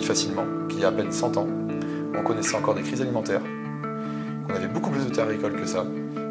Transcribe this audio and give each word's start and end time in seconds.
facilement 0.00 0.44
qu'il 0.68 0.80
y 0.80 0.84
a 0.84 0.88
à 0.88 0.92
peine 0.92 1.12
100 1.12 1.36
ans, 1.36 1.46
on 2.16 2.22
connaissait 2.22 2.56
encore 2.56 2.74
des 2.74 2.82
crises 2.82 3.02
alimentaires, 3.02 3.42
qu'on 4.46 4.54
avait 4.54 4.68
beaucoup 4.68 4.90
plus 4.90 5.04
de 5.04 5.10
terres 5.10 5.28
agricoles 5.28 5.56
que 5.56 5.66
ça, 5.66 5.84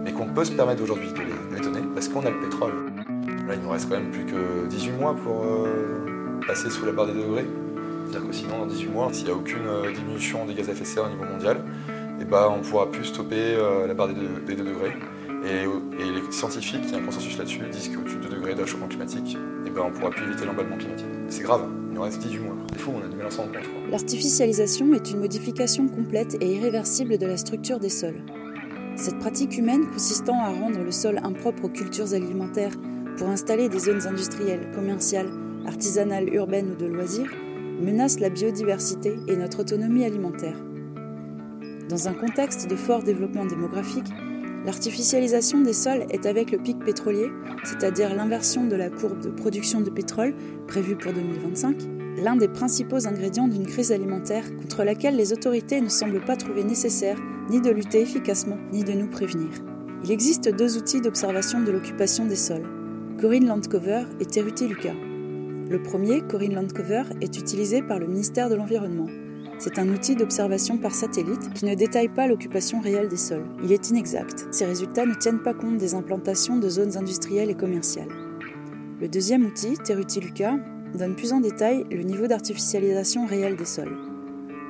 mais 0.04 0.12
qu'on 0.12 0.26
peut 0.26 0.46
se 0.46 0.52
permettre 0.52 0.82
aujourd'hui 0.84 1.10
de 1.12 1.20
les 1.20 1.58
bétonner 1.58 1.82
parce 1.94 2.08
qu'on 2.08 2.26
a 2.26 2.30
le 2.30 2.40
pétrole. 2.40 2.74
Là, 3.48 3.56
il 3.56 3.62
nous 3.62 3.70
reste 3.70 3.90
quand 3.90 3.98
même 3.98 4.12
plus 4.12 4.26
que 4.26 4.68
18 4.70 4.92
mois 4.92 5.16
pour 5.16 5.44
euh, 5.44 6.40
passer 6.48 6.70
sous 6.70 6.86
la 6.86 6.92
barre 6.92 7.08
des 7.08 7.14
2 7.14 7.20
degrés. 7.22 7.46
C'est-à-dire 8.06 8.30
que 8.30 8.36
sinon, 8.36 8.60
dans 8.60 8.66
18 8.66 8.90
mois, 8.90 9.10
s'il 9.12 9.26
n'y 9.26 9.32
a 9.32 9.36
aucune 9.36 9.68
euh, 9.68 9.92
diminution 9.92 10.46
des 10.46 10.54
gaz 10.54 10.70
à 10.70 10.72
effet 10.74 10.82
de 10.82 10.88
serre 10.88 11.06
au 11.06 11.10
niveau 11.10 11.24
mondial, 11.24 11.64
eh 12.20 12.26
ben, 12.26 12.48
on 12.52 12.58
ne 12.58 12.64
pourra 12.64 12.90
plus 12.92 13.06
stopper 13.06 13.56
euh, 13.56 13.88
la 13.88 13.94
barre 13.94 14.10
des 14.10 14.56
2, 14.56 14.64
degrés. 14.64 14.94
Et, 15.44 15.66
les 16.00 16.32
scientifiques, 16.32 16.82
il 16.84 16.92
y 16.92 16.96
a 16.96 16.98
un 16.98 17.02
consensus 17.02 17.38
là-dessus, 17.38 17.62
disent 17.72 17.90
qu'au-dessus 17.90 18.18
de 18.18 18.28
2 18.28 18.36
degrés 18.36 18.54
de 18.54 18.62
réchauffement 18.62 18.88
climatique, 18.88 19.38
eh 19.66 19.70
ben, 19.70 19.82
on 19.86 19.90
ne 19.90 19.94
pourra 19.94 20.12
plus 20.12 20.24
éviter 20.26 20.46
l'emballement 20.46 20.78
climatique. 20.78 21.08
C'est 21.30 21.44
grave, 21.44 21.68
il 22.02 22.10
nous 22.10 22.18
reste 22.18 22.28
18 22.28 22.40
mois. 22.40 22.56
C'est 22.72 22.80
fou, 22.80 22.92
on 22.96 23.06
a 23.06 23.08
du 23.08 23.16
mal 23.16 23.28
à 23.28 23.32
s'en 23.32 23.44
compte. 23.44 23.58
L'artificialisation 23.90 24.94
est 24.94 25.12
une 25.12 25.20
modification 25.20 25.88
complète 25.88 26.38
et 26.42 26.56
irréversible 26.56 27.18
de 27.18 27.26
la 27.26 27.38
structure 27.38 27.80
des 27.80 27.90
sols. 27.90 28.24
Cette 28.96 29.20
pratique 29.20 29.58
humaine 29.58 29.88
consistant 29.92 30.40
à 30.42 30.50
rendre 30.50 30.80
le 30.84 30.92
sol 30.92 31.20
impropre 31.24 31.66
aux 31.66 31.70
cultures 31.70 32.14
alimentaires 32.14 32.74
pour 33.18 33.30
installer 33.30 33.70
des 33.70 33.80
zones 33.80 34.06
industrielles, 34.08 34.72
commerciales, 34.74 35.30
artisanales, 35.66 36.34
urbaines 36.34 36.72
ou 36.72 36.76
de 36.76 36.88
loisirs 36.88 37.32
menace 37.82 38.20
la 38.20 38.30
biodiversité 38.30 39.16
et 39.28 39.36
notre 39.36 39.62
autonomie 39.62 40.06
alimentaire. 40.06 40.58
Dans 41.90 42.08
un 42.08 42.14
contexte 42.14 42.70
de 42.70 42.76
fort 42.76 43.04
développement 43.04 43.46
démographique, 43.46 44.12
l'artificialisation 44.66 45.62
des 45.62 45.74
sols 45.74 46.06
est 46.10 46.26
avec 46.26 46.52
le 46.52 46.58
pic 46.58 46.80
pétrolier, 46.80 47.32
c'est-à-dire 47.64 48.16
l'inversion 48.16 48.66
de 48.66 48.76
la 48.76 48.90
courbe 48.90 49.22
de 49.22 49.30
production 49.30 49.82
de 49.82 49.90
pétrole 49.90 50.34
prévue 50.68 50.96
pour 50.96 51.14
2025, 51.14 51.78
l'un 52.18 52.36
des 52.36 52.48
principaux 52.48 53.08
ingrédients 53.08 53.48
d'une 53.48 53.66
crise 53.66 53.92
alimentaire 53.92 54.46
contre 54.58 54.84
laquelle 54.84 55.16
les 55.16 55.34
autorités 55.34 55.82
ne 55.82 55.90
semblent 55.90 56.24
pas 56.24 56.36
trouver 56.36 56.64
nécessaire 56.64 57.18
ni 57.50 57.62
de 57.62 57.72
lutter 57.72 58.02
efficacement, 58.02 58.58
ni 58.72 58.84
de 58.84 58.94
nous 58.94 59.08
prévenir. 59.08 59.50
Il 60.04 60.12
existe 60.12 60.50
deux 60.50 60.78
outils 60.78 61.02
d'observation 61.02 61.62
de 61.62 61.72
l'occupation 61.72 62.26
des 62.26 62.36
sols, 62.36 62.68
Corinne 63.20 63.48
Landcover 63.48 64.04
et 64.20 64.26
Teruti 64.26 64.68
Lucas. 64.68 64.96
Le 65.70 65.82
premier, 65.82 66.22
Corinne 66.22 66.56
Landcover, 66.56 67.04
est 67.22 67.38
utilisé 67.38 67.82
par 67.82 68.00
le 68.00 68.08
ministère 68.08 68.50
de 68.50 68.56
l'Environnement. 68.56 69.08
C'est 69.64 69.78
un 69.78 69.90
outil 69.90 70.16
d'observation 70.16 70.80
par 70.80 70.92
satellite 70.92 71.54
qui 71.54 71.66
ne 71.66 71.76
détaille 71.76 72.10
pas 72.10 72.26
l'occupation 72.26 72.80
réelle 72.80 73.10
des 73.10 73.16
sols. 73.16 73.46
Il 73.64 73.72
est 73.72 73.92
inexact. 73.92 74.48
Ces 74.50 74.66
résultats 74.66 75.06
ne 75.06 75.14
tiennent 75.14 75.44
pas 75.44 75.54
compte 75.54 75.78
des 75.78 75.94
implantations 75.94 76.58
de 76.58 76.68
zones 76.68 76.98
industrielles 76.98 77.52
et 77.52 77.56
commerciales. 77.56 78.10
Le 79.00 79.08
deuxième 79.08 79.46
outil, 79.46 79.76
Teruti 79.76 80.20
Luca, 80.20 80.58
donne 80.98 81.16
plus 81.16 81.32
en 81.32 81.42
détail 81.42 81.86
le 81.92 82.02
niveau 82.02 82.26
d'artificialisation 82.26 83.28
réelle 83.28 83.56
des 83.56 83.66
sols. 83.66 83.96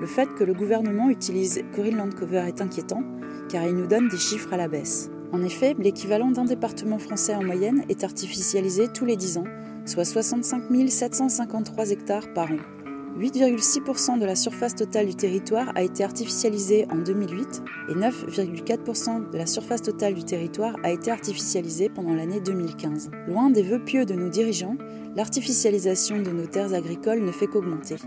Le 0.02 0.08
fait 0.08 0.28
que 0.36 0.44
le 0.44 0.54
gouvernement 0.54 1.10
utilise 1.10 1.62
Corinne 1.74 1.96
Landcover 1.96 2.44
est 2.50 2.60
inquiétant, 2.60 3.04
car 3.48 3.64
il 3.64 3.76
nous 3.76 3.88
donne 3.88 4.10
des 4.10 4.18
chiffres 4.18 4.52
à 4.52 4.58
la 4.58 4.68
baisse. 4.68 5.10
En 5.32 5.42
effet, 5.42 5.74
l'équivalent 5.80 6.32
d'un 6.32 6.44
département 6.44 7.00
français 7.00 7.34
en 7.34 7.46
moyenne 7.46 7.86
est 7.88 8.04
artificialisé 8.04 8.90
tous 8.90 9.06
les 9.06 9.16
10 9.16 9.38
ans, 9.38 9.48
soit 9.86 10.04
65 10.04 10.64
753 10.90 11.92
hectares 11.92 12.34
par 12.34 12.52
an. 12.52 12.81
8,6% 13.18 14.20
de 14.20 14.26
la 14.26 14.36
surface 14.36 14.74
totale 14.74 15.08
du 15.08 15.16
territoire 15.16 15.72
a 15.76 15.84
été 15.84 16.04
artificialisée 16.04 16.88
en 16.90 16.98
2008 16.98 17.64
et 17.90 17.94
9,4% 17.94 19.30
de 19.30 19.38
la 19.38 19.46
surface 19.46 19.82
totale 19.82 20.14
du 20.14 20.24
territoire 20.24 20.76
a 20.84 20.92
été 20.92 21.12
artificialisée 21.12 21.90
pendant 21.90 22.14
l'année 22.14 22.40
2015. 22.40 23.12
Loin 23.28 23.50
des 23.50 23.64
vœux 23.64 23.84
pieux 23.84 24.06
de 24.06 24.14
nos 24.14 24.30
dirigeants, 24.30 24.78
l'artificialisation 25.16 26.22
de 26.22 26.32
nos 26.32 26.46
terres 26.46 26.74
agricoles 26.74 27.24
ne 27.24 27.32
fait 27.32 27.48
qu'augmenter. 27.48 27.98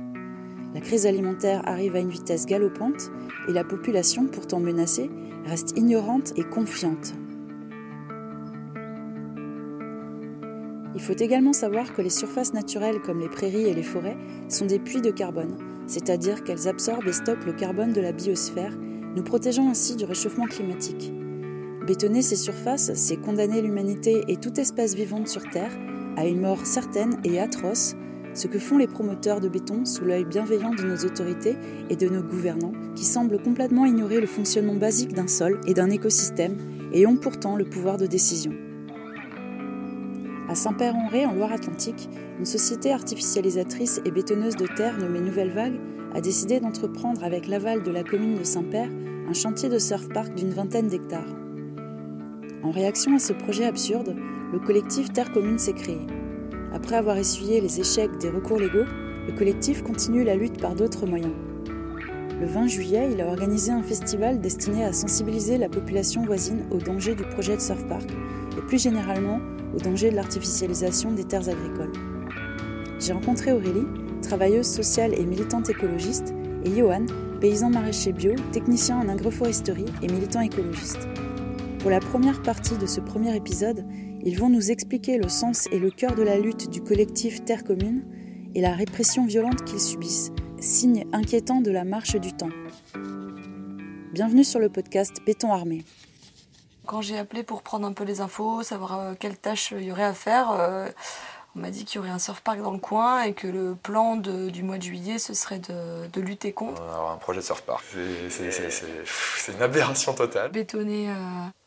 La 0.75 0.81
crise 0.81 1.07
alimentaire 1.07 1.63
arrive 1.69 1.95
à 1.97 2.01
une 2.01 2.11
vitesse 2.11 2.47
galopante 2.47 3.11
et 3.49 3.53
la 3.53 3.63
population, 3.63 4.27
pourtant 4.27 4.59
menacée, 4.59 5.11
reste 5.45 5.77
ignorante 5.77 6.33
et 6.37 6.45
confiante. 6.45 7.15
Il 10.95 11.01
faut 11.01 11.17
également 11.17 11.53
savoir 11.53 11.93
que 11.93 12.03
les 12.03 12.11
surfaces 12.11 12.55
naturelles 12.55 13.01
comme 13.01 13.21
les 13.21 13.29
prairies 13.29 13.67
et 13.67 13.75
les 13.75 13.83
forêts 13.83 14.17
sont 14.49 14.67
des 14.67 14.79
puits 14.79 15.01
de 15.01 15.11
carbone, 15.11 15.57
c'est-à-dire 15.87 16.45
qu'elles 16.45 16.69
absorbent 16.69 17.09
et 17.09 17.13
stockent 17.13 17.47
le 17.47 17.53
carbone 17.53 17.93
de 17.93 18.01
la 18.01 18.13
biosphère, 18.13 18.77
nous 19.17 19.23
protégeant 19.23 19.69
ainsi 19.69 19.97
du 19.97 20.05
réchauffement 20.05 20.47
climatique. 20.47 21.13
Bétonner 21.87 22.23
ces 22.23 22.37
surfaces, 22.37 22.93
c'est 22.95 23.17
condamner 23.17 23.61
l'humanité 23.61 24.25
et 24.29 24.37
toute 24.37 24.59
espèce 24.59 24.95
vivante 24.95 25.29
sur 25.29 25.43
Terre 25.51 25.77
à 26.17 26.27
une 26.27 26.41
mort 26.41 26.65
certaine 26.65 27.19
et 27.25 27.41
atroce, 27.41 27.95
ce 28.33 28.47
que 28.47 28.59
font 28.59 28.79
les 28.79 28.87
promoteurs 28.87 29.41
de 29.41 29.49
béton 29.49 29.85
sous 29.85 30.05
l'œil 30.05 30.25
bienveillant 30.25 30.75
de 30.75 30.83
nos 30.83 30.97
autorités 31.05 31.57
et 31.91 31.97
de 31.97 32.09
nos 32.09 32.23
gouvernants, 32.23 32.73
qui 32.95 33.05
semblent 33.05 33.43
complètement 33.43 33.85
ignorer 33.85 34.21
le 34.21 34.27
fonctionnement 34.27 34.75
basique 34.75 35.13
d'un 35.13 35.29
sol 35.29 35.61
et 35.67 35.75
d'un 35.75 35.91
écosystème 35.91 36.57
et 36.93 37.07
ont 37.07 37.17
pourtant 37.17 37.57
le 37.57 37.65
pouvoir 37.65 37.99
de 37.99 38.07
décision. 38.07 38.53
À 40.55 40.57
Saint-Père-en-Ré, 40.57 41.27
en 41.27 41.35
Loire-Atlantique, 41.35 42.09
une 42.39 42.45
société 42.45 42.93
artificialisatrice 42.93 44.01
et 44.05 44.13
bétonneuse 44.13 44.55
de 44.55 44.69
terre 44.69 44.97
nommée 44.99 45.19
Nouvelle 45.19 45.51
Vague 45.51 45.81
a 46.15 46.21
décidé 46.21 46.61
d'entreprendre 46.61 47.25
avec 47.25 47.49
l'aval 47.49 47.83
de 47.83 47.91
la 47.91 48.05
commune 48.05 48.39
de 48.39 48.45
Saint-Père 48.45 48.89
un 49.29 49.33
chantier 49.33 49.69
de 49.69 49.81
surf 49.81 50.09
park 50.11 50.33
d'une 50.37 50.53
vingtaine 50.53 50.87
d'hectares. 50.87 51.35
En 52.63 52.71
réaction 52.71 53.17
à 53.17 53.19
ce 53.19 53.33
projet 53.33 53.65
absurde, 53.65 54.15
le 54.53 54.61
collectif 54.61 55.13
Terre 55.13 55.33
Commune 55.33 55.59
s'est 55.59 55.73
créé. 55.73 56.07
Après 56.73 56.95
avoir 56.95 57.17
essuyé 57.17 57.61
les 57.61 57.81
échecs 57.81 58.17
des 58.19 58.31
recours 58.31 58.61
légaux, 58.61 58.87
le 59.27 59.33
collectif 59.37 59.83
continue 59.83 60.23
la 60.23 60.37
lutte 60.37 60.61
par 60.61 60.77
d'autres 60.77 61.05
moyens. 61.05 61.35
Le 62.41 62.47
20 62.47 62.67
juillet, 62.67 63.11
il 63.13 63.21
a 63.21 63.29
organisé 63.29 63.71
un 63.71 63.83
festival 63.83 64.41
destiné 64.41 64.85
à 64.85 64.93
sensibiliser 64.93 65.57
la 65.57 65.69
population 65.69 66.25
voisine 66.25 66.65
aux 66.73 66.79
dangers 66.79 67.15
du 67.15 67.23
projet 67.23 67.57
de 67.57 67.61
surf 67.61 67.87
park 67.87 68.11
et 68.59 68.61
plus 68.63 68.83
généralement 68.83 69.41
au 69.75 69.79
danger 69.79 70.11
de 70.11 70.17
l'artificialisation 70.17 71.13
des 71.13 71.25
terres 71.25 71.49
agricoles. 71.49 71.93
J'ai 72.99 73.13
rencontré 73.13 73.53
Aurélie, 73.53 73.87
travailleuse 74.23 74.67
sociale 74.67 75.15
et 75.15 75.25
militante 75.25 75.71
écologiste, 75.71 76.35
et 76.65 76.71
Johan, 76.77 77.07
paysan 77.41 77.71
maraîcher 77.71 78.13
bio, 78.13 78.35
technicien 78.53 78.99
en 78.99 79.09
agroforesterie 79.09 79.87
et 80.03 80.09
militant 80.09 80.41
écologiste. 80.41 81.09
Pour 81.79 81.91
la 81.91 82.01
première 82.01 82.43
partie 82.43 82.79
de 82.79 82.87
ce 82.87 83.01
premier 83.01 83.37
épisode, 83.37 83.85
ils 84.25 84.39
vont 84.39 84.49
nous 84.49 84.71
expliquer 84.71 85.19
le 85.19 85.29
sens 85.29 85.69
et 85.71 85.79
le 85.79 85.91
cœur 85.91 86.15
de 86.15 86.23
la 86.23 86.39
lutte 86.39 86.71
du 86.71 86.81
collectif 86.81 87.45
Terre 87.45 87.63
Commune 87.63 88.03
et 88.55 88.61
la 88.61 88.73
répression 88.73 89.27
violente 89.27 89.65
qu'ils 89.65 89.81
subissent, 89.81 90.33
signe 90.65 91.05
inquiétant 91.13 91.61
de 91.61 91.71
la 91.71 91.85
marche 91.85 92.17
du 92.17 92.33
temps. 92.33 92.49
Bienvenue 94.13 94.45
sur 94.45 94.59
le 94.59 94.71
podcast 94.71 95.13
Béton 95.27 95.53
Armé. 95.53 95.85
Quand 96.87 97.03
j'ai 97.03 97.19
appelé 97.19 97.43
pour 97.43 97.63
prendre 97.63 97.87
un 97.87 97.93
peu 97.93 98.05
les 98.05 98.23
infos, 98.23 98.63
savoir 98.63 98.99
euh, 98.99 99.15
quelles 99.19 99.37
tâches 99.37 99.75
il 99.77 99.85
y 99.85 99.93
aurait 99.93 100.05
à 100.05 100.15
faire, 100.15 100.51
euh, 100.53 100.89
on 101.57 101.61
m'a 101.61 101.71
dit 101.71 101.85
qu'il 101.85 101.97
y 101.97 101.99
aurait 101.99 102.11
un 102.11 102.19
surf 102.19 102.41
park 102.41 102.61
dans 102.61 102.73
le 102.73 102.79
coin 102.79 103.23
et 103.23 103.33
que 103.33 103.47
le 103.47 103.75
plan 103.75 104.17
du 104.17 104.63
mois 104.63 104.79
de 104.79 104.83
juillet, 104.83 105.19
ce 105.19 105.35
serait 105.35 105.61
de, 105.61 106.21
lutter 106.21 106.53
contre. 106.53 106.83
Alors 106.83 107.11
un 107.11 107.17
projet 107.17 107.41
de 107.41 107.45
surf 107.45 107.63
park, 107.63 107.85
c'est 108.29 109.53
une 109.53 109.63
aberration 109.63 110.15
totale. 110.15 110.51
Bétonner 110.51 111.11
euh, 111.11 111.15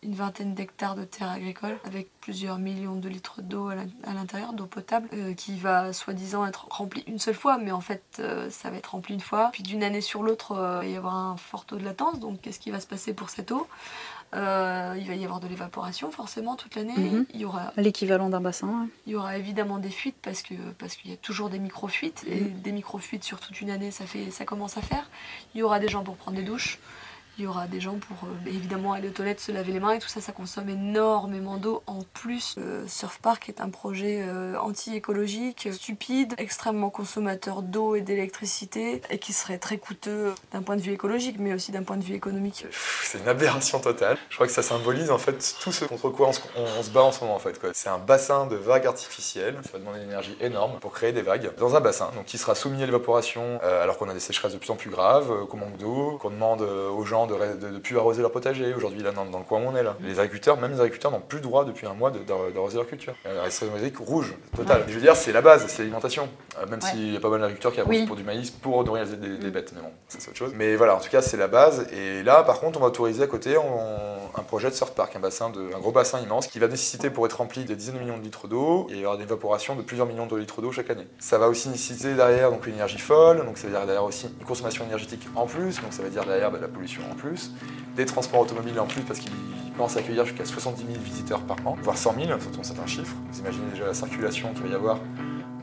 une 0.03 0.15
vingtaine 0.15 0.53
d'hectares 0.53 0.95
de 0.95 1.03
terres 1.03 1.29
agricoles 1.29 1.77
avec 1.85 2.09
plusieurs 2.21 2.57
millions 2.57 2.95
de 2.95 3.07
litres 3.07 3.41
d'eau 3.41 3.69
à 3.69 4.13
l'intérieur, 4.13 4.53
d'eau 4.53 4.65
potable, 4.65 5.09
qui 5.35 5.57
va 5.57 5.93
soi-disant 5.93 6.45
être 6.45 6.67
remplie 6.69 7.03
une 7.07 7.19
seule 7.19 7.35
fois, 7.35 7.57
mais 7.57 7.71
en 7.71 7.81
fait 7.81 8.21
ça 8.49 8.69
va 8.69 8.77
être 8.77 8.87
rempli 8.87 9.13
une 9.13 9.21
fois. 9.21 9.49
Puis 9.53 9.63
d'une 9.63 9.83
année 9.83 10.01
sur 10.01 10.23
l'autre, 10.23 10.53
il 10.83 10.89
va 10.89 10.95
y 10.95 10.97
avoir 10.97 11.15
un 11.15 11.37
fort 11.37 11.65
taux 11.65 11.77
de 11.77 11.85
latence, 11.85 12.19
donc 12.19 12.41
qu'est-ce 12.41 12.59
qui 12.59 12.71
va 12.71 12.79
se 12.79 12.87
passer 12.87 13.13
pour 13.13 13.29
cette 13.29 13.51
eau? 13.51 13.67
Euh, 14.33 14.95
il 14.97 15.07
va 15.07 15.15
y 15.15 15.23
avoir 15.23 15.39
de 15.39 15.47
l'évaporation 15.47 16.11
forcément 16.11 16.55
toute 16.55 16.75
l'année. 16.75 16.97
Mhm. 16.97 17.25
Il 17.33 17.39
y 17.39 17.45
aura 17.45 17.71
l'équivalent 17.77 18.29
d'un 18.29 18.41
bassin. 18.41 18.88
Il 19.05 19.13
y 19.13 19.15
aura 19.15 19.38
évidemment 19.38 19.78
des 19.78 19.90
fuites 19.90 20.17
parce 20.22 20.41
que 20.41 20.53
parce 20.78 20.96
qu'il 20.96 21.11
y 21.11 21.13
a 21.13 21.17
toujours 21.17 21.49
des 21.49 21.59
micro 21.59 21.87
fuites 21.87 22.25
et 22.28 22.41
mhm. 22.41 22.61
des 22.61 22.72
micro 22.73 22.97
fuites 22.97 23.23
sur 23.23 23.40
toute 23.40 23.61
une 23.61 23.69
année 23.69 23.91
ça 23.91 24.05
fait 24.05 24.29
ça 24.31 24.43
commence 24.43 24.78
à 24.78 24.81
faire. 24.81 25.09
Il 25.55 25.59
y 25.59 25.63
aura 25.63 25.79
des 25.79 25.87
gens 25.87 26.03
pour 26.03 26.17
prendre 26.17 26.37
des 26.37 26.43
douches. 26.43 26.79
Il 27.39 27.43
y 27.43 27.47
aura 27.47 27.67
des 27.67 27.79
gens 27.79 27.99
pour 27.99 28.17
euh, 28.23 28.49
évidemment 28.49 28.93
aller 28.93 29.09
aux 29.09 29.11
toilettes, 29.11 29.39
se 29.39 29.51
laver 29.51 29.72
les 29.72 29.79
mains 29.79 29.91
et 29.91 29.99
tout 29.99 30.07
ça, 30.07 30.22
ça 30.22 30.31
consomme 30.31 30.69
énormément 30.69 31.57
d'eau. 31.57 31.84
En 31.85 31.99
plus, 32.01 32.55
euh, 32.57 32.84
Surf 32.87 33.19
Park 33.19 33.47
est 33.47 33.61
un 33.61 33.69
projet 33.69 34.23
euh, 34.23 34.57
anti-écologique, 34.59 35.69
stupide, 35.72 36.34
extrêmement 36.39 36.89
consommateur 36.89 37.61
d'eau 37.61 37.93
et 37.93 38.01
d'électricité 38.01 39.03
et 39.11 39.19
qui 39.19 39.34
serait 39.34 39.59
très 39.59 39.78
coûteux 39.78 40.34
d'un 40.51 40.63
point 40.63 40.78
de 40.78 40.81
vue 40.81 40.93
écologique 40.93 41.35
mais 41.37 41.53
aussi 41.53 41.72
d'un 41.72 41.84
point 41.84 41.97
de 41.97 42.03
vue 42.03 42.16
économique. 42.16 42.66
C'est 43.03 43.19
une 43.19 43.28
aberration 43.28 43.79
totale. 43.79 44.17
Je 44.29 44.35
crois 44.35 44.47
que 44.47 44.53
ça 44.53 44.63
symbolise 44.63 45.11
en 45.11 45.19
fait 45.19 45.55
tout 45.61 45.72
ce 45.72 45.85
contre 45.85 46.09
quoi 46.09 46.29
on 46.29 46.33
se, 46.83 46.90
bat 46.90 47.03
en 47.03 47.11
ce 47.11 47.22
moment 47.22 47.35
en 47.35 47.40
fait. 47.40 47.59
C'est 47.73 47.90
un 47.90 47.99
bassin 47.99 48.47
de 48.47 48.55
vagues 48.55 48.87
artificielles, 48.87 49.59
ça 49.63 49.73
va 49.73 49.79
demander 49.79 49.99
une 49.99 50.07
énergie 50.07 50.35
énorme 50.41 50.79
pour 50.79 50.91
créer 50.91 51.11
des 51.11 51.22
vagues 51.22 51.51
dans 51.59 51.75
un 51.75 51.81
bassin 51.81 52.09
donc 52.16 52.25
qui 52.25 52.40
sera 52.40 52.55
soumis 52.55 52.81
à 52.81 52.87
l'évaporation 52.87 53.61
alors 53.61 53.97
qu'on 53.99 54.09
a 54.09 54.13
des 54.16 54.19
sécheresses 54.19 54.53
de 54.53 54.57
plus 54.57 54.72
en 54.72 54.75
plus 54.75 54.90
graves, 54.90 55.45
qu'on 55.45 55.57
manque 55.57 55.78
d'eau, 55.78 56.17
qu'on 56.19 56.31
demande 56.31 56.61
aux 56.61 57.05
gens 57.05 57.27
gens 57.34 57.56
de 57.59 57.68
ne 57.68 57.79
plus 57.79 57.97
arroser 57.97 58.22
leur 58.22 58.32
potager 58.32 58.74
aujourd'hui, 58.74 59.02
là, 59.02 59.12
dans, 59.12 59.26
le 59.26 59.44
coin 59.44 59.59
où 59.59 59.68
on 59.68 59.76
est 59.76 59.84
là. 59.84 59.96
Les 60.02 60.20
agriculteurs, 60.20 60.58
même 60.59 60.72
les 60.72 60.79
agriculteurs, 60.79 61.12
n'ont 61.12 61.20
plus 61.20 61.38
le 61.38 61.44
droit 61.44 61.66
depuis 61.66 61.88
un 61.88 61.94
mois 61.94 62.12
d'arroser 62.12 62.78
leur 62.78 62.88
culture. 62.88 63.14
La 63.26 63.44
restriction 63.44 63.76
climatique 63.76 63.97
rouge, 64.00 64.34
total. 64.56 64.84
Je 64.88 64.94
veux 64.94 65.02
dire, 65.02 65.16
c'est 65.16 65.32
la 65.32 65.41
base, 65.41 65.66
c'est 65.68 65.79
l'alimentation. 65.79 66.29
même 66.70 66.82
s'il 66.82 67.14
y 67.14 67.18
a 67.18 67.20
pas 67.20 67.29
mal 67.29 67.41
d'agriculteurs 67.41 67.74
qui 67.74 67.82
arrosent 67.82 68.06
pour 68.06 68.16
du 68.16 68.24
maïs 68.24 68.52
pour 68.52 68.84
nourrir 68.84 69.06
des, 69.06 69.38
des, 69.38 69.52
bêtes, 69.52 69.74
mais 69.76 69.82
bon, 69.82 69.91
ça 70.08 70.20
c'est 70.20 70.29
autre 70.29 70.38
chose. 70.38 70.52
Mais 70.56 70.76
voilà, 70.76 70.96
en 70.96 71.00
tout 71.00 71.09
cas, 71.09 71.22
c'est 71.22 71.38
la 71.38 71.47
base. 71.47 71.88
Et 71.94 72.24
là, 72.24 72.44
par 72.44 72.59
contre, 72.59 72.79
on 72.79 72.82
va 72.82 72.88
autoriser 72.88 73.24
à 73.24 73.28
côté 73.28 73.56
un 73.56 74.44
projet 74.44 74.70
de 74.70 74.76
surf 74.76 74.91
park, 74.91 75.16
un, 75.16 75.20
bassin 75.20 75.50
de, 75.50 75.74
un 75.76 75.79
gros 75.79 75.91
bassin 75.91 76.20
immense 76.20 76.47
qui 76.47 76.59
va 76.59 76.68
nécessiter 76.68 77.09
pour 77.09 77.26
être 77.26 77.34
rempli 77.34 77.66
des 77.66 77.76
dizaines 77.76 77.96
de 77.96 78.00
millions 78.00 78.18
de 78.18 78.24
litres 78.24 78.47
d'eau 78.47 78.88
et 78.90 78.94
il 78.94 79.00
y 79.00 79.06
aura 79.06 79.16
une 79.16 79.22
évaporation 79.22 79.76
de 79.76 79.82
plusieurs 79.82 80.08
millions 80.08 80.28
de 80.28 80.35
litres 80.35 80.62
d'eau 80.62 80.72
chaque 80.72 80.90
année. 80.90 81.08
Ça 81.20 81.38
va 81.38 81.47
aussi 81.47 81.70
nécessiter 81.70 82.14
derrière 82.14 82.52
donc, 82.52 82.66
une 82.68 82.76
énergie 82.76 83.00
folle, 83.00 83.46
donc 83.46 83.58
ça 83.58 83.68
veut 83.68 83.74
dire 83.74 83.85
derrière 83.85 84.03
aussi 84.03 84.28
une 84.40 84.46
consommation 84.46 84.85
énergétique 84.85 85.28
en 85.35 85.46
plus, 85.46 85.82
donc 85.82 85.91
ça 85.91 86.03
veut 86.03 86.09
dire 86.09 86.26
derrière 86.26 86.52
bah, 86.52 86.59
la 86.62 86.68
pollution 86.68 87.02
plus, 87.17 87.52
des 87.96 88.05
transports 88.05 88.41
automobiles 88.41 88.79
en 88.79 88.85
plus 88.85 89.02
parce 89.02 89.19
qu'il 89.19 89.31
pense 89.78 89.97
accueillir 89.97 90.25
jusqu'à 90.25 90.46
70 90.46 90.85
000 90.85 90.99
visiteurs 91.03 91.41
par 91.41 91.58
an, 91.66 91.75
voire 91.81 91.97
100 91.97 92.16
000, 92.25 92.40
c'est 92.61 92.79
un 92.79 92.87
chiffre. 92.87 93.16
Vous 93.31 93.40
imaginez 93.40 93.72
déjà 93.72 93.85
la 93.85 93.93
circulation 93.93 94.53
qu'il 94.53 94.64
va 94.64 94.69
y 94.69 94.75
avoir 94.75 94.99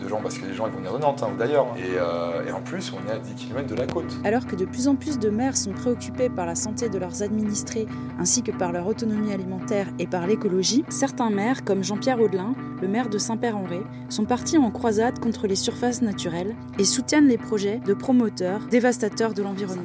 de 0.00 0.08
gens 0.08 0.20
parce 0.20 0.38
que 0.38 0.46
les 0.46 0.54
gens 0.54 0.66
ils 0.66 0.72
vont 0.72 0.78
venir 0.78 0.92
de 0.92 0.98
Nantes 0.98 1.22
hein, 1.22 1.30
ou 1.32 1.36
d'ailleurs. 1.36 1.66
Euh, 1.78 2.46
et, 2.46 2.52
en 2.52 2.60
plus, 2.60 2.92
on 2.92 3.08
est 3.08 3.12
à 3.12 3.18
10 3.18 3.34
km 3.34 3.68
de 3.68 3.74
la 3.74 3.86
côte. 3.86 4.12
Alors 4.24 4.46
que 4.46 4.56
de 4.56 4.64
plus 4.64 4.88
en 4.88 4.96
plus 4.96 5.18
de 5.18 5.30
maires 5.30 5.56
sont 5.56 5.72
préoccupés 5.72 6.28
par 6.28 6.46
la 6.46 6.54
santé 6.54 6.88
de 6.88 6.98
leurs 6.98 7.22
administrés 7.22 7.86
ainsi 8.18 8.42
que 8.42 8.50
par 8.50 8.72
leur 8.72 8.86
autonomie 8.86 9.32
alimentaire 9.32 9.88
et 9.98 10.06
par 10.06 10.26
l'écologie, 10.26 10.84
certains 10.88 11.30
maires, 11.30 11.64
comme 11.64 11.82
Jean-Pierre 11.82 12.20
Audelin, 12.20 12.54
le 12.80 12.88
maire 12.88 13.08
de 13.08 13.18
Saint-Père-en-Ré, 13.18 13.82
sont 14.08 14.24
partis 14.24 14.58
en 14.58 14.70
croisade 14.70 15.18
contre 15.18 15.46
les 15.46 15.56
surfaces 15.56 16.02
naturelles 16.02 16.54
et 16.78 16.84
soutiennent 16.84 17.28
les 17.28 17.38
projets 17.38 17.80
de 17.84 17.94
promoteurs 17.94 18.60
dévastateurs 18.70 19.34
de 19.34 19.42
l'environnement. 19.42 19.82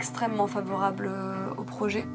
Extrêmement 0.00 0.46
favorable 0.46 1.10
euh, 1.12 1.50
au 1.58 1.62
projet 1.62 2.06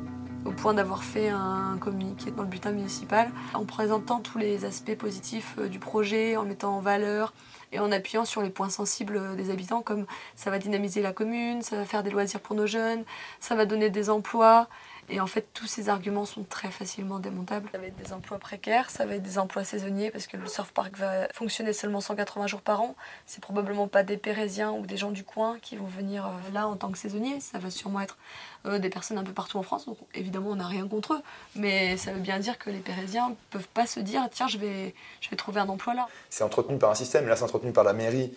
au 0.44 0.52
point 0.52 0.74
d'avoir 0.74 1.04
fait 1.04 1.30
un 1.30 1.78
communiqué 1.80 2.32
dans 2.32 2.42
le 2.42 2.50
bulletin 2.50 2.72
municipal 2.72 3.30
en 3.54 3.64
présentant 3.66 4.20
tous 4.22 4.40
les 4.40 4.66
aspects 4.66 4.96
positifs 4.96 5.56
euh, 5.60 5.68
du 5.68 5.78
projet, 5.78 6.36
en 6.36 6.46
mettant 6.46 6.76
en 6.78 6.80
valeur 6.80 7.32
et 7.72 7.80
en 7.80 7.92
appuyant 7.92 8.26
sur 8.26 8.42
les 8.42 8.50
points 8.50 8.70
sensibles 8.70 9.18
euh, 9.18 9.36
des 9.36 9.52
habitants 9.52 9.84
comme 9.84 10.08
ça 10.36 10.50
va 10.50 10.58
dynamiser 10.58 11.04
la 11.04 11.14
commune, 11.14 11.62
ça 11.62 11.76
va 11.76 11.86
faire 11.86 12.02
des 12.02 12.10
loisirs 12.10 12.40
pour 12.40 12.56
nos 12.56 12.66
jeunes, 12.66 13.04
ça 13.40 13.54
va 13.54 13.68
donner 13.68 13.92
des 13.92 14.10
emplois, 14.10 14.68
et 15.08 15.20
en 15.20 15.28
fait, 15.28 15.48
tous 15.54 15.68
ces 15.68 15.90
arguments 15.90 16.26
sont 16.26 16.44
très 16.44 16.72
facilement 16.72 17.20
démontables. 17.20 17.70
Ça 17.72 17.78
va 17.78 17.86
être 17.86 17.96
des 17.96 18.12
emplois 18.12 18.40
précaires, 18.40 18.90
ça 18.90 19.06
va 19.06 19.16
être 19.16 19.22
des 19.22 19.38
emplois 19.38 19.64
saisonniers 19.64 20.10
parce 20.10 20.26
que 20.26 20.36
le 20.36 20.48
surf 20.48 20.72
park 20.72 20.98
va 20.98 21.28
fonctionner 21.32 21.74
seulement 21.74 22.02
180 22.02 22.48
jours 22.48 22.62
par 22.62 22.82
an. 22.82 22.96
C'est 23.28 23.42
probablement 23.42 23.88
pas 23.88 24.02
des 24.02 24.18
Pérésiens 24.18 24.72
ou 24.72 24.86
des 24.86 24.98
gens 24.98 25.12
du 25.12 25.24
coin 25.24 25.58
qui 25.62 25.76
vont 25.76 25.86
venir 25.86 26.26
euh, 26.26 26.54
là 26.54 26.68
en 26.68 26.76
tant 26.76 26.90
que 26.90 26.98
saisonniers. 26.98 27.40
Ça 27.40 27.60
va 27.60 27.70
sûrement 27.70 28.02
être 28.02 28.18
euh, 28.66 28.80
des 28.80 28.90
personnes 28.90 29.20
un 29.20 29.24
peu 29.24 29.34
partout 29.34 29.60
en 29.60 29.64
France. 29.64 29.86
Donc 29.86 29.98
évidemment, 30.16 30.50
on 30.50 30.56
n'a 30.56 30.68
rien 30.68 30.88
contre 30.88 31.14
eux. 31.14 31.22
Mais 31.56 31.98
ça 31.98 32.12
veut 32.12 32.22
bien 32.22 32.40
dire 32.40 32.58
que 32.58 32.72
les 32.72 32.80
Pérésiens 32.80 33.36
peuvent 33.52 33.68
pas 33.68 33.86
se 33.86 34.00
dire 34.00 34.28
tiens, 34.32 34.48
je 34.48 34.58
vais, 34.58 34.96
je 35.22 35.30
vais 35.30 35.36
trouver 35.36 35.62
un 35.62 35.70
emploi 35.70 35.94
là. 35.94 36.08
C'est 36.32 36.44
entretenu 36.44 36.80
par 36.80 36.90
un 36.90 36.96
système. 36.96 37.28
Là, 37.28 37.36
c'est 37.36 37.44
entretenu 37.44 37.72
par 37.72 37.84
la 37.84 37.94
mairie 37.94 38.34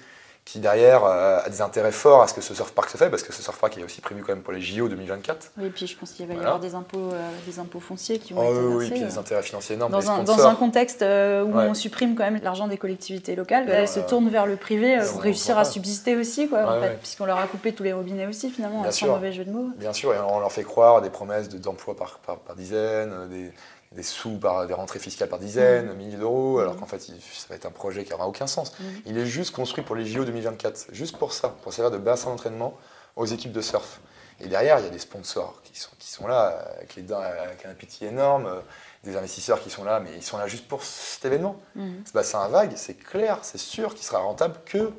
qui 0.50 0.60
derrière 0.60 1.04
euh, 1.04 1.40
a 1.44 1.50
des 1.50 1.60
intérêts 1.60 1.92
forts 1.92 2.22
à 2.22 2.26
ce 2.26 2.32
que 2.32 2.40
ce 2.40 2.54
surf 2.54 2.72
park 2.72 2.88
se 2.88 2.96
fait, 2.96 3.10
parce 3.10 3.22
que 3.22 3.34
ce 3.34 3.42
surf 3.42 3.58
park 3.58 3.76
est 3.76 3.84
aussi 3.84 4.00
prévu 4.00 4.22
quand 4.22 4.32
même 4.32 4.40
pour 4.40 4.54
les 4.54 4.62
JO 4.62 4.88
2024. 4.88 5.52
Oui, 5.58 5.66
et 5.66 5.68
puis 5.68 5.86
je 5.86 5.94
pense 5.94 6.12
qu'il 6.12 6.26
va 6.26 6.32
y 6.32 6.38
avoir 6.38 6.58
des 6.58 6.74
impôts, 6.74 7.10
euh, 7.12 7.30
des 7.46 7.58
impôts 7.58 7.80
fonciers 7.80 8.18
qui 8.18 8.32
vont 8.32 8.40
oh, 8.48 8.54
être 8.54 8.76
Oui, 8.76 8.86
et 8.86 8.90
puis 8.90 9.00
des 9.00 9.18
euh, 9.18 9.20
intérêts 9.20 9.42
financiers 9.42 9.74
énormes. 9.74 9.92
Dans, 9.92 10.10
un, 10.10 10.22
dans 10.22 10.46
un, 10.46 10.54
contexte 10.54 11.02
où 11.02 11.52
on 11.54 11.74
supprime 11.74 12.14
quand 12.14 12.24
même 12.24 12.40
l'argent 12.42 12.66
des 12.66 12.78
collectivités 12.78 13.36
locales, 13.36 13.68
elles 13.68 13.88
se 13.88 14.00
tournent 14.00 14.30
vers 14.30 14.46
le 14.46 14.56
privé 14.56 14.98
pour 15.12 15.20
réussir 15.20 15.58
à 15.58 15.66
subsister 15.66 16.16
aussi, 16.16 16.48
quoi, 16.48 16.78
en 16.78 16.80
fait, 16.80 16.96
puisqu'on 16.98 17.26
leur 17.26 17.38
a 17.38 17.46
coupé 17.46 17.74
tous 17.74 17.82
les 17.82 17.92
robinets 17.92 18.26
aussi, 18.26 18.48
finalement, 18.48 18.80
Bien 18.80 18.90
sans 18.90 19.08
mauvais 19.08 19.32
jeu 19.32 19.44
de 19.44 19.50
mots. 19.50 19.68
Bien 19.76 19.92
sûr, 19.92 20.14
et 20.14 20.18
on 20.18 20.40
leur 20.40 20.50
fait 20.50 20.64
croire 20.64 21.02
des 21.02 21.10
promesses 21.10 21.50
d'emplois 21.50 21.94
par, 21.94 22.20
par, 22.20 22.38
par 22.38 22.56
dizaines, 22.56 23.28
des 23.28 23.52
des 23.92 24.02
sous 24.02 24.38
par 24.38 24.66
des 24.66 24.74
rentrées 24.74 24.98
fiscales 24.98 25.28
par 25.28 25.38
dizaines, 25.38 25.92
mmh. 25.92 25.96
milliers 25.96 26.16
d'euros, 26.16 26.58
alors 26.58 26.74
mmh. 26.74 26.80
qu'en 26.80 26.86
fait 26.86 27.00
ça 27.00 27.12
va 27.48 27.54
être 27.54 27.66
un 27.66 27.70
projet 27.70 28.04
qui 28.04 28.10
n'aura 28.10 28.28
aucun 28.28 28.46
sens. 28.46 28.78
Mmh. 28.78 28.84
Il 29.06 29.18
est 29.18 29.26
juste 29.26 29.54
construit 29.54 29.82
pour 29.82 29.96
les 29.96 30.04
JO 30.04 30.24
2024, 30.24 30.88
juste 30.92 31.16
pour 31.16 31.32
ça, 31.32 31.48
pour 31.62 31.72
servir 31.72 31.90
de 31.90 31.98
bassin 31.98 32.30
d'entraînement 32.30 32.76
aux 33.16 33.26
équipes 33.26 33.52
de 33.52 33.60
surf. 33.60 34.00
Et 34.40 34.46
derrière, 34.46 34.78
il 34.78 34.84
y 34.84 34.88
a 34.88 34.90
des 34.90 34.98
sponsors 34.98 35.60
qui 35.64 35.78
sont, 35.78 35.90
qui 35.98 36.10
sont 36.10 36.28
là, 36.28 36.64
avec, 36.76 36.94
les 36.94 37.12
avec 37.12 37.66
un 37.66 37.70
appétit 37.70 38.04
énorme, 38.04 38.46
euh, 38.46 38.60
des 39.04 39.16
investisseurs 39.16 39.60
qui 39.60 39.70
sont 39.70 39.84
là, 39.84 40.00
mais 40.00 40.10
ils 40.14 40.22
sont 40.22 40.38
là 40.38 40.46
juste 40.46 40.68
pour 40.68 40.82
cet 40.84 41.24
événement. 41.24 41.60
Ce 42.04 42.12
bassin 42.12 42.40
à 42.40 42.48
vague, 42.48 42.72
c'est 42.76 42.94
clair, 42.94 43.38
c'est 43.42 43.58
sûr 43.58 43.94
qu'il 43.94 44.04
sera 44.04 44.18
rentable 44.18 44.56
que 44.64 44.92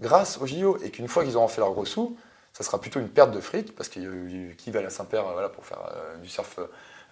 grâce 0.00 0.38
aux 0.38 0.46
JO, 0.46 0.78
et 0.82 0.90
qu'une 0.90 1.08
fois 1.08 1.24
qu'ils 1.24 1.36
auront 1.36 1.48
fait 1.48 1.60
leur 1.60 1.72
gros 1.72 1.84
sous, 1.84 2.16
ça 2.52 2.64
sera 2.64 2.80
plutôt 2.80 3.00
une 3.00 3.08
perte 3.08 3.30
de 3.30 3.40
fric, 3.40 3.74
parce 3.74 3.88
que 3.88 4.52
qui 4.54 4.70
va 4.70 4.80
à 4.80 4.90
Saint-Père 4.90 5.24
voilà, 5.32 5.48
pour 5.48 5.64
faire 5.64 5.78
euh, 5.94 6.16
du 6.18 6.28
surf 6.28 6.58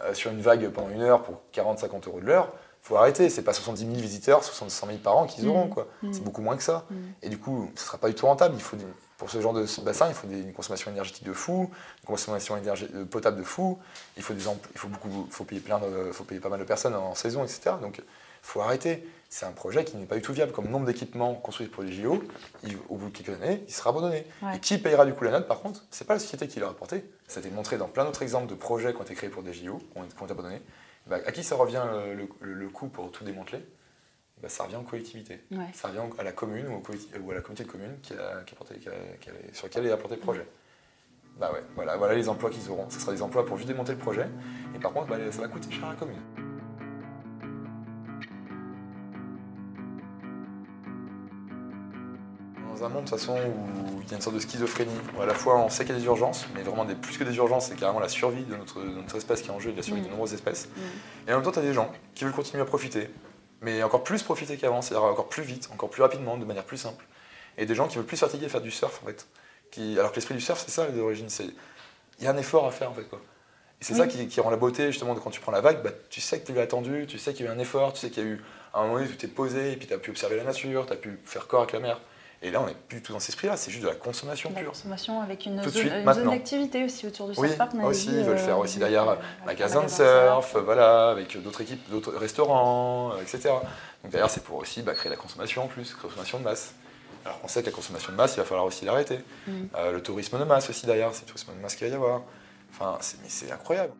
euh, 0.05 0.15
sur 0.15 0.31
une 0.31 0.41
vague 0.41 0.69
pendant 0.71 0.91
une 0.91 1.03
heure 1.03 1.23
pour 1.23 1.41
40-50 1.55 2.09
euros 2.09 2.21
de 2.21 2.27
l'heure, 2.27 2.53
faut 2.83 2.97
arrêter. 2.97 3.29
C'est 3.29 3.43
pas 3.43 3.53
70 3.53 3.85
000 3.87 3.97
visiteurs, 3.97 4.43
100 4.43 4.69
000 4.71 4.99
par 4.99 5.17
an 5.17 5.27
qu'ils 5.27 5.47
auront. 5.49 5.67
Mmh. 5.67 5.71
quoi. 5.71 5.87
Mmh. 6.03 6.13
C'est 6.13 6.25
beaucoup 6.25 6.43
moins 6.43 6.57
que 6.57 6.63
ça. 6.63 6.87
Mmh. 6.91 6.97
Et 7.23 7.29
du 7.29 7.39
coup, 7.39 7.71
ce 7.75 7.85
sera 7.85 7.99
pas 7.99 8.09
du 8.09 8.15
tout 8.15 8.27
rentable. 8.27 8.55
Il 8.57 8.63
faut 8.63 8.77
pour 9.21 9.29
ce 9.29 9.39
genre 9.39 9.53
de 9.53 9.67
bassin, 9.83 10.09
il 10.09 10.15
faut 10.15 10.27
une 10.29 10.55
consommation 10.55 10.91
énergétique 10.91 11.25
de 11.25 11.35
fou, 11.35 11.71
une 12.01 12.07
consommation 12.07 12.57
euh, 12.57 13.05
potable 13.05 13.37
de 13.37 13.43
fou. 13.43 13.79
Il 14.17 14.23
faut, 14.23 14.33
des 14.33 14.41
il 14.41 14.79
faut, 14.79 14.89
beaucoup, 14.89 15.29
faut, 15.31 15.45
payer 15.45 15.61
plein 15.61 15.79
faut 16.13 16.25
payer 16.25 16.41
pas 16.41 16.49
mal 16.49 16.59
de 16.59 16.65
personnes 16.65 16.95
en 16.95 17.15
saison, 17.15 17.45
etc. 17.45 17.73
Donc, 17.83 17.99
il 17.99 18.05
faut 18.41 18.63
arrêter. 18.63 19.07
C'est 19.33 19.47
un 19.47 19.53
projet 19.53 19.85
qui 19.85 19.97
n'est 19.97 20.07
pas 20.07 20.17
du 20.17 20.23
tout 20.23 20.33
viable. 20.33 20.51
Comme 20.51 20.69
nombre 20.69 20.87
d'équipements 20.87 21.35
construits 21.37 21.69
pour 21.69 21.85
les 21.85 21.93
JO, 21.93 22.21
au 22.89 22.97
bout 22.97 23.11
de 23.11 23.17
quelques 23.17 23.41
années, 23.41 23.63
il 23.69 23.73
sera 23.73 23.91
abandonné. 23.91 24.27
Et 24.53 24.59
qui 24.59 24.77
payera 24.77 25.07
du 25.07 25.15
coup 25.15 25.23
la 25.23 25.31
note, 25.31 25.47
par 25.47 25.61
contre 25.61 25.85
C'est 25.93 26.05
pas 26.05 26.15
la 26.15 26.19
société 26.19 26.49
qui 26.49 26.59
l'a 26.59 26.67
rapporté. 26.67 27.05
Ça 27.29 27.39
a 27.39 27.41
été 27.41 27.51
montré 27.53 27.79
dans 27.79 27.87
plein 27.87 28.05
d'autres 28.05 28.23
exemples 28.23 28.49
de 28.49 28.57
projets 28.57 28.93
qui 28.93 28.99
ont 28.99 29.05
été 29.05 29.15
créés 29.15 29.31
pour 29.31 29.45
des 29.45 29.55
JO, 29.55 29.79
qui 29.79 29.99
ont, 29.99 30.05
été 30.05 30.33
abandonnés. 30.33 30.61
Bah, 31.07 31.19
à 31.25 31.31
qui 31.31 31.45
ça 31.45 31.55
revient 31.55 31.85
le, 32.41 32.69
coût 32.69 32.89
pour 32.89 33.13
tout 33.13 33.23
démanteler? 33.23 33.65
Bah, 34.43 34.49
ça 34.49 34.65
revient 34.65 34.77
aux 34.77 34.83
collectivités. 34.83 35.41
Ça 35.75 35.89
revient 35.89 36.03
à 36.19 36.25
la 36.25 36.33
commune 36.33 36.67
ou, 36.67 36.83
à 37.31 37.35
la 37.35 37.41
communauté 37.41 37.63
de 37.63 37.69
communes 37.69 37.99
qui 38.03 38.15
a, 38.15 38.45
sur 39.53 39.67
laquelle 39.67 39.87
est 39.87 39.93
apporté 39.93 40.17
le 40.17 40.23
projet. 40.23 40.47
Bah 41.39 41.53
ouais, 41.53 41.63
voilà, 41.77 41.97
voilà 41.97 42.15
les 42.15 42.29
emplois 42.29 42.51
qu'ils 42.51 42.69
auront. 42.69 42.91
Ce 42.91 42.99
sera 42.99 43.13
des 43.13 43.23
emplois 43.23 43.47
pour 43.47 43.57
juste 43.57 43.69
démonter 43.69 43.93
le 43.93 43.99
projet. 43.99 44.27
Et 44.75 44.81
par 44.81 44.91
contre, 44.91 45.07
bah, 45.07 45.19
ça 45.31 45.41
va 45.41 45.47
coûter 45.47 45.71
cher 45.71 45.85
à 45.85 45.91
la 45.91 45.95
commune. 45.95 46.50
Un 52.85 52.89
monde 52.89 53.05
de 53.05 53.11
toute 53.11 53.19
façon 53.19 53.37
où 53.37 54.01
il 54.03 54.09
y 54.09 54.13
a 54.13 54.17
une 54.17 54.23
sorte 54.23 54.37
de 54.37 54.41
schizophrénie, 54.41 54.91
où 55.17 55.23
à 55.23 55.27
la 55.27 55.35
fois 55.35 55.57
on 55.59 55.69
sait 55.69 55.85
qu'il 55.85 55.95
y 55.95 55.97
a 55.97 56.01
des 56.01 56.07
urgences, 56.07 56.47
mais 56.55 56.63
vraiment 56.63 56.85
des, 56.85 56.95
plus 56.95 57.19
que 57.19 57.25
des 57.25 57.37
urgences, 57.37 57.69
c'est 57.69 57.77
carrément 57.77 58.01
la 58.01 58.09
survie 58.09 58.45
de 58.45 58.57
notre, 58.57 58.83
notre, 58.83 59.17
espèce 59.17 59.43
qui 59.43 59.49
est 59.49 59.53
en 59.53 59.61
jeu, 59.61 59.73
de 59.73 59.77
la 59.77 59.83
survie 59.83 60.03
de 60.03 60.07
mm. 60.07 60.11
nombreuses 60.11 60.35
espèces. 60.35 60.67
Mm. 60.69 60.81
Et 61.29 61.33
en 61.33 61.37
même 61.37 61.45
temps, 61.45 61.53
tu 61.53 61.59
as 61.59 61.63
des 61.63 61.75
gens 61.75 61.91
qui 62.15 62.25
veulent 62.25 62.33
continuer 62.33 62.63
à 62.63 62.67
profiter, 62.67 63.11
mais 63.61 63.83
encore 63.83 64.05
plus 64.05 64.23
profiter 64.23 64.57
qu'avant, 64.57 64.83
c'est-à-dire 64.83 65.05
encore 65.05 65.29
plus 65.29 65.43
vite, 65.43 65.69
encore 65.73 65.91
plus 65.91 66.03
rapidement, 66.03 66.37
de 66.37 66.45
manière 66.45 66.65
plus 66.65 66.79
simple. 66.79 67.05
Et 67.59 67.67
des 67.67 67.75
gens 67.75 67.89
qui 67.89 67.97
veulent 67.97 68.07
plus 68.07 68.17
fatiguer 68.17 68.47
et 68.47 68.49
faire 68.49 68.63
du 68.63 68.71
surf 68.71 69.01
en 69.03 69.07
fait. 69.07 69.27
Qui, 69.71 69.99
alors 69.99 70.11
que 70.11 70.17
l'esprit 70.17 70.35
du 70.35 70.41
surf, 70.41 70.63
c'est 70.65 70.73
ça 70.73 70.87
d'origine, 70.89 71.29
c'est 71.29 71.47
il 72.19 72.25
y 72.25 72.29
a 72.29 72.33
un 72.33 72.37
effort 72.37 72.67
à 72.67 72.71
faire 72.71 72.91
en 72.91 72.95
fait 72.95 73.05
quoi. 73.05 73.21
Et 73.81 73.85
c'est 73.85 73.95
ça 73.95 74.07
qui, 74.07 74.41
rend 74.41 74.51
la 74.51 74.59
beauté 74.59 74.93
justement 74.93 75.15
de 75.15 75.21
quand 75.21 75.31
tu 75.31 75.41
prends 75.41 75.53
la 75.53 75.63
vague, 75.63 75.83
bah, 75.83 75.91
tu 76.11 76.21
sais 76.21 76.39
que 76.39 76.47
tu 76.47 76.53
l'as 76.53 76.63
attendu, 76.63 77.07
tu 77.07 77.19
sais 77.19 77.33
qu'il 77.33 77.47
y 77.47 77.49
a 77.49 77.53
eu 77.53 77.55
un 77.55 77.59
effort, 77.59 77.95
tu 77.95 78.01
sais 78.01 78.11
qu'il 78.11 78.23
y 78.23 78.27
a 78.27 78.29
eu 78.29 78.43
un 78.75 78.87
moment 78.87 79.03
où 79.03 79.07
tu 79.07 79.17
t'es 79.17 79.27
posé 79.27 79.73
et 79.73 79.77
puis 79.77 79.87
tu 79.87 79.95
as 79.95 79.99
pu 79.99 80.11
observer 80.11 80.37
la 80.37 80.45
nature, 80.45 80.85
tu 80.85 80.93
as 80.93 80.97
pu 80.97 81.19
faire 81.25 81.47
corps 81.47 81.63
avec 81.63 81.73
la 81.73 81.81
mer. 81.81 82.01
Et 82.43 82.51
là, 82.51 82.63
on 82.63 82.67
n'est 82.67 82.75
plus 82.75 83.03
tout 83.03 83.13
dans 83.13 83.21
cet 83.21 83.31
esprit-là, 83.31 83.57
c'est 83.59 83.71
juste 83.71 83.83
de 83.83 83.89
la 83.89 83.95
consommation 83.95 84.51
pure. 84.51 84.63
La 84.63 84.69
consommation 84.69 85.21
avec 85.21 85.45
une, 85.45 85.63
zone, 85.63 86.31
d'activité 86.31 86.85
aussi 86.85 87.07
autour 87.07 87.29
du 87.29 87.35
surf 87.35 87.57
park. 87.59 87.73
Oui, 87.75 87.85
aussi, 87.85 88.09
ils 88.09 88.25
veulent 88.25 88.39
faire 88.39 88.59
aussi 88.59 88.79
derrière 88.79 89.19
magasin 89.45 89.83
de 89.83 89.89
surf, 89.89 90.57
voilà, 90.65 91.11
avec 91.11 91.37
d'autres 91.43 91.61
équipes, 91.61 91.91
d'autres 91.91 92.17
restaurants, 92.17 93.13
euh, 93.13 93.23
etc. 93.23 93.51
Donc 94.03 94.13
derrière, 94.13 94.31
c'est 94.31 94.43
pour 94.43 94.57
aussi 94.57 94.81
bah, 94.81 94.95
créer 94.95 95.11
la 95.11 95.17
consommation 95.17 95.65
en 95.65 95.67
plus, 95.67 95.93
consommation 95.95 96.39
de 96.39 96.45
masse. 96.45 96.75
Alors 97.27 97.39
qu'on 97.43 97.49
sait 97.49 97.61
que 97.61 97.67
la 97.67 97.73
consommation 97.73 98.13
de 98.13 98.17
masse, 98.17 98.35
il 98.37 98.39
va 98.39 98.45
falloir 98.45 98.65
aussi 98.65 98.87
l'arrêter. 98.87 99.19
Mm. 99.47 99.53
Euh, 99.77 99.93
le 99.93 100.03
tourisme 100.03 100.39
de 100.39 100.45
masse 100.45 100.71
aussi 100.71 100.87
derrière, 100.87 101.13
c'est 101.13 101.23
le 101.23 101.27
tourisme 101.27 101.53
de 101.55 101.61
masse 101.61 101.77
qu'il 101.77 101.87
va 101.87 101.93
y 101.93 101.97
avoir. 101.97 102.23
Enfin, 102.73 102.97
c'est 103.01 103.53
incroyable. 103.53 103.93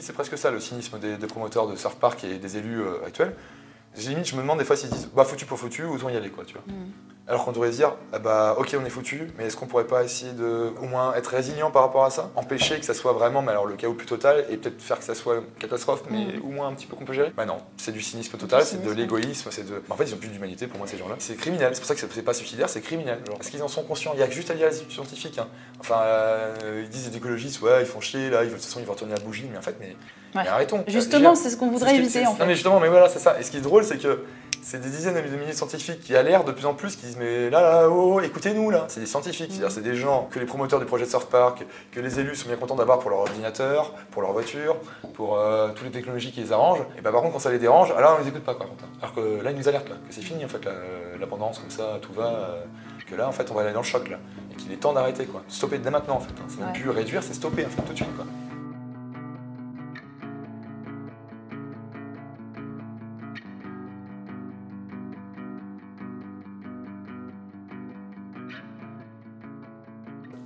C'est 0.00 0.12
presque 0.12 0.38
ça 0.38 0.50
le 0.50 0.60
cynisme 0.60 0.98
des, 0.98 1.26
promoteurs 1.26 1.66
de 1.66 1.76
surf 1.76 1.96
park 1.96 2.24
et 2.24 2.38
des 2.38 2.56
élus 2.56 2.80
euh, 2.80 3.04
actuels. 3.06 3.34
Limite, 3.96 4.26
je 4.26 4.36
me 4.36 4.40
demande 4.40 4.58
des 4.58 4.64
fois 4.64 4.76
s'ils 4.76 4.88
disent 4.88 5.10
bah 5.14 5.24
foutu 5.24 5.44
pour 5.44 5.58
foutu, 5.58 5.84
où 5.84 5.98
y 6.08 6.16
aller 6.16 6.30
quoi, 6.30 6.44
tu 6.44 6.54
vois. 6.54 6.62
Mm. 6.66 6.90
Alors 7.28 7.44
qu'on 7.44 7.52
devrait 7.52 7.70
se 7.70 7.76
dire, 7.76 7.94
ah 8.12 8.18
bah 8.18 8.56
ok 8.58 8.76
on 8.80 8.84
est 8.84 8.90
foutu, 8.90 9.28
mais 9.38 9.46
est-ce 9.46 9.56
qu'on 9.56 9.66
pourrait 9.66 9.86
pas 9.86 10.02
essayer 10.02 10.32
de 10.32 10.72
au 10.82 10.86
moins 10.86 11.14
être 11.14 11.28
résilient 11.28 11.70
par 11.70 11.82
rapport 11.82 12.04
à 12.04 12.10
ça? 12.10 12.30
Empêcher 12.34 12.80
que 12.80 12.84
ça 12.84 12.94
soit 12.94 13.12
vraiment, 13.12 13.42
mais 13.42 13.52
alors 13.52 13.64
le 13.64 13.76
chaos 13.76 13.94
plus 13.94 14.06
total, 14.06 14.44
et 14.50 14.56
peut-être 14.56 14.82
faire 14.82 14.98
que 14.98 15.04
ça 15.04 15.14
soit 15.14 15.36
une 15.36 15.44
catastrophe, 15.60 16.02
mais 16.10 16.24
mm. 16.24 16.42
au 16.44 16.48
moins 16.48 16.66
un 16.66 16.74
petit 16.74 16.86
peu 16.86 16.96
qu'on 16.96 17.04
peut 17.04 17.12
gérer? 17.12 17.32
Bah 17.36 17.46
non, 17.46 17.58
c'est 17.76 17.92
du 17.92 18.02
cynisme 18.02 18.36
total, 18.36 18.64
c'est 18.64 18.82
de 18.82 18.90
l'égoïsme, 18.90 19.50
c'est 19.52 19.68
de... 19.68 19.80
En 19.88 19.94
fait 19.94 20.04
ils 20.04 20.14
ont 20.14 20.18
plus 20.18 20.28
d'humanité 20.28 20.66
pour 20.66 20.78
moi 20.78 20.88
ces 20.88 20.98
gens-là. 20.98 21.14
C'est 21.18 21.36
criminel, 21.36 21.70
c'est 21.74 21.80
pour 21.80 21.86
ça 21.86 21.94
que 21.94 22.00
c'est 22.00 22.22
pas 22.22 22.34
suicidaire, 22.34 22.68
c'est 22.68 22.80
criminel. 22.80 23.20
Est-ce 23.38 23.52
qu'ils 23.52 23.62
en 23.62 23.68
sont 23.68 23.84
conscients 23.84 24.12
Il 24.14 24.20
y 24.20 24.24
a 24.24 24.30
juste 24.30 24.50
à 24.50 24.54
lire 24.54 24.68
les 24.68 24.78
études 24.78 24.90
scientifiques. 24.90 25.38
Hein. 25.38 25.46
Enfin, 25.78 26.00
euh, 26.02 26.82
ils 26.82 26.88
disent 26.88 27.08
les 27.08 27.16
écologistes, 27.16 27.62
ouais 27.62 27.82
ils 27.82 27.86
font 27.86 28.00
chier, 28.00 28.30
là, 28.30 28.42
ils, 28.42 28.48
de 28.48 28.54
toute 28.54 28.64
façon 28.64 28.80
ils 28.80 28.86
vont 28.86 28.94
retourner 28.94 29.14
la 29.14 29.20
bougie, 29.20 29.46
mais 29.50 29.58
en 29.58 29.62
fait, 29.62 29.76
mais, 29.78 29.94
arrêtons. 30.34 30.82
Justement, 30.88 31.36
c'est 31.36 31.50
ce 31.50 31.56
qu'on 31.56 31.70
voudrait 31.70 31.94
éviter 31.94 32.26
en 32.26 32.34
fait. 32.34 32.40
Non 32.40 32.46
mais 32.46 32.54
justement, 32.54 32.80
mais 32.80 32.88
voilà, 32.88 33.08
c'est 33.08 33.20
ça. 33.20 33.38
Et 33.38 33.44
ce 33.44 33.52
qui 33.52 33.58
est 33.58 33.60
drôle, 33.60 33.84
c'est 33.84 33.98
que 33.98 34.24
C'est 34.64 34.80
des 34.80 34.90
dizaines 34.90 35.14
de 35.16 35.36
milliers 35.36 35.50
de 35.50 35.56
scientifiques 35.56 36.00
qui 36.02 36.14
alertent 36.14 36.46
de 36.46 36.52
plus 36.52 36.66
en 36.66 36.74
plus, 36.74 36.94
qui 36.94 37.06
disent 37.06 37.16
mais 37.18 37.50
là, 37.50 37.60
là, 37.60 37.90
oh, 37.90 38.20
écoutez-nous 38.20 38.70
là. 38.70 38.84
C'est 38.86 39.00
des 39.00 39.06
scientifiques, 39.06 39.50
c'est-à-dire 39.50 39.72
c'est 39.72 39.82
des 39.82 39.96
gens 39.96 40.28
que 40.30 40.38
les 40.38 40.46
promoteurs 40.46 40.78
du 40.78 40.86
projet 40.86 41.04
de 41.04 41.10
Surf 41.10 41.26
Park, 41.26 41.66
que 41.90 41.98
les 41.98 42.20
élus 42.20 42.36
sont 42.36 42.46
bien 42.46 42.56
contents 42.56 42.76
d'avoir 42.76 43.00
pour 43.00 43.10
leur 43.10 43.18
ordinateur, 43.18 43.92
pour 44.12 44.22
leur 44.22 44.30
voiture, 44.32 44.76
pour 45.14 45.36
euh, 45.36 45.70
toutes 45.74 45.86
les 45.86 45.90
technologies 45.90 46.30
qui 46.30 46.42
les 46.42 46.52
arrangent. 46.52 46.84
Et 46.96 47.00
bah 47.00 47.10
par 47.10 47.22
contre 47.22 47.32
quand 47.32 47.40
ça 47.40 47.50
les 47.50 47.58
dérange, 47.58 47.90
alors 47.90 48.18
on 48.18 48.22
les 48.22 48.28
écoute 48.28 48.44
pas 48.44 48.54
quoi. 48.54 48.66
Alors 49.02 49.12
que 49.12 49.42
là 49.42 49.50
ils 49.50 49.56
nous 49.56 49.68
alertent 49.68 49.88
là, 49.88 49.96
que 49.96 50.14
c'est 50.14 50.22
fini 50.22 50.44
en 50.44 50.48
fait 50.48 50.64
l'abondance 51.18 51.58
comme 51.58 51.70
ça, 51.70 51.98
tout 52.00 52.12
va, 52.12 52.26
euh, 52.26 52.62
que 53.10 53.16
là 53.16 53.26
en 53.26 53.32
fait 53.32 53.50
on 53.50 53.54
va 53.54 53.62
aller 53.62 53.72
dans 53.72 53.80
le 53.80 53.84
choc 53.86 54.08
là. 54.08 54.18
Et 54.52 54.54
qu'il 54.54 54.70
est 54.70 54.76
temps 54.76 54.92
d'arrêter 54.92 55.26
quoi. 55.26 55.42
Stopper 55.48 55.78
dès 55.78 55.90
maintenant 55.90 56.14
en 56.14 56.20
fait. 56.20 56.34
Hein. 56.38 56.46
C'est 56.46 56.60
même 56.60 56.72
plus 56.72 56.88
réduire, 56.88 57.24
c'est 57.24 57.34
stopper 57.34 57.66
en 57.66 57.68
fait 57.68 57.82
tout 57.82 57.92
de 57.92 57.96
suite 57.96 58.16
quoi. 58.16 58.26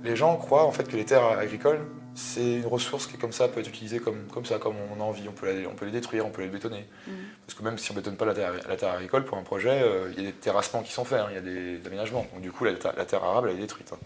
Les 0.07 0.15
gens 0.15 0.37
croient 0.37 0.63
en 0.63 0.71
fait 0.71 0.87
que 0.87 0.95
les 0.95 1.03
terres 1.03 1.25
agricoles, 1.25 1.81
c'est 2.15 2.55
une 2.55 2.65
ressource 2.65 3.07
qui 3.07 3.17
comme 3.17 3.33
ça 3.33 3.49
peut 3.49 3.59
être 3.59 3.67
utilisée 3.67 3.99
comme, 3.99 4.25
comme 4.33 4.45
ça, 4.45 4.57
comme 4.57 4.75
on 4.97 5.01
a 5.01 5.03
envie. 5.03 5.27
On 5.27 5.33
peut, 5.33 5.65
on 5.69 5.75
peut 5.75 5.85
les 5.85 5.91
détruire, 5.91 6.25
on 6.25 6.29
peut 6.29 6.43
les 6.43 6.47
bétonner. 6.47 6.87
Mm. 7.05 7.11
Parce 7.45 7.59
que 7.59 7.63
même 7.63 7.77
si 7.77 7.91
on 7.91 7.93
ne 7.93 7.99
bétonne 7.99 8.15
pas 8.15 8.23
la 8.23 8.33
terre, 8.33 8.53
la 8.69 8.77
terre 8.77 8.93
agricole 8.93 9.25
pour 9.25 9.37
un 9.37 9.43
projet, 9.43 9.81
euh, 9.83 10.09
il 10.13 10.23
y 10.23 10.25
a 10.25 10.31
des 10.31 10.35
terrassements 10.35 10.81
qui 10.81 10.93
sont 10.93 11.03
faits, 11.03 11.19
hein, 11.19 11.27
il 11.29 11.35
y 11.35 11.37
a 11.37 11.41
des, 11.41 11.85
aménagements. 11.85 12.25
Donc 12.33 12.41
du 12.41 12.53
coup, 12.53 12.63
la, 12.63 12.73
terre 12.73 13.21
arable, 13.21 13.49
elle 13.49 13.57
est 13.57 13.61
détruite. 13.61 13.91
Hein. 13.93 13.99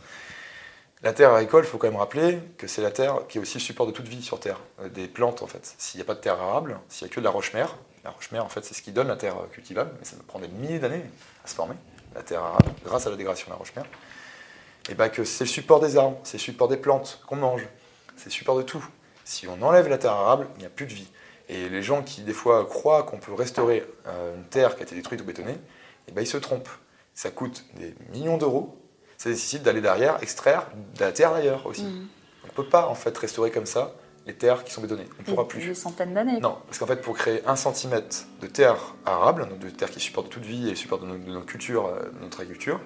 La 1.03 1.13
terre 1.13 1.33
agricole, 1.33 1.65
il 1.65 1.67
faut 1.67 1.77
quand 1.77 1.87
même 1.87 1.99
rappeler 1.99 2.39
que 2.57 2.65
c'est 2.65 2.81
la 2.81 2.91
terre 2.91 3.19
qui 3.29 3.37
est 3.37 3.41
aussi 3.41 3.59
le 3.59 3.63
support 3.63 3.85
de 3.85 3.91
toute 3.91 4.07
vie 4.07 4.23
sur 4.23 4.39
Terre, 4.39 4.59
euh, 4.81 4.89
des 4.89 5.07
plantes 5.07 5.43
en 5.43 5.47
fait. 5.47 5.75
S'il 5.77 5.99
n'y 5.99 6.01
a 6.01 6.05
pas 6.05 6.15
de 6.15 6.19
terre 6.19 6.41
arable, 6.41 6.79
s'il 6.89 7.05
n'y 7.05 7.11
a 7.11 7.15
que 7.15 7.19
de 7.19 7.25
la 7.25 7.31
roche-mère, 7.31 7.77
la 8.03 8.09
roche-mère 8.09 8.43
en 8.43 8.49
fait 8.49 8.65
c'est 8.65 8.73
ce 8.73 8.81
qui 8.81 8.91
donne 8.91 9.07
la 9.07 9.17
terre 9.17 9.35
cultivable, 9.51 9.91
mais 9.99 10.05
ça 10.05 10.15
prend 10.27 10.39
des 10.39 10.47
milliers 10.47 10.79
d'années 10.79 11.03
à 11.45 11.47
se 11.47 11.53
former, 11.53 11.75
la 12.15 12.23
terre 12.23 12.41
arable, 12.41 12.71
grâce 12.83 13.05
à 13.05 13.11
la 13.11 13.15
dégradation 13.15 13.45
de 13.47 13.51
la 13.51 13.57
roche-mère 13.57 13.85
et 14.89 14.93
bah 14.93 15.09
que 15.09 15.23
c'est 15.23 15.43
le 15.43 15.49
support 15.49 15.79
des 15.79 15.97
arbres, 15.97 16.19
c'est 16.23 16.37
le 16.37 16.41
support 16.41 16.67
des 16.67 16.77
plantes 16.77 17.21
qu'on 17.27 17.35
mange, 17.35 17.67
c'est 18.15 18.25
le 18.25 18.31
support 18.31 18.57
de 18.57 18.63
tout. 18.63 18.85
Si 19.23 19.47
on 19.47 19.61
enlève 19.61 19.87
la 19.87 19.97
terre 19.97 20.13
arable, 20.13 20.47
il 20.55 20.59
n'y 20.59 20.65
a 20.65 20.69
plus 20.69 20.85
de 20.85 20.93
vie. 20.93 21.07
Et 21.49 21.69
les 21.69 21.83
gens 21.83 22.01
qui 22.01 22.21
des 22.21 22.33
fois 22.33 22.65
croient 22.65 23.03
qu'on 23.03 23.17
peut 23.17 23.33
restaurer 23.33 23.85
euh, 24.07 24.35
une 24.35 24.45
terre 24.45 24.75
qui 24.75 24.81
a 24.81 24.83
été 24.83 24.95
détruite 24.95 25.21
ou 25.21 25.25
bétonnée, 25.25 25.57
et 26.07 26.11
ben 26.11 26.21
ils 26.21 26.27
se 26.27 26.37
trompent. 26.37 26.69
Ça 27.13 27.29
coûte 27.29 27.65
des 27.75 27.93
millions 28.11 28.37
d'euros. 28.37 28.77
Ça 29.17 29.29
nécessite 29.29 29.61
d'aller 29.61 29.81
derrière 29.81 30.21
extraire 30.23 30.67
de 30.95 30.99
la 31.01 31.11
terre 31.11 31.33
d'ailleurs 31.33 31.65
aussi. 31.67 31.83
Mmh. 31.83 32.07
On 32.43 32.47
ne 32.47 32.51
peut 32.53 32.67
pas 32.67 32.87
en 32.87 32.95
fait 32.95 33.15
restaurer 33.17 33.51
comme 33.51 33.65
ça 33.67 33.93
les 34.25 34.33
terres 34.33 34.63
qui 34.63 34.71
sont 34.71 34.81
bétonnées. 34.81 35.07
On 35.19 35.21
ne 35.21 35.27
pourra 35.35 35.47
plus. 35.47 35.67
Des 35.67 35.75
centaines 35.75 36.13
d'années. 36.13 36.39
Non, 36.39 36.57
parce 36.65 36.77
qu'en 36.77 36.87
fait, 36.87 37.01
pour 37.01 37.15
créer 37.17 37.41
un 37.45 37.55
centimètre 37.55 38.25
de 38.39 38.47
terre 38.47 38.95
arable, 39.05 39.47
de 39.59 39.69
terre 39.69 39.89
qui 39.89 39.99
supporte 39.99 40.29
toute 40.29 40.43
vie 40.43 40.69
et 40.69 40.75
supporte 40.75 41.01
de 41.01 41.07
nos, 41.07 41.17
de 41.17 41.31
nos 41.31 41.41
cultures, 41.41 41.87
euh, 41.87 42.09
de 42.11 42.23
notre 42.23 42.41
agriculture, 42.41 42.79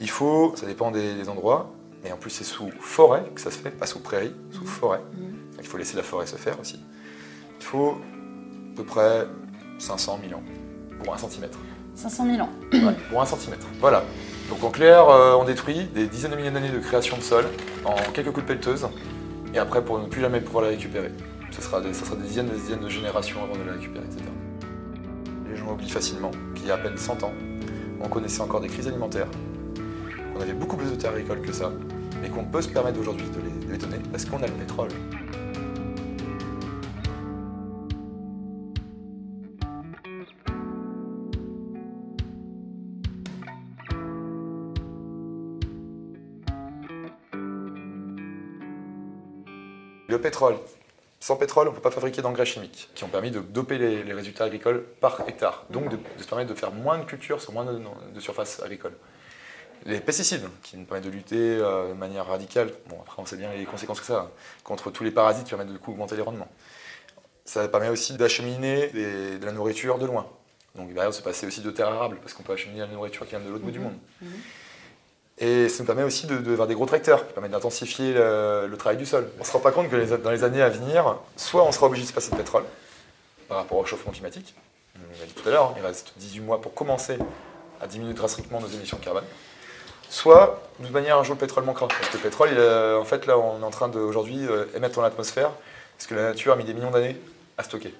il 0.00 0.10
faut, 0.10 0.52
ça 0.56 0.66
dépend 0.66 0.90
des, 0.90 1.28
endroits, 1.28 1.72
mais 2.02 2.12
en 2.12 2.16
plus 2.16 2.30
c'est 2.30 2.44
sous 2.44 2.70
forêt 2.80 3.24
que 3.34 3.40
ça 3.40 3.50
se 3.50 3.58
fait, 3.58 3.70
pas 3.70 3.86
sous 3.86 4.00
prairie, 4.00 4.34
sous 4.50 4.64
mmh. 4.64 4.66
forêt. 4.66 5.00
Mmh. 5.14 5.34
Il 5.60 5.66
faut 5.66 5.78
laisser 5.78 5.96
la 5.96 6.02
forêt 6.02 6.26
se 6.26 6.36
faire 6.36 6.58
aussi. 6.60 6.80
Il 7.58 7.64
faut 7.64 7.96
à 8.72 8.76
peu 8.76 8.84
près 8.84 9.26
500 9.78 10.20
000 10.28 10.38
ans 10.38 10.42
pour 11.02 11.14
un 11.14 11.18
centimètre. 11.18 11.58
500 11.94 12.26
000 12.26 12.40
ans 12.42 12.50
ouais, 12.72 12.94
Pour 13.08 13.22
un 13.22 13.26
centimètre. 13.26 13.66
Voilà. 13.80 14.04
Donc 14.50 14.62
en 14.62 14.70
clair, 14.70 15.08
euh, 15.08 15.34
on 15.34 15.44
détruit 15.44 15.84
des 15.94 16.06
dizaines 16.06 16.32
de 16.32 16.36
milliers 16.36 16.50
d'années 16.50 16.70
de 16.70 16.78
création 16.78 17.16
de 17.16 17.22
sol 17.22 17.46
en 17.84 17.94
quelques 18.12 18.32
coups 18.32 18.42
de 18.42 18.48
pelleteuse, 18.48 18.86
et 19.54 19.58
après 19.58 19.82
pour 19.84 19.98
ne 19.98 20.06
plus 20.06 20.20
jamais 20.20 20.40
pouvoir 20.40 20.64
la 20.64 20.70
récupérer. 20.70 21.12
Ce 21.50 21.62
sera 21.62 21.80
des, 21.80 21.94
ça 21.94 22.04
sera 22.04 22.16
des 22.16 22.24
dizaines, 22.24 22.48
des 22.48 22.56
dizaines 22.56 22.80
de 22.80 22.88
générations 22.88 23.42
avant 23.42 23.54
de 23.54 23.62
la 23.62 23.72
récupérer, 23.72 24.04
etc. 24.04 24.24
Les 25.48 25.56
gens 25.56 25.72
oublient 25.72 25.88
facilement 25.88 26.32
qu'il 26.54 26.66
y 26.66 26.70
a 26.70 26.74
à 26.74 26.78
peine 26.78 26.98
100 26.98 27.22
ans, 27.22 27.32
on 28.00 28.08
connaissait 28.08 28.40
encore 28.40 28.60
des 28.60 28.68
crises 28.68 28.88
alimentaires, 28.88 29.28
on 30.34 30.40
avait 30.40 30.52
beaucoup 30.52 30.76
plus 30.76 30.90
de 30.90 30.96
terres 30.96 31.12
agricoles 31.12 31.42
que 31.42 31.52
ça, 31.52 31.70
mais 32.20 32.28
qu'on 32.28 32.44
peut 32.44 32.62
se 32.62 32.68
permettre 32.68 32.98
aujourd'hui 32.98 33.26
de 33.28 33.70
les, 33.70 33.78
donner 33.78 33.98
parce 34.10 34.24
qu'on 34.24 34.42
a 34.42 34.46
le 34.46 34.52
pétrole. 34.52 34.88
Le 50.08 50.20
pétrole. 50.20 50.56
Sans 51.18 51.36
pétrole, 51.36 51.68
on 51.68 51.70
ne 51.70 51.76
peut 51.76 51.82
pas 51.82 51.90
fabriquer 51.90 52.20
d'engrais 52.20 52.44
chimiques, 52.44 52.90
qui 52.94 53.02
ont 53.02 53.08
permis 53.08 53.30
de 53.30 53.40
doper 53.40 53.78
les, 53.78 54.12
résultats 54.12 54.44
agricoles 54.44 54.84
par 55.00 55.22
hectare, 55.26 55.64
donc 55.70 55.88
de, 55.88 55.98
se 56.18 56.28
permettre 56.28 56.50
de 56.50 56.54
faire 56.54 56.70
moins 56.70 56.98
de 56.98 57.04
cultures 57.04 57.40
sur 57.40 57.52
moins 57.52 57.64
de 57.64 58.20
surface 58.20 58.62
agricole 58.62 58.92
les 59.86 60.00
pesticides, 60.00 60.48
qui 60.62 60.76
nous 60.76 60.84
permettent 60.84 61.04
de 61.04 61.10
lutter 61.10 61.36
euh, 61.36 61.90
de 61.90 61.94
manière 61.94 62.26
radicale, 62.26 62.70
bon 62.88 62.96
après 63.02 63.20
on 63.20 63.26
sait 63.26 63.36
bien 63.36 63.52
les 63.52 63.64
conséquences 63.64 64.00
que 64.00 64.06
ça 64.06 64.16
a, 64.16 64.30
contre 64.62 64.90
tous 64.90 65.04
les 65.04 65.10
parasites 65.10 65.44
qui 65.44 65.50
permettent 65.50 65.72
de 65.72 65.78
coup 65.78 65.92
augmenter 65.92 66.16
les 66.16 66.22
rendements. 66.22 66.48
Ça 67.44 67.68
permet 67.68 67.90
aussi 67.90 68.14
d'acheminer 68.14 68.88
de 68.88 69.44
la 69.44 69.52
nourriture 69.52 69.98
de 69.98 70.06
loin. 70.06 70.26
Donc 70.74 70.92
derrière, 70.92 71.12
se 71.12 71.22
passer 71.22 71.46
aussi 71.46 71.60
de 71.60 71.70
terres 71.70 71.88
arables, 71.88 72.16
parce 72.20 72.32
qu'on 72.32 72.42
peut 72.42 72.54
acheminer 72.54 72.80
la 72.80 72.86
nourriture 72.86 73.26
qui 73.26 73.30
vient 73.30 73.40
de 73.40 73.48
l'autre 73.48 73.64
bout 73.64 73.70
du 73.70 73.78
mhm. 73.78 73.84
monde. 73.84 73.98
Mhm. 74.22 74.32
Et 75.38 75.68
ça 75.68 75.82
nous 75.82 75.86
permet 75.86 76.04
aussi 76.04 76.26
de, 76.26 76.38
de, 76.38 76.66
des 76.66 76.74
gros 76.74 76.86
tracteurs, 76.86 77.26
qui 77.26 77.32
permettent 77.32 77.52
d'intensifier 77.52 78.14
le, 78.14 78.74
travail 78.78 78.96
du 78.96 79.04
sol. 79.04 79.28
On 79.36 79.40
ne 79.40 79.44
se 79.44 79.52
rend 79.52 79.58
pas 79.58 79.72
compte 79.72 79.90
que 79.90 80.16
dans 80.16 80.30
les 80.30 80.44
années 80.44 80.62
à 80.62 80.68
venir, 80.68 81.18
soit 81.36 81.64
on 81.64 81.72
sera 81.72 81.86
obligé 81.86 82.04
de 82.04 82.08
se 82.08 82.14
passer 82.14 82.30
de 82.30 82.36
pétrole, 82.36 82.64
par 83.48 83.58
rapport 83.58 83.78
au 83.78 83.82
réchauffement 83.82 84.12
climatique, 84.12 84.54
on 84.96 85.20
l'a 85.20 85.26
dit 85.26 85.34
tout 85.34 85.46
à 85.48 85.52
l'heure, 85.52 85.74
il 85.76 85.84
reste 85.84 86.14
18 86.16 86.40
mois 86.40 86.60
pour 86.60 86.72
commencer 86.72 87.18
à 87.80 87.86
diminuer 87.86 88.14
drastiquement 88.14 88.60
nos 88.60 88.68
émissions 88.68 88.96
de 88.96 89.04
carbone 89.04 89.24
soit 90.08 90.60
d'une 90.78 90.92
manière 90.92 91.18
un 91.18 91.22
jour 91.22 91.34
le 91.34 91.40
pétrole 91.40 91.64
manquera. 91.64 91.88
Parce 91.88 92.08
que 92.08 92.16
le 92.16 92.22
pétrole, 92.22 92.48
en 92.50 93.04
fait, 93.04 93.26
là, 93.26 93.38
on 93.38 93.60
est 93.60 93.64
en 93.64 93.70
train 93.70 93.88
d'aujourd'hui 93.88 94.46
euh, 94.46 94.66
émettre 94.74 94.96
dans 94.96 95.02
l'atmosphère, 95.02 95.50
parce 95.96 96.06
que 96.06 96.14
la 96.14 96.22
nature 96.22 96.52
a 96.52 96.56
mis 96.56 96.64
des 96.64 96.74
millions 96.74 96.90
d'années 96.90 97.16
à 97.58 97.62
stocker. 97.62 97.94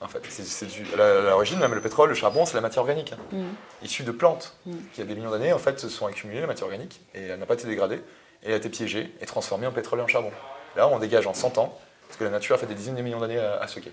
En 0.00 0.08
fait, 0.08 0.20
c'est 0.28 0.66
à 1.00 1.20
l'origine, 1.30 1.58
même 1.58 1.74
le 1.74 1.80
pétrole, 1.80 2.10
le 2.10 2.14
charbon, 2.14 2.44
c'est 2.44 2.54
la 2.54 2.60
matière 2.60 2.82
organique, 2.82 3.12
hein. 3.12 3.18
mm. 3.32 3.84
issue 3.84 4.02
de 4.02 4.12
plantes 4.12 4.54
mm. 4.66 4.72
qui, 4.72 4.78
il 4.96 5.00
y 5.00 5.02
a 5.02 5.06
des 5.06 5.14
millions 5.14 5.30
d'années, 5.30 5.52
en 5.52 5.58
fait, 5.58 5.80
se 5.80 5.88
sont 5.88 6.06
accumulées, 6.06 6.42
la 6.42 6.46
matière 6.46 6.66
organique, 6.66 7.00
et 7.14 7.22
elle 7.22 7.38
n'a 7.38 7.46
pas 7.46 7.54
été 7.54 7.66
dégradée, 7.66 8.02
et 8.42 8.48
elle 8.48 8.52
a 8.52 8.56
été 8.56 8.68
piégée 8.68 9.10
et 9.20 9.26
transformée 9.26 9.66
en 9.66 9.72
pétrole 9.72 10.00
et 10.00 10.02
en 10.02 10.06
charbon. 10.06 10.32
Là, 10.76 10.86
on 10.88 10.98
dégage 10.98 11.26
en 11.26 11.32
100 11.32 11.56
ans, 11.56 11.78
parce 12.06 12.18
que 12.18 12.24
la 12.24 12.30
nature 12.30 12.54
a 12.56 12.58
fait 12.58 12.66
des 12.66 12.74
dizaines 12.74 12.94
de 12.94 13.02
millions 13.02 13.20
d'années 13.20 13.38
à, 13.38 13.56
à 13.56 13.66
stocker. 13.66 13.92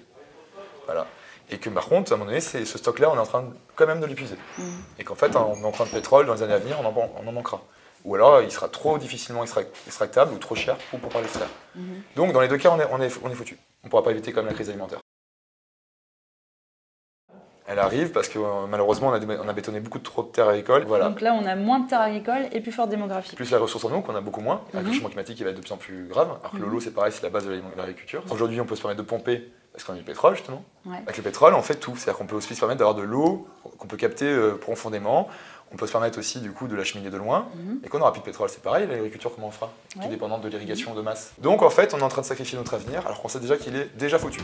Voilà 0.85 1.07
et 1.50 1.57
que 1.57 1.69
par 1.69 1.85
contre, 1.85 2.12
à 2.12 2.15
un 2.15 2.17
moment 2.17 2.29
donné, 2.29 2.41
ce 2.41 2.65
stock-là, 2.65 3.12
on 3.12 3.15
est 3.15 3.19
en 3.19 3.25
train 3.25 3.45
quand 3.75 3.85
même 3.85 4.00
de 4.00 4.05
l'épuiser. 4.05 4.35
Mm. 4.57 4.63
Et 5.00 5.03
qu'en 5.03 5.15
fait, 5.15 5.35
en 5.35 5.62
empreinte 5.63 5.89
de 5.89 5.93
pétrole, 5.93 6.25
dans 6.25 6.33
les 6.33 6.43
années 6.43 6.53
à 6.53 6.59
venir, 6.59 6.77
on 6.79 7.27
en, 7.27 7.31
manquera. 7.31 7.62
Ou 8.05 8.15
alors, 8.15 8.41
il 8.41 8.51
sera 8.51 8.69
trop 8.69 8.97
difficilement 8.97 9.43
extractable 9.43 10.33
ou 10.33 10.38
trop 10.38 10.55
cher 10.55 10.77
pour 10.89 11.00
pouvoir 11.00 11.21
l'extraire. 11.21 11.50
Mm-hmm. 11.77 12.15
Donc, 12.15 12.33
dans 12.33 12.41
les 12.41 12.47
deux 12.47 12.57
cas, 12.57 12.69
on 12.69 12.79
est, 12.79 12.88
on 12.91 13.01
est, 13.01 13.19
on 13.23 13.29
est 13.29 13.35
foutu. 13.35 13.57
On 13.83 13.88
ne 13.88 13.89
pourra 13.89 14.03
pas 14.03 14.12
éviter 14.12 14.31
comme 14.31 14.45
la 14.45 14.53
crise 14.53 14.69
alimentaire. 14.69 15.00
Elle 17.65 17.79
arrive 17.79 18.12
parce 18.12 18.27
que 18.27 18.39
euh, 18.39 18.67
malheureusement, 18.67 19.07
on 19.07 19.13
a, 19.13 19.19
on 19.19 19.47
a, 19.47 19.53
bétonné 19.53 19.79
beaucoup 19.79 20.00
trop 20.00 20.23
de 20.23 20.27
terres 20.27 20.50
agricoles. 20.50 20.83
Voilà. 20.85 21.09
Donc 21.09 21.21
là, 21.21 21.33
on 21.33 21.45
a 21.45 21.55
moins 21.55 21.79
de 21.79 21.88
terres 21.88 22.01
agricoles 22.01 22.47
et 22.51 22.59
plus 22.59 22.73
forte 22.73 22.89
démographie. 22.89 23.35
Plus 23.35 23.51
la 23.51 23.59
ressource 23.59 23.85
en 23.85 23.93
eau, 23.93 24.01
qu'on 24.01 24.15
a 24.15 24.21
beaucoup 24.21 24.41
moins. 24.41 24.63
Mm-hmm. 24.73 24.83
Le 24.83 24.91
changement 24.91 25.09
climatique 25.09 25.39
il 25.39 25.43
va 25.43 25.51
être 25.51 25.57
de 25.57 25.62
plus 25.62 25.71
en 25.71 25.77
plus 25.77 26.07
grave. 26.07 26.27
Alors 26.27 26.51
que 26.51 26.57
mm-hmm. 26.57 26.69
l'eau, 26.69 26.79
c'est 26.81 26.91
pareil, 26.91 27.13
c'est 27.13 27.23
la 27.23 27.29
base 27.29 27.45
de 27.47 27.62
l'agriculture. 27.77 28.23
Aujourd'hui, 28.31 28.59
on 28.59 28.65
peut 28.65 28.75
se 28.75 28.81
permettre 28.81 29.01
de 29.01 29.07
pomper 29.07 29.50
parce 29.74 29.84
qu'on 29.84 29.94
a 29.94 29.98
du 29.98 30.03
pétrole 30.03 30.36
justement. 30.36 30.63
Avec 30.86 31.18
le 31.18 31.24
pétrole, 31.24 31.53
on 31.56 31.62
fait 31.62 31.75
tout. 31.75 31.96
C'est-à-dire 31.98 32.18
qu'on 32.18 32.27
peut 32.27 32.36
aussi 32.36 32.53
se 32.53 32.60
permettre 32.60 32.80
d'avoir 32.80 32.96
de 32.96 33.01
l'eau 33.01 33.48
qu'on 33.77 33.88
peut 33.88 33.98
capter 33.98 34.25
euh, 34.25 34.56
profondément. 34.56 35.27
On 35.72 35.75
peut 35.75 35.88
se 35.88 35.92
permettre 35.92 36.20
aussi 36.20 36.39
du 36.39 36.51
coup 36.51 36.68
de 36.68 36.75
l'acheminer 36.75 37.10
de 37.10 37.18
loin. 37.18 37.48
Mhm. 37.56 37.80
Et 37.84 37.89
qu'on 37.89 37.98
n'aura 37.98 38.12
plus 38.12 38.20
de 38.22 38.25
pétrole, 38.25 38.50
c'est 38.50 38.62
pareil, 38.62 38.88
l'agriculture 38.88 39.34
comment 39.34 39.48
on 39.48 39.51
fera? 39.51 39.72
Tout 39.92 40.08
dépendant 40.08 40.38
de 40.38 40.48
l'irrigation 40.48 40.94
de 40.94 41.01
masse. 41.01 41.34
Donc 41.39 41.63
en 41.63 41.72
fait, 41.72 41.94
on 41.96 42.00
est 42.00 42.03
en 42.03 42.10
train 42.10 42.22
de 42.22 42.27
sacrifier 42.27 42.58
notre 42.58 42.75
avenir 42.75 43.06
alors 43.06 43.22
qu'on 43.22 43.30
sait 43.30 43.39
déjà 43.39 43.58
qu'il 43.58 43.75
est 43.75 43.89
déjà 43.98 44.20
foutu. 44.20 44.42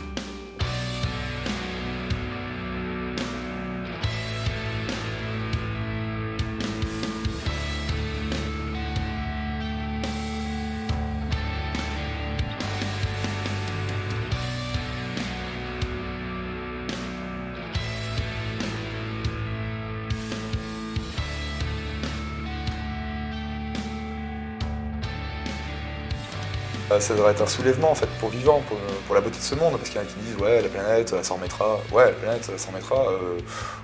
Ça 27.00 27.14
devrait 27.14 27.32
être 27.32 27.42
un 27.42 27.46
soulèvement 27.46 27.90
en 27.90 27.94
fait 27.94 28.08
pour 28.18 28.28
vivant, 28.28 28.62
pour, 29.06 29.14
la 29.14 29.20
beauté 29.20 29.38
de 29.38 29.42
ce 29.42 29.54
monde, 29.54 29.76
parce 29.76 29.88
qu'il 29.88 29.96
y 29.96 29.98
en 29.98 30.06
a 30.06 30.06
qui 30.06 30.14
disent 30.20 30.36
ouais 30.36 30.62
la 30.62 30.68
planète 30.68 31.22
s'en 31.22 31.34
remettra, 31.34 31.80
ouais 31.92 32.06
la 32.06 32.12
planète 32.12 32.58
s'en 32.58 32.68
remettra, 32.68 33.10
euh, 33.10 33.38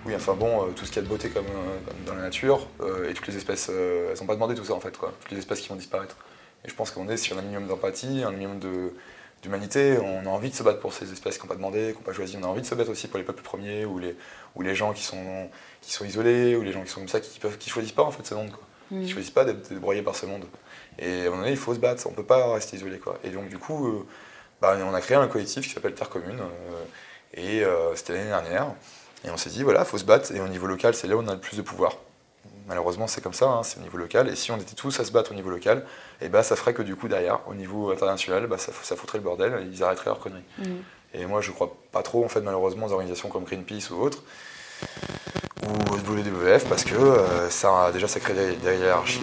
oui 0.05 0.15
enfin 0.15 0.35
bon 0.35 0.63
euh, 0.63 0.67
tout 0.75 0.85
ce 0.85 0.91
qu'il 0.91 1.03
y 1.03 1.05
a 1.05 1.09
de 1.09 1.09
beauté 1.09 1.31
comme, 1.31 1.47
dans 2.07 2.15
la 2.15 2.23
nature 2.23 2.67
et 3.09 3.15
toutes 3.15 3.27
les 3.27 3.37
espèces 3.37 3.69
elles 3.71 4.19
n'ont 4.21 4.27
pas 4.27 4.35
demandé 4.35 4.55
tout 4.55 4.65
ça 4.65 4.75
en 4.75 4.81
fait 4.81 4.97
quoi, 4.97 5.13
toutes 5.21 5.33
les 5.33 5.39
espèces 5.39 5.61
qui 5.61 5.69
vont 5.69 5.77
disparaître. 5.77 6.17
Et 6.65 6.69
je 6.69 6.75
pense 6.75 6.91
qu'on 6.91 7.09
est 7.09 7.17
sur 7.17 7.39
un 7.39 7.43
minimum 7.43 7.67
d'empathie, 7.67 8.23
un 8.25 8.31
minimum 8.31 8.59
d'humanité, 9.43 9.99
on 9.99 10.27
a 10.27 10.29
envie 10.29 10.51
de 10.51 10.55
se 10.55 10.63
battre 10.63 10.81
pour 10.81 10.93
ces 10.93 11.13
espèces 11.13 11.39
qui 11.39 11.45
n'ont 11.45 11.49
pas 11.49 11.57
demandé, 11.57 11.93
qui 11.93 11.99
n'ont 11.99 12.05
pas 12.05 12.13
choisi. 12.13 12.37
On 12.41 12.45
a 12.45 12.49
envie 12.49 12.63
de 12.63 12.67
se 12.67 12.75
battre 12.75 12.91
aussi 12.91 13.07
pour 13.09 13.19
les 13.19 13.25
peuples 13.25 13.43
premiers 13.43 13.85
ou 13.85 13.99
les, 13.99 14.75
gens 14.75 14.93
qui 14.93 15.03
sont, 15.03 15.49
isolés 16.05 16.57
ou 16.57 16.63
les 16.63 16.73
gens 16.73 16.83
qui 16.83 16.91
sont 16.91 17.01
comme 17.01 17.09
ça, 17.09 17.21
qui 17.21 17.39
ne 17.45 17.71
choisissent 17.71 17.93
pas 17.93 18.03
en 18.03 18.11
fait 18.11 18.27
ce 18.27 18.35
monde. 18.35 18.51
Quoi. 18.51 18.66
Ils 18.91 19.01
ne 19.01 19.09
choisissent 19.09 19.31
pas 19.31 19.45
d'être 19.45 19.73
broyés 19.75 20.03
par 20.03 20.15
ce 20.15 20.27
monde. 20.27 20.45
Et 20.99 21.05
à 21.05 21.21
un 21.23 21.25
moment 21.25 21.39
donné, 21.39 21.51
il 21.51 21.57
faut 21.57 21.75
se 21.75 21.79
battre, 21.79 22.07
on 22.07 22.11
ne 22.11 22.17
peut 22.17 22.25
pas 22.25 22.53
rester 22.55 22.77
isolé. 22.77 22.99
Quoi. 22.99 23.19
Et 23.25 23.31
donc, 23.31 23.49
du 23.49 23.59
coup, 23.59 23.89
euh, 23.89 24.07
bah, 24.61 24.77
on 24.83 24.95
a 24.95 25.01
créé 25.01 25.17
un 25.17 25.27
collectif 25.29 25.67
qui 25.67 25.75
s'appelle 25.75 25.95
Terre 25.95 26.09
Commune. 26.09 26.41
Euh, 26.41 26.85
et 27.35 27.65
euh, 27.65 27.95
c'était 27.95 28.15
l'année 28.15 28.29
dernière. 28.29 28.67
Et 29.25 29.31
on 29.31 29.37
s'est 29.37 29.51
dit, 29.51 29.63
voilà, 29.63 29.81
il 29.81 29.87
faut 29.87 29.99
se 29.99 30.05
battre. 30.05 30.33
Et 30.33 30.41
au 30.41 30.49
niveau 30.49 30.67
local, 30.67 30.95
c'est 30.95 31.07
là 31.07 31.17
où 31.17 31.21
on 31.21 31.29
a 31.29 31.35
le 31.35 31.41
plus 31.41 31.57
de 31.57 31.63
pouvoir. 31.63 31.97
Malheureusement, 32.69 33.07
c'est 33.07 33.21
comme 33.21 33.33
ça, 33.33 33.47
hein, 33.47 33.63
c'est 33.63 33.79
au 33.79 33.83
niveau 33.83 33.99
local. 33.99 34.29
Et 34.29 34.37
si 34.37 34.51
on 34.51 34.57
était 34.57 34.75
tous 34.75 34.99
à 34.99 35.05
se 35.05 35.13
battre 35.13 35.33
au 35.33 35.35
niveau 35.35 35.51
local, 35.51 35.85
et 36.21 36.27
eh 36.27 36.29
bah, 36.29 36.43
ça 36.43 36.57
ferait 36.57 36.75
que 36.75 36.83
du 36.83 36.97
coup, 36.97 37.07
derrière, 37.07 37.41
au 37.49 37.55
niveau 37.55 37.91
international, 37.91 38.47
bah, 38.47 38.59
ça, 38.59 38.73
ça 38.83 38.97
foutrait 38.97 39.19
le 39.19 39.25
bordel, 39.25 39.53
et 39.61 39.67
ils 39.73 39.83
arrêteraient 39.85 40.11
leur 40.11 40.19
conneries. 40.19 40.43
Mm. 40.59 40.65
Et 41.15 41.27
moi, 41.27 41.41
je 41.41 41.53
crois 41.53 41.77
pas 41.93 42.03
trop, 42.03 42.25
en 42.25 42.29
fait, 42.29 42.41
malheureusement, 42.41 42.87
aux 42.87 42.93
organisations 42.93 43.29
comme 43.29 43.45
Greenpeace 43.45 43.91
ou 43.91 44.03
autres, 44.03 44.23
ou 45.67 45.97
WWF 45.97 46.69
parce 46.69 46.85
que 46.85 46.95
euh, 46.95 47.51
ça, 47.51 47.91
déjà 47.93 48.09
ça 48.09 48.21
crée 48.21 48.35
des, 48.35 48.79
hiérarchies, 48.79 49.21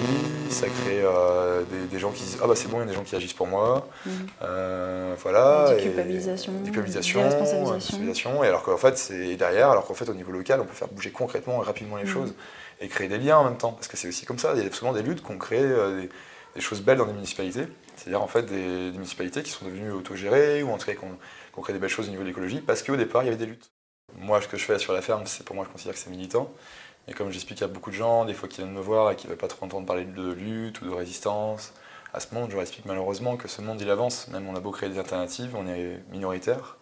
ça 0.50 0.68
crée 0.68 1.02
euh, 1.04 1.64
des, 1.92 2.00
gens 2.00 2.12
qui 2.12 2.24
disent 2.24 2.40
ah 2.42 2.48
bah 2.48 2.56
c'est 2.56 2.70
bon, 2.70 2.78
il 2.78 2.82
y 2.82 2.84
a 2.84 2.88
des 2.88 2.94
gens 2.94 3.04
qui 3.04 3.16
agissent 3.16 3.34
pour 3.34 3.48
moi, 3.48 3.88
mhm. 4.06 4.12
euh, 4.42 5.16
voilà. 5.22 5.74
Des 5.76 5.84
culpabilisations, 5.84 6.54
des 6.64 6.72
culpabilisations, 6.72 8.44
et 8.44 8.48
alors 8.48 8.64
qu'en 8.64 8.78
fait 8.78 8.98
c'est 8.98 9.36
derrière, 9.36 9.70
alors 9.70 9.86
qu'en 9.86 9.94
fait 9.94 10.10
au 10.10 10.14
niveau 10.14 10.32
local 10.32 10.60
on 10.62 10.66
peut 10.66 10.74
faire 10.74 10.90
bouger 10.90 11.12
concrètement 11.12 11.62
et 11.64 11.66
rapidement 11.66 11.98
les 11.98 12.04
mhm. 12.04 12.10
choses 12.10 12.34
et 12.82 12.88
créer 12.88 13.08
des 13.08 13.18
liens 13.18 13.38
en 13.38 13.46
même 13.46 13.58
temps, 13.58 13.72
parce 13.72 13.88
que 13.88 13.98
c'est 13.98 14.08
aussi 14.08 14.26
comme 14.26 14.40
ça, 14.40 14.54
il 14.56 14.64
y 14.64 14.68
a 14.68 14.72
souvent 14.72 14.94
des 14.94 15.04
luttes 15.04 15.22
qu'on 15.22 15.38
crée 15.38 15.64
des, 16.56 16.62
choses 16.62 16.82
belles 16.82 16.98
dans 16.98 17.06
des 17.06 17.14
municipalités, 17.14 17.68
c'est-à-dire 17.96 18.22
en 18.22 18.28
fait 18.28 18.44
des, 18.44 18.92
municipalités 18.92 19.44
qui 19.44 19.52
sont 19.52 19.66
devenues 19.66 19.92
autogérées 19.92 20.64
ou 20.64 20.72
en 20.72 20.78
tout 20.78 20.86
cas 20.86 20.94
qu'on 20.96 21.62
crée 21.62 21.74
des 21.74 21.80
belles 21.80 21.90
choses 21.90 22.08
au 22.08 22.12
niveau 22.12 22.24
de 22.24 22.28
l'écologie 22.28 22.62
parce 22.62 22.84
qu'au 22.84 22.96
départ 22.96 23.24
il 23.24 23.28
y 23.28 23.30
avait 23.30 23.38
des 23.38 23.46
luttes. 23.46 23.73
Moi, 24.18 24.42
ce 24.42 24.48
que 24.48 24.58
je 24.58 24.66
fais 24.66 24.80
sur 24.80 24.94
la 24.94 25.02
ferme, 25.02 25.26
c'est 25.26 25.44
pour 25.46 25.56
moi, 25.56 25.66
je 25.66 25.72
considère 25.72 25.94
que 25.94 26.00
c'est 26.00 26.10
militant. 26.10 26.52
Et 27.08 27.14
comme 27.14 27.32
j'explique 27.32 27.62
à 27.62 27.68
beaucoup 27.68 27.90
de 27.90 27.96
gens, 27.96 28.26
des 28.26 28.34
fois 28.34 28.48
qui 28.48 28.58
viennent 28.58 28.74
me 28.74 28.82
voir 28.82 29.12
et 29.12 29.16
qui 29.16 29.28
ne 29.28 29.32
veulent 29.32 29.38
pas 29.38 29.48
trop 29.48 29.66
entendre 29.66 29.86
parler 29.86 30.06
de 30.06 30.32
lutte 30.32 30.82
ou 30.82 30.86
de 30.86 30.92
résistance, 30.92 31.74
à 32.14 32.20
ce 32.20 32.34
monde, 32.34 32.50
je 32.50 32.54
leur 32.54 32.62
explique 32.62 32.86
malheureusement 32.86 33.38
que 33.38 33.48
ce 33.48 33.62
monde, 33.62 33.82
il 33.82 33.90
avance. 33.90 34.28
Même 34.28 34.48
on 34.48 34.56
a 34.56 34.60
beau 34.60 34.72
créer 34.72 34.90
des 34.90 35.00
alternatives, 35.00 35.56
on 35.56 35.68
est 35.68 36.00
minoritaire. 36.12 36.78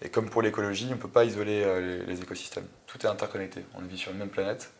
Et 0.00 0.08
comme 0.08 0.30
pour 0.30 0.42
l'écologie, 0.42 0.86
on 0.88 0.94
ne 0.94 1.00
peut 1.00 1.08
pas 1.08 1.24
isoler 1.24 1.62
euh, 1.64 2.04
les, 2.06 2.20
écosystèmes. 2.22 2.66
Tout 2.86 2.98
est 3.06 3.08
interconnecté. 3.08 3.64
On 3.76 3.82
vit 3.82 3.98
sur 3.98 4.10
une 4.10 4.18
même 4.18 4.30
planète. 4.30 4.72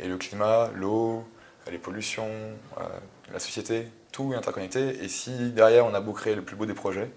Et 0.00 0.08
le 0.08 0.16
climat, 0.16 0.70
l'eau, 0.74 1.24
les 1.70 1.78
pollutions, 1.78 2.30
euh, 2.78 2.88
la 3.32 3.38
société, 3.38 3.86
tout 4.10 4.32
est 4.32 4.36
interconnecté. 4.36 5.04
Et 5.04 5.08
si 5.08 5.52
derrière, 5.52 5.86
on 5.86 5.94
a 5.94 6.00
beau 6.00 6.12
créer 6.12 6.34
le 6.34 6.42
plus 6.42 6.56
beau 6.56 6.66
des 6.66 6.74
projets, 6.74 7.10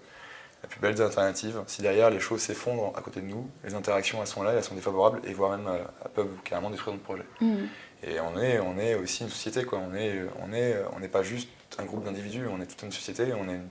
la 0.62 0.68
plus 0.68 0.80
belle 0.80 1.00
alternative. 1.00 1.62
Si 1.66 1.82
derrière 1.82 2.10
les 2.10 2.20
choses 2.20 2.40
s'effondrent 2.40 2.92
à 2.96 3.00
côté 3.00 3.20
de 3.20 3.26
nous, 3.26 3.48
les 3.64 3.74
interactions 3.74 4.20
elles 4.20 4.26
sont 4.26 4.42
là, 4.42 4.52
elles 4.52 4.64
sont 4.64 4.74
défavorables 4.74 5.20
et 5.24 5.32
voire 5.32 5.56
même 5.56 5.66
euh, 5.66 5.78
elles 6.04 6.10
peuvent 6.10 6.36
carrément 6.44 6.70
détruire 6.70 6.94
notre 6.94 7.04
projet. 7.04 7.24
Mm. 7.40 7.64
Et 8.04 8.20
on 8.20 8.38
est, 8.38 8.58
on 8.60 8.78
est 8.78 8.94
aussi 8.94 9.24
une 9.24 9.30
société, 9.30 9.64
quoi. 9.64 9.78
On 9.78 9.90
n'est 9.90 10.22
on 10.40 10.52
est, 10.52 10.76
on 10.94 11.00
n'est 11.00 11.08
pas 11.08 11.22
juste 11.22 11.48
un 11.78 11.84
groupe 11.84 12.04
d'individus, 12.04 12.46
on 12.46 12.60
est 12.60 12.66
toute 12.66 12.82
une 12.82 12.92
société, 12.92 13.32
on 13.32 13.48
est 13.48 13.54
une, 13.54 13.68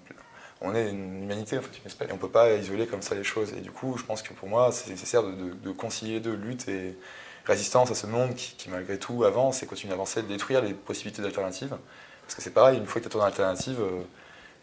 on 0.62 0.76
est 0.76 0.90
une 0.90 1.24
humanité 1.24 1.58
en 1.58 1.62
fait, 1.62 1.78
une 1.78 1.86
espèce. 1.86 2.10
Et 2.10 2.14
on 2.14 2.18
peut 2.18 2.30
pas 2.30 2.54
isoler 2.54 2.88
comme 2.88 3.02
ça 3.02 3.16
les 3.16 3.24
choses. 3.24 3.54
Et 3.54 3.62
du 3.62 3.72
coup, 3.72 3.96
je 3.98 4.04
pense 4.04 4.22
que 4.22 4.34
pour 4.34 4.50
moi, 4.50 4.72
c'est 4.72 4.90
nécessaire 4.90 5.24
de, 5.24 5.54
de, 5.54 5.72
concilier 5.72 6.20
deux, 6.20 6.34
lutte 6.34 6.68
et 6.68 6.98
résistance 7.46 7.92
à 7.92 7.96
ce 7.96 8.08
monde 8.08 8.36
qui, 8.36 8.70
malgré 8.70 8.98
tout 8.98 9.24
avance 9.24 9.64
et 9.64 9.66
continue 9.66 9.92
d'avancer, 9.92 10.22
de 10.22 10.28
détruire 10.28 10.62
les 10.62 10.74
possibilités 10.74 11.22
d'alternatives. 11.22 11.78
Parce 12.24 12.36
que 12.36 12.42
c'est 12.42 12.52
pareil, 12.52 12.78
une 12.78 12.86
fois 12.86 13.02
que 13.02 13.08
tu 13.08 13.16
as 13.16 13.20
ton 13.20 13.26
alternative, 13.26 13.78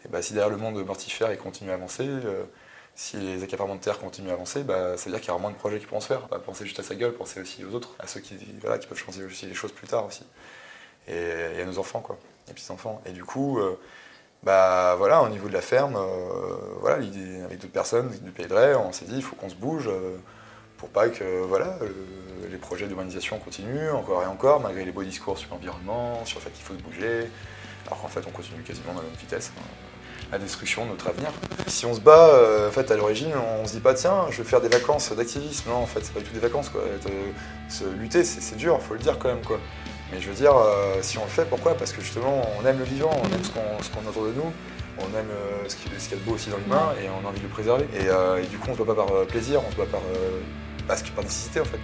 bah, 0.09 0.21
si 0.21 0.33
derrière 0.33 0.49
le 0.49 0.57
monde 0.57 0.83
mortifère 0.85 1.31
il 1.31 1.37
continue 1.37 1.71
à 1.71 1.75
avancer, 1.75 2.05
euh, 2.07 2.43
si 2.95 3.17
les 3.17 3.43
accaparements 3.43 3.75
de 3.75 3.81
terre 3.81 3.99
continuent 3.99 4.29
à 4.29 4.33
avancer, 4.33 4.63
bah, 4.63 4.97
ça 4.97 5.05
veut 5.05 5.11
dire 5.11 5.19
qu'il 5.19 5.29
y 5.29 5.31
aura 5.31 5.39
moins 5.39 5.51
de 5.51 5.57
projets 5.57 5.79
qui 5.79 5.85
pourront 5.85 6.01
se 6.01 6.07
faire. 6.07 6.27
Pas 6.27 6.39
penser 6.39 6.65
juste 6.65 6.79
à 6.79 6.83
sa 6.83 6.95
gueule, 6.95 7.13
penser 7.13 7.41
aussi 7.41 7.63
aux 7.65 7.73
autres, 7.73 7.95
à 7.99 8.07
ceux 8.07 8.19
qui, 8.19 8.35
peuvent 8.35 8.97
changer 8.97 9.23
aussi 9.25 9.45
les 9.47 9.53
choses 9.53 9.71
plus 9.71 9.87
tard 9.87 10.05
aussi. 10.05 10.23
Et, 11.07 11.61
à 11.61 11.65
nos 11.65 11.77
enfants, 11.77 11.99
quoi, 11.99 12.17
les 12.47 12.53
petits-enfants. 12.53 13.01
Et 13.05 13.11
du 13.11 13.23
coup, 13.23 13.59
euh, 13.59 13.77
bah, 14.43 14.95
voilà, 14.97 15.21
au 15.23 15.29
niveau 15.29 15.47
de 15.49 15.53
la 15.53 15.61
ferme, 15.61 15.97
euh, 15.97 17.45
avec 17.45 17.59
d'autres 17.59 17.73
personnes 17.73 18.09
du 18.09 18.31
Pays 18.31 18.47
de 18.47 18.75
on 18.75 18.91
s'est 18.91 19.05
dit 19.05 19.15
il 19.15 19.23
faut 19.23 19.35
qu'on 19.35 19.49
se 19.49 19.55
bouge 19.55 19.89
pour 20.77 20.89
pas 20.89 21.09
que 21.09 21.23
les 22.49 22.57
projets 22.57 22.87
d'urbanisation 22.87 23.39
continuent 23.39 23.91
encore 23.91 24.23
et 24.23 24.27
encore, 24.27 24.61
malgré 24.61 24.85
les 24.85 24.91
beaux 24.91 25.03
discours 25.03 25.37
sur 25.37 25.49
l'environnement, 25.51 26.23
sur 26.25 26.39
le 26.39 26.45
fait 26.45 26.51
qu'il 26.51 26.63
faut 26.63 26.73
se 26.73 26.81
bouger, 26.81 27.29
alors 27.87 28.01
qu'en 28.01 28.07
fait 28.07 28.21
on 28.27 28.31
continue 28.31 28.61
quasiment 28.61 28.93
dans 28.93 29.01
la 29.01 29.07
même 29.07 29.17
vitesse. 29.17 29.51
La 30.31 30.39
destruction 30.39 30.85
de 30.85 30.89
notre 30.91 31.07
avenir. 31.07 31.29
Si 31.67 31.85
on 31.85 31.93
se 31.93 31.99
bat, 31.99 32.29
euh, 32.29 32.67
en 32.67 32.71
fait, 32.71 32.89
à 32.91 32.97
l'origine, 32.97 33.31
on 33.61 33.67
se 33.67 33.73
dit 33.73 33.79
pas 33.79 33.93
tiens, 33.93 34.25
je 34.31 34.37
vais 34.41 34.43
faire 34.43 34.61
des 34.61 34.69
vacances 34.69 35.11
d'activisme. 35.11 35.69
Non, 35.69 35.77
en 35.77 35.85
fait, 35.85 35.99
c'est 36.03 36.13
pas 36.13 36.19
du 36.19 36.25
tout 36.25 36.33
des 36.33 36.39
vacances. 36.39 36.69
Quoi. 36.69 36.81
Se 37.69 37.83
lutter, 37.85 38.23
c'est 38.23 38.55
dur, 38.57 38.81
faut 38.81 38.95
le 38.95 38.99
dire 38.99 39.17
quand 39.19 39.29
même. 39.29 39.43
Quoi. 39.43 39.59
Mais 40.11 40.19
je 40.19 40.27
veux 40.27 40.35
dire, 40.35 40.55
euh, 40.55 40.97
si 41.01 41.17
on 41.17 41.23
le 41.23 41.29
fait, 41.29 41.45
pourquoi? 41.45 41.75
Parce 41.75 41.91
que 41.91 42.01
justement, 42.01 42.41
on 42.59 42.65
aime 42.65 42.79
le 42.79 42.85
vivant, 42.85 43.11
on 43.11 43.33
aime 43.33 43.43
ce 43.43 43.51
qu'on 43.51 44.05
a 44.05 44.09
autour 44.09 44.25
de 44.25 44.33
nous, 44.33 44.51
on 44.97 45.17
aime 45.17 45.29
euh, 45.31 45.67
ce 45.67 45.75
qu'il 45.75 45.91
y 45.91 45.95
a 45.95 46.15
de 46.15 46.21
beau 46.21 46.33
aussi 46.33 46.49
dans 46.49 46.57
l'humain 46.57 46.93
et 47.01 47.07
on 47.09 47.25
a 47.25 47.29
envie 47.29 47.39
de 47.39 47.45
le 47.45 47.49
préserver. 47.49 47.85
Et, 47.93 48.47
du 48.47 48.57
coup, 48.57 48.69
on 48.71 48.73
se 48.73 48.79
bat 48.83 48.93
pas 48.93 49.05
par 49.05 49.25
plaisir, 49.27 49.61
on 49.65 49.71
se 49.71 49.77
bat 49.77 49.85
par, 49.85 50.01
parce 50.87 51.01
que 51.01 51.09
par 51.09 51.23
nécessité 51.23 51.59
en 51.59 51.65
fait. 51.65 51.79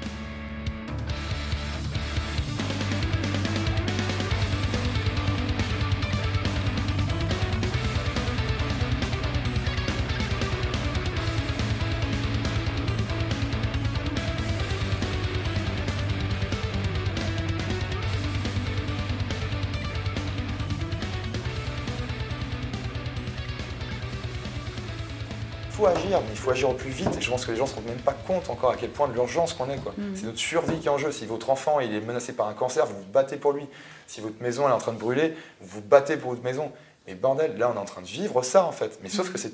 Faut 26.41 26.51
agir 26.51 26.69
au 26.69 26.73
plus 26.73 26.89
vite. 26.89 27.15
Et 27.17 27.21
je 27.21 27.30
pense 27.30 27.45
que 27.45 27.51
les 27.51 27.58
gens 27.58 27.65
ne 27.65 27.69
se 27.69 27.75
rendent 27.75 27.86
même 27.86 27.97
pas 27.99 28.13
compte 28.13 28.49
encore 28.49 28.71
à 28.71 28.75
quel 28.75 28.89
point 28.89 29.08
de 29.08 29.13
l'urgence 29.13 29.54
qu'on 29.54 29.69
est. 29.69 29.77
Quoi. 29.77 29.93
Mm. 29.97 30.15
C'est 30.15 30.25
notre 30.25 30.39
survie 30.39 30.80
qui 30.80 30.88
est 30.88 30.91
en 30.91 30.97
jeu. 30.97 31.12
Si 31.12 31.25
votre 31.25 31.49
enfant 31.49 31.80
il 31.80 31.93
est 31.93 32.01
menacé 32.01 32.34
par 32.34 32.47
un 32.47 32.54
cancer, 32.54 32.86
vous 32.86 32.95
vous 32.95 33.12
battez 33.12 33.38
pour 33.38 33.54
lui. 33.54 33.67
Si 34.08 34.21
votre 34.21 34.41
maison 34.41 34.67
est 34.67 34.71
en 34.71 34.77
train 34.77 34.93
de 34.93 34.99
brûler, 34.99 35.36
vous 35.62 35.80
vous 35.80 35.82
battez 35.82 36.17
pour 36.17 36.32
votre 36.32 36.43
maison. 36.43 36.71
Mais 37.08 37.15
bordel, 37.15 37.58
là 37.58 37.71
on 37.73 37.75
est 37.75 37.82
en 37.82 37.86
train 37.86 38.01
de 38.01 38.08
vivre 38.08 38.41
ça 38.43 38.65
en 38.65 38.71
fait. 38.71 38.99
Mais 39.04 39.10
sauf 39.10 39.30
mm. 39.30 39.34
que 39.34 39.38
c'est 39.38 39.54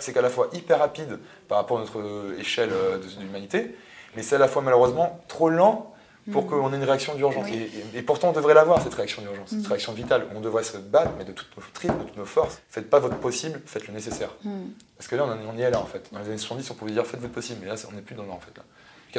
c'est 0.00 0.12
qu'à 0.12 0.22
la 0.22 0.30
fois 0.30 0.48
hyper 0.52 0.78
rapide 0.78 1.18
par 1.48 1.58
rapport 1.58 1.78
à 1.78 1.80
notre 1.80 2.00
échelle 2.38 2.70
euh, 2.72 2.98
de, 2.98 3.20
l'humanité, 3.20 3.74
mais 4.16 4.22
c'est 4.22 4.36
à 4.36 4.38
la 4.38 4.48
fois 4.48 4.62
malheureusement 4.62 5.20
trop 5.28 5.50
lent 5.50 5.91
pour 6.30 6.44
mm. 6.44 6.46
qu'on 6.48 6.72
ait 6.72 6.76
une 6.76 6.84
réaction 6.84 7.14
d'urgence. 7.14 7.46
Et, 7.94 8.02
pourtant, 8.02 8.28
on 8.28 8.32
devrait 8.32 8.54
l'avoir, 8.54 8.80
cette 8.82 8.94
réaction 8.94 9.22
d'urgence, 9.22 9.50
cette 9.50 9.64
mm. 9.64 9.66
réaction 9.66 9.92
vitale. 9.92 10.26
On 10.34 10.40
devrait 10.40 10.62
se 10.62 10.76
battre, 10.76 11.12
mais 11.18 11.24
de 11.24 11.32
toutes 11.32 11.56
nos 11.56 11.62
tripes, 11.72 11.98
de 11.98 12.04
toutes 12.04 12.16
nos 12.16 12.24
forces. 12.24 12.60
Faites 12.68 12.88
pas 12.88 13.00
votre 13.00 13.16
possible, 13.18 13.60
faites 13.66 13.86
le 13.88 13.94
nécessaire. 13.94 14.30
Mm. 14.44 14.66
Parce 14.96 15.08
que 15.08 15.16
là, 15.16 15.26
on, 15.26 15.56
y 15.56 15.62
est 15.62 15.70
là, 15.70 15.80
en 15.80 15.86
fait. 15.86 16.08
Dans 16.12 16.20
les 16.20 16.26
années 16.26 16.38
70, 16.38 16.70
on 16.70 16.74
pouvait 16.74 16.92
dire 16.92 17.06
faites 17.06 17.20
votre 17.20 17.32
possible, 17.32 17.60
mais 17.62 17.68
là, 17.68 17.74
on 17.88 17.92
n'est 17.94 18.02
plus 18.02 18.14
dans 18.14 18.24
là, 18.24 18.32
en 18.32 18.40
fait. 18.40 18.56
Là. 18.56 18.62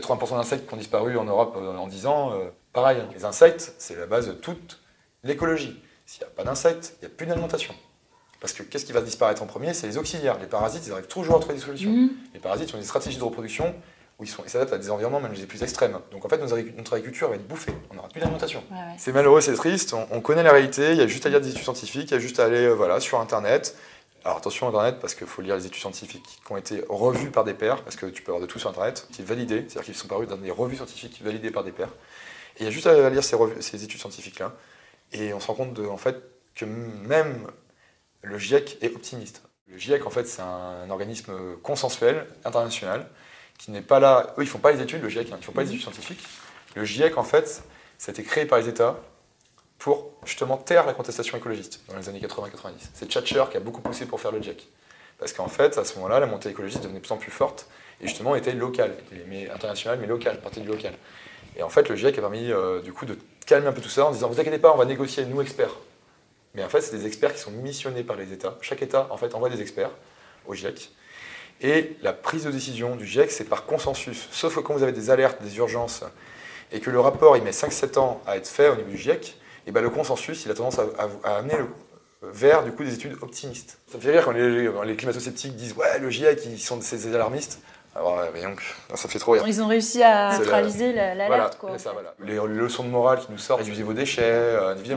80% 0.02 0.38
d'insectes 0.38 0.68
qui 0.68 0.74
ont 0.74 0.78
disparu 0.78 1.18
en 1.18 1.26
Europe 1.26 1.56
euh, 1.58 1.78
en 1.78 1.88
10 1.88 2.06
ans, 2.08 2.34
euh, 2.34 2.50
pareil, 2.72 3.00
hein. 3.00 3.10
les 3.14 3.26
insectes, 3.26 3.76
c'est 3.78 3.96
la 3.96 4.08
base 4.08 4.28
de 4.28 4.34
toute 4.34 4.80
l'écologie. 5.24 5.80
S'il 6.06 6.22
n'y 6.22 6.28
a 6.28 6.36
pas 6.36 6.44
d'insectes, 6.44 6.96
il 7.02 7.08
n'y 7.08 7.14
a 7.14 7.16
plus 7.16 7.28
d'alimentation. 7.28 7.74
Parce 8.40 8.54
que 8.54 8.64
qu'est-ce 8.64 8.86
qui 8.86 8.92
va 8.92 9.02
disparaître 9.02 9.42
en 9.42 9.46
premier? 9.46 9.74
C'est 9.74 9.88
les 9.88 9.98
auxiliaires. 9.98 10.38
Les 10.40 10.48
parasites, 10.48 10.86
ils 10.86 10.92
arrivent 10.92 11.08
toujours 11.08 11.38
à 11.38 11.40
trouver 11.40 11.56
des 11.56 11.62
solutions. 11.62 12.10
Les 12.34 12.42
parasites 12.42 12.74
ont 12.74 12.78
des 12.78 12.84
stratégies 12.84 13.18
de 13.18 13.24
reproduction 13.24 13.74
où 14.24 14.44
ils, 14.46 14.50
s'adaptent 14.50 14.74
à 14.74 14.78
des 14.78 14.90
environnements 14.90 15.20
même 15.20 15.34
les 15.34 15.46
plus 15.46 15.62
extrêmes. 15.64 15.98
Donc 16.12 16.26
en 16.26 16.30
fait, 16.30 16.38
notre, 16.38 16.56
agriculture 16.94 17.30
va 17.30 17.36
être 17.36 17.48
bouffée, 17.48 17.74
on 17.92 17.96
n'aura 17.96 18.08
plus 18.10 18.20
d'alimentation. 18.20 18.64
C'est 18.98 19.12
malheureux, 19.12 19.42
c'est 19.42 19.54
triste, 19.54 19.94
on, 19.94 20.22
connaît 20.22 20.44
la 20.44 20.52
réalité, 20.52 20.92
il 20.92 20.98
y 20.98 21.02
a 21.02 21.08
juste 21.08 21.26
à 21.26 21.30
lire 21.30 21.42
des 21.42 21.50
études 21.50 21.64
scientifiques, 21.64 22.12
il 22.12 22.14
y 22.14 22.18
a 22.18 22.20
juste 22.20 22.40
à 22.40 22.46
aller 22.46 22.66
euh, 22.66 22.74
voilà, 22.74 23.00
sur 23.00 23.20
Internet. 23.20 23.76
Alors 24.24 24.38
attention 24.38 24.68
Internet, 24.68 25.00
parce 25.02 25.16
qu'il 25.16 25.28
faut 25.28 25.42
lire 25.42 25.56
les 25.56 25.66
études 25.66 25.82
scientifiques 25.82 26.40
qui 26.46 26.52
ont 26.52 26.58
été 26.58 26.84
revues 26.88 27.30
par 27.30 27.44
des 27.44 27.54
pairs, 27.54 27.84
parce 27.84 27.96
que 27.96 28.06
tu 28.06 28.24
peux 28.24 28.32
avoir 28.32 28.42
de 28.42 28.52
tout 28.52 28.60
sur 28.60 28.70
Internet, 28.70 29.08
qui 29.12 29.22
est 29.22 29.26
validé, 29.26 29.66
c'est-à-dire 29.68 29.84
qu'ils 29.84 29.96
sont 29.96 30.08
parus 30.08 30.28
dans 30.28 30.38
des 30.38 30.52
revues 30.52 30.78
scientifiques 30.78 31.22
validées 31.24 31.52
par 31.52 31.64
des 31.64 31.72
pairs. 31.72 31.92
Et 32.58 32.62
il 32.62 32.66
y 32.66 32.68
a 32.68 32.72
juste 32.72 32.88
à 32.88 33.10
lire 33.10 33.24
ces, 33.24 33.38
ces 33.60 33.84
études 33.84 34.00
scientifiques-là, 34.00 34.54
et 35.12 35.34
on 35.34 35.40
se 35.40 35.48
rend 35.48 35.56
compte 35.56 35.74
de, 35.74 35.86
en 35.86 35.98
fait, 35.98 36.18
que 36.56 36.66
même 36.66 37.48
le 38.22 38.38
GIEC 38.38 38.78
est 38.82 38.96
optimiste. 38.96 39.42
Le 39.68 39.78
GIEC, 39.78 40.06
en 40.06 40.10
fait, 40.10 40.26
c'est 40.26 40.42
un 40.42 40.90
organisme 40.90 41.34
consensuel, 41.62 42.28
international, 42.46 43.08
qui 43.64 43.72
n'est 43.72 43.82
pas 43.82 44.00
là. 44.00 44.34
Eux, 44.38 44.44
ils 44.44 44.48
font 44.48 44.60
pas 44.60 44.74
les 44.74 44.82
études, 44.82 45.02
le 45.02 45.08
GIEC, 45.08 45.32
hein, 45.32 45.38
ils 45.40 45.46
font 45.46 45.54
pas 45.54 45.64
les 45.64 45.70
études 45.70 45.82
scientifiques. 45.82 46.24
Le 46.76 46.84
GIEC, 46.84 47.18
en 47.18 47.24
fait, 47.24 47.64
ça 47.98 48.10
a 48.10 48.14
été 48.14 48.24
créé 48.24 48.46
par 48.46 48.60
les 48.60 48.68
États 48.68 48.98
pour 49.80 50.12
justement 50.26 50.58
taire 50.58 50.86
la 50.86 50.94
contestation 50.94 51.38
écologiste 51.38 51.82
dans 51.88 51.96
les 51.96 52.10
années 52.10 52.20
80-90. 52.20 52.72
C'est 52.94 53.10
Thatcher 53.10 53.46
qui 53.50 53.58
a 53.58 53.62
beaucoup 53.62 53.82
poussé 53.82 54.06
pour 54.06 54.20
faire 54.20 54.34
le 54.34 54.42
GIEC. 54.42 54.68
Parce 55.18 55.32
qu'en 55.32 55.48
fait, 55.48 55.78
à 55.78 55.86
ce 55.86 55.96
moment-là, 55.96 56.20
la 56.20 56.26
montée 56.26 56.50
écologiste 56.50 56.84
devenait 56.84 57.00
de 57.00 57.06
plus 57.06 57.14
en 57.14 57.18
plus 57.18 57.32
forte 57.32 57.68
et 58.02 58.08
justement 58.08 58.36
était 58.36 58.52
locale, 58.52 58.98
mais 59.28 59.50
internationale, 59.50 59.98
mais 60.02 60.08
locale, 60.08 60.42
partie 60.42 60.60
du 60.60 60.68
local. 60.68 60.94
Et 61.56 61.64
en 61.64 61.70
fait, 61.70 61.88
le 61.88 61.96
GIEC 61.96 62.18
a 62.18 62.22
permis 62.22 62.52
euh, 62.52 62.82
du 62.82 62.92
coup 62.92 63.06
de 63.06 63.18
calmer 63.46 63.68
un 63.68 63.74
peu 63.74 63.82
tout 63.82 63.90
ça 63.90 64.06
en 64.06 64.12
disant 64.12 64.28
Vous 64.28 64.42
inquiétez 64.42 64.60
pas, 64.60 64.74
on 64.74 64.78
va 64.78 64.86
négocier, 64.86 65.26
nous 65.26 65.42
experts. 65.42 65.76
Mais 66.54 66.66
en 66.66 66.70
fait, 66.70 66.82
c'est 66.82 66.98
des 66.98 67.06
experts 67.06 67.34
qui 67.34 67.40
sont 67.40 67.52
missionnés 67.52 68.04
par 68.04 68.18
les 68.18 68.34
États. 68.34 68.58
Chaque 68.62 68.82
État, 68.82 69.08
en 69.10 69.18
fait, 69.18 69.34
envoie 69.36 69.50
des 69.50 69.62
experts 69.62 69.92
au 70.48 70.54
GIEC. 70.54 70.92
Et 71.64 71.96
la 72.02 72.12
prise 72.14 72.44
de 72.44 72.52
décision 72.52 72.96
du 72.96 73.06
GIEC, 73.06 73.32
c'est 73.32 73.46
par 73.46 73.66
consensus. 73.66 74.28
Sauf 74.32 74.56
que 74.56 74.60
quand 74.60 74.74
vous 74.74 74.84
avez 74.84 74.92
des 74.92 75.10
alertes, 75.10 75.42
des 75.42 75.58
urgences, 75.58 76.04
et 76.72 76.80
que 76.80 76.90
le 76.90 77.00
rapport 77.00 77.38
il 77.38 77.44
met 77.44 77.52
5-7 77.52 77.98
ans 78.00 78.22
à 78.28 78.36
être 78.38 78.48
fait 78.48 78.68
au 78.70 78.76
niveau 78.76 78.90
du 78.90 78.98
GIEC, 78.98 79.38
et 79.66 79.72
ben 79.72 79.82
le 79.82 79.90
consensus, 79.90 80.44
il 80.46 80.52
a 80.52 80.54
tendance 80.56 80.78
à, 80.80 80.84
à- 81.00 81.30
à 81.30 81.38
amener 81.38 81.56
le- 81.58 81.68
vers 82.22 82.64
du 82.64 82.72
coup 82.72 82.84
des 82.84 82.94
études 82.94 83.18
optimistes. 83.22 83.78
Ça 83.92 83.98
me 83.98 84.04
fait 84.04 84.12
rire 84.12 84.24
quand 84.26 84.32
les, 84.32 84.70
quand 84.74 84.84
les 84.84 84.96
climato-sceptiques 84.96 85.56
disent 85.56 85.74
ouais 85.76 86.00
le 86.00 86.10
GIEC 86.10 86.46
ils 86.46 86.60
sont 86.60 86.80
ces 86.82 87.14
alarmistes. 87.14 87.60
Alors 87.96 88.18
donc, 88.42 88.62
ça 88.96 89.08
fait 89.08 89.20
trop 89.20 89.34
rire. 89.34 89.44
Ils 89.46 89.62
ont 89.62 89.68
réussi 89.68 90.02
à 90.02 90.38
neutraliser 90.40 90.94
la- 90.94 91.14
Voilà, 91.14 91.28
l'alerte. 91.30 91.58
quoi. 91.60 91.70
c'est 91.78 91.84
ça, 91.84 91.92
voilà. 91.92 92.14
Les, 92.24 92.34
les 92.34 92.60
leçons 92.60 92.84
de 92.84 92.90
morale 92.90 93.20
qui 93.20 93.28
nous 93.32 93.38
sortent, 93.38 93.60
réduisez 93.60 93.84
vos 93.84 93.94
déchets, 93.94 94.22
euh, 94.24 94.74
Oui, 94.76 94.92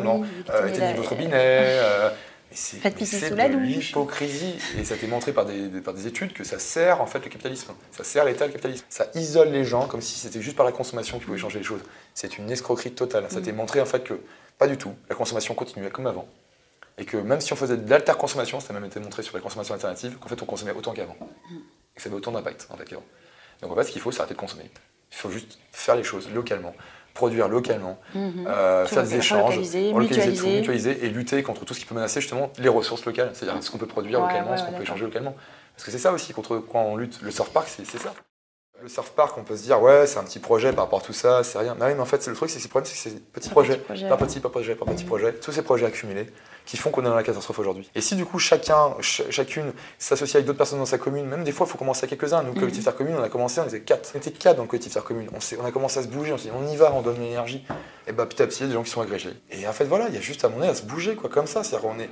euh, 0.51 0.67
éteignez 0.69 0.95
votre 0.95 1.11
robinet. 1.11 1.33
euh, 1.35 2.09
Faites 2.53 2.95
pipi 2.95 3.07
c'est 3.07 3.29
sous 3.29 3.35
la 3.35 3.49
de 3.49 3.55
douche. 3.55 3.89
l'hypocrisie. 3.89 4.55
Et 4.79 4.85
ça 4.85 4.95
a 4.95 4.97
été 4.97 5.07
montré 5.07 5.33
par 5.33 5.45
des, 5.45 5.69
des- 5.69 5.81
par 5.81 5.93
des 5.95 6.07
études 6.07 6.33
que 6.33 6.45
ça 6.45 6.59
sert 6.59 7.01
en 7.03 7.07
fait 7.07 7.19
le 7.19 7.29
capitalisme. 7.31 7.73
Ça 7.93 8.05
sert 8.05 8.25
l'État 8.25 8.47
le 8.47 8.53
capitalisme. 8.53 8.85
Ça 8.89 9.09
isole 9.15 9.49
les 9.51 9.65
gens 9.65 9.87
comme 9.89 10.01
si 10.01 10.19
c'était 10.19 10.41
juste 10.41 10.57
par 10.57 10.65
la 10.65 10.73
consommation 10.73 11.19
qu'ils 11.19 11.27
pouvaient 11.27 11.39
changer 11.39 11.59
les 11.59 11.65
choses. 11.65 11.83
C'est 12.15 12.39
une 12.39 12.51
escroquerie 12.51 12.93
totale. 12.93 13.27
Ça 13.29 13.37
a 13.37 13.41
Mm. 13.41 13.43
été 13.43 13.53
montré 13.53 13.81
en 13.81 13.87
fait 13.87 14.03
que 14.05 14.15
pas 14.59 14.69
du 14.69 14.79
tout. 14.79 14.95
La 15.11 15.15
consommation 15.17 15.55
continuait 15.55 15.91
comme 15.91 16.07
avant. 16.07 16.27
Et 16.99 17.05
que 17.05 17.19
même 17.19 17.41
si 17.43 17.53
on 17.53 17.57
faisait 17.57 17.77
de 17.77 17.91
l'alter-consommation, 17.91 18.59
ça 18.61 18.69
a 18.71 18.73
même 18.73 18.87
été 18.87 19.01
montré 19.01 19.23
sur 19.23 19.35
la 19.37 19.43
consommation 19.43 19.75
alternative, 19.75 20.17
qu'en 20.19 20.29
fait 20.29 20.41
on 20.41 20.47
consommait 20.47 20.73
autant 20.73 20.93
qu'avant. 20.95 21.17
Mm. 21.51 21.55
Et 21.57 21.97
que 21.97 22.03
ça 22.03 22.09
avait 22.09 22.17
autant 22.17 22.33
d'impact 22.33 22.69
en 22.71 22.77
fait 22.79 22.85
qu'avant. 22.87 23.05
Donc 23.61 23.73
en 23.73 23.75
fait, 23.75 23.85
ce 23.85 23.91
qu'il 23.91 24.01
faut, 24.01 24.13
c'est 24.13 24.21
arrêter 24.21 24.35
de 24.35 24.39
consommer. 24.41 24.71
Il 25.13 25.17
faut 25.17 25.31
juste 25.31 25.59
faire 25.73 25.95
les 25.97 26.03
choses 26.05 26.29
localement, 26.31 26.75
produire 27.17 27.49
localement, 27.49 27.99
Mhm. 28.15 28.47
euh, 28.47 28.87
faire 28.87 29.03
des 29.03 29.17
échanges, 29.17 29.57
Relocaliser, 29.57 29.93
relocaliser 29.93 30.23
tout, 30.23 30.31
mutualiser. 30.47 30.57
mutualiser 30.61 31.05
et 31.05 31.09
lutter 31.09 31.43
contre 31.43 31.65
tout 31.65 31.75
ce 31.75 31.81
qui 31.81 31.87
peut 31.87 31.95
menacer 31.97 32.21
justement 32.21 32.51
les 32.59 32.69
ressources 32.69 33.05
locales, 33.05 33.31
c'est-à-dire 33.33 33.61
ce 33.63 33.71
qu'on 33.71 33.79
peut 33.79 33.87
produire 33.87 34.21
Ouais, 34.21 34.27
localement, 34.29 34.53
ouais, 34.53 34.57
ce 34.59 34.63
qu'on 34.63 34.71
ouais, 34.71 34.77
peut 34.77 34.83
échanger 34.85 35.05
localement. 35.05 35.35
Parce 35.75 35.85
que 35.85 35.91
c'est 35.91 35.99
ça 35.99 36.13
aussi 36.13 36.33
contre 36.33 36.59
quoi 36.59 36.83
on 36.83 36.97
lutte. 36.97 37.19
Le 37.23 37.31
surf 37.31 37.51
park, 37.51 37.69
c'est 37.69 37.85
ça. 37.99 38.15
Le 38.83 38.89
surf 38.91 39.11
park, 39.13 39.37
on 39.39 39.43
peut 39.43 39.57
se 39.57 39.63
dire 39.63 39.81
ouais, 39.81 40.07
c'est 40.07 40.19
un 40.19 40.23
petit 40.23 40.39
projet 40.39 40.71
par 40.73 40.85
rapport 40.85 41.01
à 41.01 41.03
tout 41.03 41.15
ça, 41.15 41.43
c'est 41.43 41.59
rien. 41.59 41.75
Mais 41.79 41.87
oui, 41.87 41.93
mais 41.95 42.01
en 42.01 42.05
fait, 42.05 42.23
c'est 42.23 42.31
le 42.31 42.37
truc, 42.37 42.51
c'est 42.51 42.57
que 42.57 42.63
ces 42.63 42.69
problèmes, 42.69 42.87
c'est 42.87 42.95
que 42.95 43.01
c'est 43.01 43.11
des 43.15 43.21
petits 43.21 43.49
Par 43.49 44.19
petit, 44.19 44.39
par 44.41 44.51
projet, 44.51 44.75
par 44.75 44.87
petit 44.87 45.05
projet, 45.05 45.33
tous 45.33 45.51
ces 45.51 45.63
projets 45.63 45.87
accumulés 45.87 46.27
qui 46.67 46.77
font 46.77 46.91
qu'on 46.91 47.01
est 47.01 47.07
dans 47.09 47.15
la 47.15 47.23
catastrophe 47.23 47.59
aujourd'hui. 47.59 47.91
Et 47.95 48.01
si 48.03 48.17
du 48.17 48.27
coup 48.27 48.39
chacun, 48.39 48.93
ch- 49.01 49.23
chacune 49.31 49.73
s'associe 49.99 50.35
avec 50.37 50.47
d'autres 50.47 50.59
personnes 50.59 50.79
dans 50.79 50.85
sa 50.85 50.99
commune, 50.99 51.25
même 51.25 51.43
des 51.43 51.53
fois, 51.53 51.67
il 51.67 51.71
faut 51.73 51.79
commencer 51.79 52.05
à 52.05 52.09
quelques-uns. 52.09 52.43
Nous, 52.43 52.53
Mhm. 52.53 52.59
collectif 52.59 52.85
Terre 52.85 52.95
Commune, 52.97 53.17
on 53.19 53.23
a 53.23 53.29
commencé, 53.31 53.61
on 53.61 53.67
était 53.67 53.81
quatre. 53.81 54.11
On 54.15 54.19
était 54.19 54.31
quatre 54.31 54.57
dans 54.57 54.63
le 54.65 54.69
collectif 54.69 54.93
Terre 54.93 55.05
Commune. 55.05 55.29
On, 55.33 55.39
on 55.63 55.65
a 55.65 55.73
commencé 55.73 55.99
à 55.99 56.03
se 56.03 56.09
bouger, 56.09 56.33
on 56.35 56.39
s'est 56.39 56.49
dit 56.49 56.55
on 56.55 56.67
y 56.69 56.77
va, 56.77 56.93
on 56.93 57.01
donne 57.03 57.19
l'énergie. 57.19 57.65
Et 58.07 58.13
bah 58.13 58.27
petit 58.27 58.43
à 58.43 58.47
petit, 58.47 58.59
il 58.61 58.63
y 58.63 58.65
a 58.65 58.69
des 58.69 58.75
gens 58.75 58.83
qui 58.83 58.91
sont 58.91 59.01
agrégés. 59.01 59.33
Et 59.53 59.67
en 59.67 59.73
fait, 59.73 59.85
voilà, 59.85 60.09
il 60.09 60.15
y 60.15 60.19
a 60.19 60.21
juste 60.21 60.45
à 60.45 60.49
mon 60.51 60.61
avis 60.61 60.71
à 60.71 60.75
se 60.75 60.83
bouger, 60.83 61.17
quoi, 61.17 61.31
comme 61.31 61.47
ça. 61.47 61.65
C'est-à-dire 61.65 61.89
qu'on 61.89 61.99
est. 61.99 62.11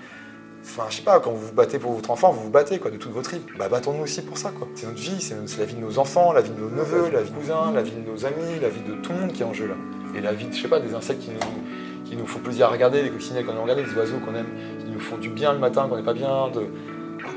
Enfin, 0.66 0.85
je 0.88 0.96
sais 0.96 1.03
pas, 1.03 1.20
quand 1.20 1.31
vous 1.31 1.46
vous 1.48 1.53
battez 1.53 1.79
pour 1.79 1.92
votre 1.92 2.11
enfant, 2.11 2.33
vous 2.33 2.44
vous 2.44 2.50
battez 2.50 2.79
quoi, 2.79 2.90
de 2.90 2.96
toute 2.96 3.12
votre 3.12 3.31
vie. 3.31 3.40
Bah, 3.59 3.68
battons-nous 3.68 4.03
aussi 4.03 4.22
pour 4.22 4.38
ça, 4.38 4.50
quoi. 4.50 4.66
C'est 4.74 4.87
notre 4.87 4.98
vie, 4.98 5.20
c'est 5.20 5.59
la 5.59 5.64
vie 5.66 5.74
de 5.74 5.81
nos 5.81 5.98
enfants, 5.98 6.33
la 6.33 6.40
vie 6.40 6.50
de 6.50 6.59
nos 6.59 6.70
neveux, 6.70 7.11
la 7.11 7.22
vie 7.22 7.31
de 7.31 7.35
nos 7.35 7.40
cousins, 7.40 7.72
la 7.72 7.83
vie 7.83 7.92
de 7.92 8.11
nos 8.11 8.24
amis, 8.24 8.59
la 8.61 8.70
vie 8.70 8.81
de 8.81 8.94
tout 8.94 9.12
le 9.12 9.20
monde 9.20 9.33
qui 9.33 9.42
est 9.42 9.44
en 9.44 9.53
jeu 9.53 9.68
là. 9.68 9.74
Et 10.16 10.20
la 10.20 10.33
vie, 10.33 10.46
de, 10.46 10.53
je 10.53 10.62
sais 10.62 10.68
pas, 10.68 10.81
des 10.81 10.94
insectes 10.94 11.20
qui 11.20 11.31
nous, 11.31 12.09
qui 12.09 12.16
nous 12.16 12.27
font 12.27 12.38
plaisir 12.38 12.66
à 12.66 12.70
regarder, 12.70 13.03
des 13.03 13.11
coccinelles 13.11 13.44
qu'on 13.44 13.53
aime 13.53 13.62
regarder, 13.62 13.83
des 13.83 13.94
oiseaux 13.94 14.18
qu'on 14.24 14.35
aime, 14.35 14.46
qui 14.79 14.90
nous 14.90 15.00
font 15.00 15.18
du 15.18 15.29
bien 15.29 15.53
le 15.53 15.59
matin 15.59 15.87
quand 15.88 15.94
on 15.94 15.98
n'est 15.98 16.05
pas 16.05 16.14
bien, 16.14 16.48
de 16.48 16.66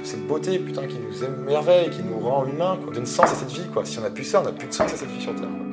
cette 0.04 0.26
beauté, 0.26 0.60
putain, 0.60 0.86
qui 0.88 0.98
nous 1.00 1.24
émerveille, 1.24 1.90
qui 1.90 2.04
nous 2.04 2.20
rend 2.20 2.46
humains, 2.46 2.78
quoi. 2.82 2.94
donne 2.94 3.06
sens 3.06 3.32
à 3.32 3.36
cette 3.36 3.52
vie, 3.52 3.68
quoi. 3.74 3.84
Si 3.84 4.00
on 4.00 4.02
n'a 4.02 4.10
plus 4.10 4.24
ça, 4.24 4.42
on 4.42 4.44
n'a 4.44 4.52
plus 4.52 4.68
de 4.68 4.74
sens 4.74 4.94
à 4.94 4.96
cette 4.96 5.10
vie 5.10 5.22
sur 5.22 5.36
Terre. 5.36 5.50
quoi. 5.50 5.67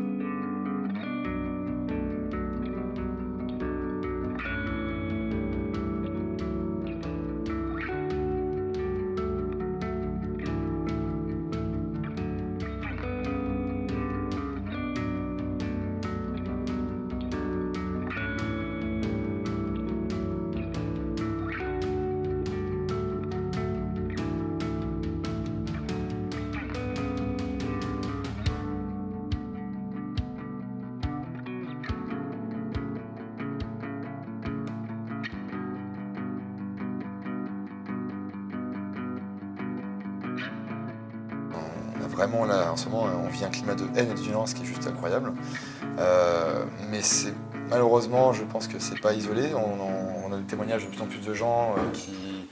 Haine 43.96 44.11
et 44.11 44.14
de 44.14 44.20
violence 44.20 44.54
qui 44.54 44.62
est 44.62 44.66
juste 44.66 44.87
incroyable. 44.87 45.33
Euh, 45.98 46.64
mais 46.90 47.02
c'est 47.02 47.33
malheureusement, 47.70 48.33
je 48.33 48.42
pense 48.44 48.66
que 48.68 48.78
c'est 48.78 49.00
pas 49.00 49.12
isolé. 49.12 49.52
On, 49.54 50.33
a 50.33 50.37
des 50.37 50.44
témoignages 50.44 50.85
de 50.85 50.88
plus 50.88 51.00
en 51.00 51.07
plus 51.07 51.20
de 51.20 51.33
gens 51.35 51.74
euh, 51.76 51.90
qui, 51.92 52.48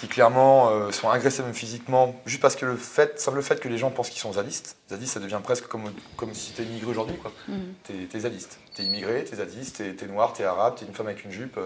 qui 0.00 0.08
clairement 0.08 0.70
euh, 0.70 0.90
sont 0.92 1.10
agressés 1.10 1.42
même 1.42 1.52
physiquement, 1.54 2.14
juste 2.24 2.40
parce 2.40 2.56
que 2.56 2.64
le 2.64 2.76
fait, 2.76 3.20
simple 3.20 3.42
fait 3.42 3.60
que 3.60 3.68
les 3.68 3.76
gens 3.78 3.90
pensent 3.90 4.08
qu'ils 4.10 4.20
sont 4.20 4.32
zadistes. 4.32 4.76
Zadiste, 4.88 5.14
ça 5.14 5.20
devient 5.20 5.40
presque 5.42 5.66
comme, 5.66 5.92
comme 6.16 6.32
si 6.32 6.52
t'es 6.52 6.62
immigré 6.62 6.90
aujourd'hui, 6.90 7.16
quoi. 7.18 7.32
Mhm. 7.48 7.74
T'es, 7.84 7.92
t'es 8.10 8.20
zadiste. 8.20 8.58
T'es 8.74 8.84
immigré, 8.84 9.24
t'es 9.24 9.36
zadiste, 9.36 9.82
t'es, 9.96 10.06
noir, 10.06 10.32
t'es 10.32 10.44
arabe, 10.44 10.76
t'es 10.78 10.86
une 10.86 10.94
femme 10.94 11.08
avec 11.08 11.24
une 11.24 11.32
jupe. 11.32 11.58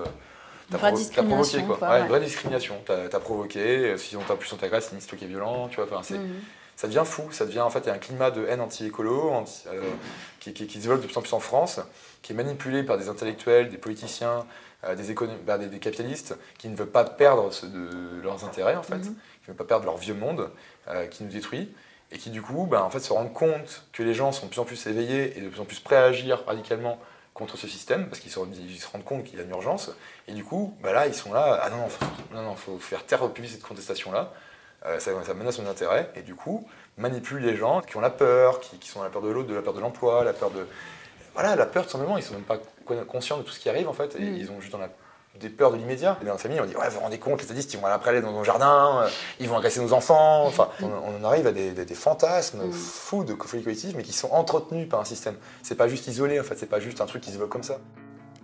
vraie 0.70 0.90
provo- 0.92 1.12
provoqué, 1.26 1.62
quoi. 1.62 1.76
quoi, 1.76 1.88
Ouais, 1.88 1.94
ouais. 1.94 2.00
une 2.02 2.08
vraie 2.08 2.20
discrimination. 2.20 2.74
T'as, 2.86 3.08
t'as 3.08 3.20
provoqué, 3.20 3.96
si 3.98 4.16
on 4.16 4.20
t'a 4.22 4.34
plus 4.36 4.52
on 4.52 4.56
t'agresse, 4.56 4.90
c'est 4.98 5.06
toi 5.06 5.18
qui 5.18 5.24
est 5.24 5.28
violent, 5.28 5.68
tu 5.68 5.76
vois. 5.76 5.84
Enfin, 5.84 6.00
c'est, 6.02 6.18
Mhm. 6.18 6.40
Ça 6.82 6.88
devient 6.88 7.04
fou, 7.06 7.30
ça 7.30 7.46
devient 7.46 7.60
en 7.60 7.70
fait 7.70 7.78
il 7.84 7.86
y 7.86 7.90
a 7.90 7.94
un 7.94 7.98
climat 7.98 8.32
de 8.32 8.44
haine 8.44 8.60
anti-écolo 8.60 9.30
anti- 9.30 9.62
euh, 9.68 9.80
qui, 10.40 10.52
qui- 10.52 10.66
qui 10.66 10.78
se 10.78 10.82
développe 10.82 11.00
de 11.00 11.06
plus 11.06 11.16
en 11.16 11.22
plus 11.22 11.32
en 11.32 11.38
France, 11.38 11.78
qui 12.22 12.32
est 12.32 12.34
manipulé 12.34 12.82
par 12.82 12.98
des 12.98 13.08
intellectuels, 13.08 13.68
des 13.68 13.78
politiciens, 13.78 14.44
euh, 14.82 14.96
des, 14.96 15.14
bah, 15.46 15.58
des, 15.58 15.66
des 15.68 15.78
capitalistes 15.78 16.34
qui 16.58 16.68
ne 16.68 16.74
veulent 16.74 16.90
pas 16.90 17.04
perdre 17.04 17.52
ce- 17.52 17.66
de 17.66 18.20
leurs 18.20 18.44
intérêts 18.44 18.74
en 18.74 18.82
fait, 18.82 18.96
Mhm. 18.96 19.02
qui 19.02 19.10
ne 19.10 19.46
veulent 19.46 19.56
pas 19.56 19.64
perdre 19.64 19.84
leur 19.84 19.96
vieux 19.96 20.14
monde 20.14 20.50
euh, 20.88 21.06
qui 21.06 21.22
nous 21.22 21.30
détruit 21.30 21.72
et 22.10 22.18
qui 22.18 22.30
du 22.30 22.42
coup 22.42 22.66
bah, 22.68 22.82
en 22.82 22.90
fait, 22.90 22.98
se 22.98 23.12
rendent 23.12 23.32
compte 23.32 23.84
que 23.92 24.02
les 24.02 24.12
gens 24.12 24.32
sont 24.32 24.46
de 24.46 24.50
plus 24.50 24.58
en 24.60 24.64
plus 24.64 24.84
éveillés 24.88 25.38
et 25.38 25.40
de 25.40 25.48
plus 25.50 25.60
en 25.60 25.64
plus 25.64 25.78
prêts 25.78 25.94
à 25.94 26.02
agir 26.06 26.42
radicalement 26.48 26.98
contre 27.32 27.56
ce 27.56 27.68
système 27.68 28.08
parce 28.08 28.18
qu'ils 28.18 28.32
se, 28.32 28.40
rendent 28.40 29.04
compte 29.04 29.22
qu'il 29.22 29.38
y 29.38 29.40
a 29.40 29.44
une 29.44 29.50
urgence 29.50 29.92
et 30.26 30.32
du 30.32 30.42
coup 30.42 30.76
bah 30.82 30.92
là 30.92 31.06
ils 31.06 31.14
sont 31.14 31.32
là 31.32 31.60
ah 31.62 31.70
non 31.70 31.76
non 31.78 31.88
faut, 31.88 32.04
non, 32.34 32.42
non, 32.42 32.56
faut 32.56 32.78
faire 32.78 33.06
taire 33.06 33.22
au 33.22 33.28
vite 33.28 33.52
cette 33.52 33.62
contestation 33.62 34.10
là 34.12 34.32
euh, 34.32 34.51
ça, 34.98 35.10
ça 35.24 35.34
menace 35.34 35.56
son 35.56 35.66
intérêt, 35.66 36.10
et 36.16 36.22
du 36.22 36.34
coup, 36.34 36.66
manipule 36.98 37.42
les 37.42 37.56
gens 37.56 37.80
qui 37.80 37.96
ont 37.96 38.00
la 38.00 38.10
peur, 38.10 38.60
qui, 38.60 38.78
qui 38.78 38.88
sont 38.88 38.98
dans 39.00 39.04
la 39.04 39.10
peur 39.10 39.22
de 39.22 39.28
l'autre, 39.30 39.48
de 39.48 39.54
la 39.54 39.62
peur 39.62 39.74
de 39.74 39.80
l'emploi, 39.80 40.24
la 40.24 40.32
peur 40.32 40.50
de. 40.50 40.66
Voilà, 41.34 41.56
la 41.56 41.66
peur, 41.66 41.84
tout 41.84 41.90
simplement, 41.90 42.18
ils 42.18 42.22
sont 42.22 42.34
même 42.34 42.42
pas 42.42 42.58
con- 42.84 43.04
conscients 43.08 43.38
de 43.38 43.42
tout 43.42 43.52
ce 43.52 43.58
qui 43.60 43.68
arrive, 43.70 43.88
en 43.88 43.92
fait, 43.94 44.14
et 44.16 44.22
Mm. 44.24 44.36
ils 44.36 44.50
ont 44.50 44.60
juste 44.60 44.72
dans 44.72 44.78
la- 44.78 44.90
des 45.40 45.48
peurs 45.48 45.70
de 45.72 45.78
l'immédiat. 45.78 46.18
Et 46.20 46.26
dans 46.26 46.32
la 46.32 46.38
famille, 46.38 46.60
on 46.60 46.66
dit 46.66 46.76
Ouais, 46.76 46.86
vous 46.90 46.96
vous 46.96 47.00
rendez 47.00 47.18
compte, 47.18 47.40
les 47.40 47.46
sadistes, 47.48 47.72
ils 47.72 47.80
vont 47.80 47.86
après 47.86 48.10
aller 48.10 48.20
dans 48.20 48.32
nos 48.32 48.44
jardins, 48.44 49.04
euh, 49.04 49.08
ils 49.40 49.48
vont 49.48 49.56
agresser 49.56 49.80
nos 49.80 49.94
enfants. 49.94 50.44
Enfin, 50.44 50.68
on, 50.82 50.86
on 50.88 51.20
en 51.20 51.24
arrive 51.24 51.46
à 51.46 51.52
des, 51.52 51.70
des- 51.70 51.86
des 51.86 51.94
fantasmes 51.94 52.66
Mm. 52.66 52.72
fous 52.72 53.24
de 53.24 53.34
folie 53.42 53.62
collective, 53.62 53.94
mais 53.96 54.02
qui 54.02 54.12
sont 54.12 54.30
entretenus 54.30 54.88
par 54.90 55.00
un 55.00 55.04
système. 55.06 55.36
C'est 55.62 55.74
pas 55.76 55.88
juste 55.88 56.06
isolé, 56.06 56.38
en 56.38 56.42
fait, 56.44 56.58
c'est 56.58 56.66
pas 56.66 56.80
juste 56.80 57.00
un 57.00 57.06
truc 57.06 57.22
qui 57.22 57.30
se 57.32 57.38
veut 57.38 57.46
comme 57.46 57.62
ça. 57.62 57.78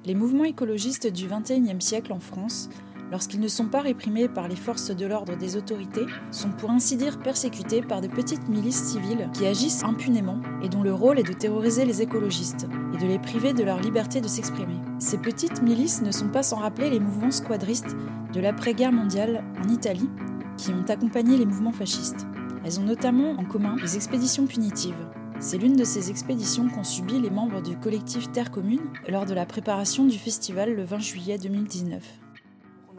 Les 0.07 0.15
mouvements 0.15 0.45
écologistes 0.45 1.07
du 1.09 1.27
XXIe 1.29 1.83
siècle 1.83 2.13
en 2.15 2.21
France, 2.21 2.71
lorsqu'ils 3.11 3.41
ne 3.41 3.49
sont 3.49 3.67
pas 3.67 3.81
réprimés 3.81 4.29
par 4.29 4.49
les 4.49 4.57
forces 4.57 4.91
de 4.91 5.07
l'ordre 5.07 5.37
des 5.37 5.57
autorités, 5.57 6.07
sont 6.31 6.51
pour 6.51 6.71
ainsi 6.71 6.97
dire 6.97 7.19
persécutés 7.19 7.83
par 7.83 8.01
de 8.01 8.09
petites 8.09 8.49
milices 8.49 8.83
civiles 8.83 9.29
qui 9.33 9.47
agissent 9.47 9.85
impunément 9.85 10.41
et 10.63 10.69
dont 10.69 10.83
le 10.83 10.93
rôle 10.93 11.19
est 11.19 11.29
de 11.29 11.33
terroriser 11.33 11.85
les 11.85 12.03
écologistes 12.03 12.67
et 12.95 12.99
de 12.99 13.07
les 13.07 13.19
priver 13.19 13.53
de 13.53 13.65
leur 13.65 13.81
liberté 13.81 14.21
de 14.21 14.29
s'exprimer. 14.29 14.79
Ces 14.99 15.19
petites 15.19 15.63
milices 15.63 16.03
ne 16.03 16.11
sont 16.11 16.29
pas 16.29 16.43
sans 16.43 16.57
rappeler 16.57 16.91
les 16.91 17.01
mouvements 17.01 17.31
squadristes 17.31 17.97
de 18.33 18.41
l'après-guerre 18.41 18.93
mondiale 18.93 19.45
en 19.65 19.69
Italie 19.69 20.11
qui 20.57 20.71
ont 20.71 20.85
accompagné 20.89 21.37
les 21.37 21.47
mouvements 21.47 21.73
fascistes. 21.73 22.27
Elles 22.65 22.81
ont 22.81 22.85
notamment 22.85 23.31
en 23.33 23.45
commun 23.45 23.77
les 23.81 23.97
expéditions 23.97 24.47
punitives. 24.47 25.07
C'est 25.41 25.59
l'une 25.59 25.77
de 25.77 25.85
ces 25.85 26.11
expéditions 26.11 26.69
qu'ont 26.69 26.83
subi 26.83 27.21
les 27.21 27.31
membres 27.31 27.63
du 27.63 27.77
collectif 27.79 28.31
Terre 28.33 28.51
Commune 28.51 28.91
lors 29.09 29.25
de 29.25 29.35
la 29.35 29.47
préparation 29.47 30.05
du 30.05 30.19
festival 30.19 30.75
le 30.75 30.85
20 30.85 30.99
juillet 30.99 31.39
2019. 31.39 32.03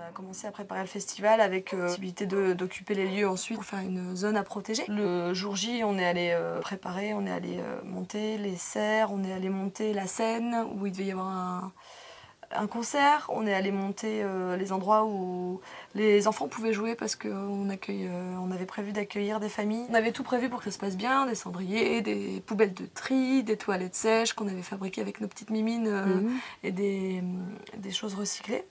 On 0.10 0.12
a 0.12 0.16
commencé 0.16 0.48
à 0.48 0.52
préparer 0.52 0.82
le 0.82 0.88
festival 0.88 1.40
avec 1.40 1.72
euh, 1.76 1.86
possibilité 1.86 2.26
d'occuper 2.26 2.96
les 2.96 3.06
lieux 3.08 3.30
ensuite 3.30 3.58
pour 3.58 3.66
faire 3.66 3.80
une 3.82 4.16
zone 4.16 4.38
à 4.38 4.44
protéger. 4.44 4.84
Le 4.88 5.36
jour 5.36 5.56
J, 5.56 5.84
on 5.84 6.00
est 6.00 6.06
allé 6.06 6.32
euh, 6.34 6.60
préparer, 6.62 7.14
on 7.14 7.28
est 7.28 7.32
allé 7.32 7.58
euh, 7.60 7.80
monter 7.84 8.40
les 8.40 8.56
serres, 8.56 9.12
on 9.14 9.24
est 9.24 9.32
allé 9.32 9.50
monter 9.50 9.94
la 9.94 10.08
scène 10.08 10.66
où 10.76 10.88
il 10.88 10.94
devait 10.94 11.06
y 11.06 11.12
avoir 11.12 11.28
un, 11.28 11.72
un 12.56 12.66
concert, 12.66 13.30
on 13.32 13.46
est 13.46 13.54
allé 13.54 13.72
monter 13.72 14.22
euh, 14.24 14.58
les 14.58 14.72
endroits 14.72 15.06
où 15.06 15.62
les 15.94 16.28
enfants 16.28 16.48
pouvaient 16.48 16.74
jouer 16.74 16.96
parce 16.96 17.16
qu'on 17.16 17.70
accueille, 17.70 18.10
on 18.42 18.50
avait 18.52 18.66
prévu 18.66 18.92
d'accueillir 18.94 19.40
des 19.40 19.50
familles. 19.50 19.86
On 19.92 19.94
avait 19.94 20.12
tout 20.12 20.24
prévu 20.24 20.50
pour 20.50 20.58
que 20.60 20.66
ça 20.66 20.72
se 20.72 20.80
passe 20.80 20.98
bien, 20.98 21.28
des 21.28 21.36
cendriers, 21.36 22.02
des 22.02 22.42
poubelles 22.48 22.74
de 22.74 22.88
tri, 22.88 23.44
des 23.44 23.58
toilettes 23.58 23.94
sèches 23.96 24.34
qu'on 24.34 24.48
avait 24.48 24.64
fabriquées 24.64 25.02
avec 25.02 25.22
nos 25.22 25.28
petites 25.28 25.52
mimines 25.52 25.88
Mhm. 25.88 26.40
et 26.64 26.72
des, 26.72 27.22
des 27.78 27.92
choses 27.92 28.16
recyclées. 28.16 28.66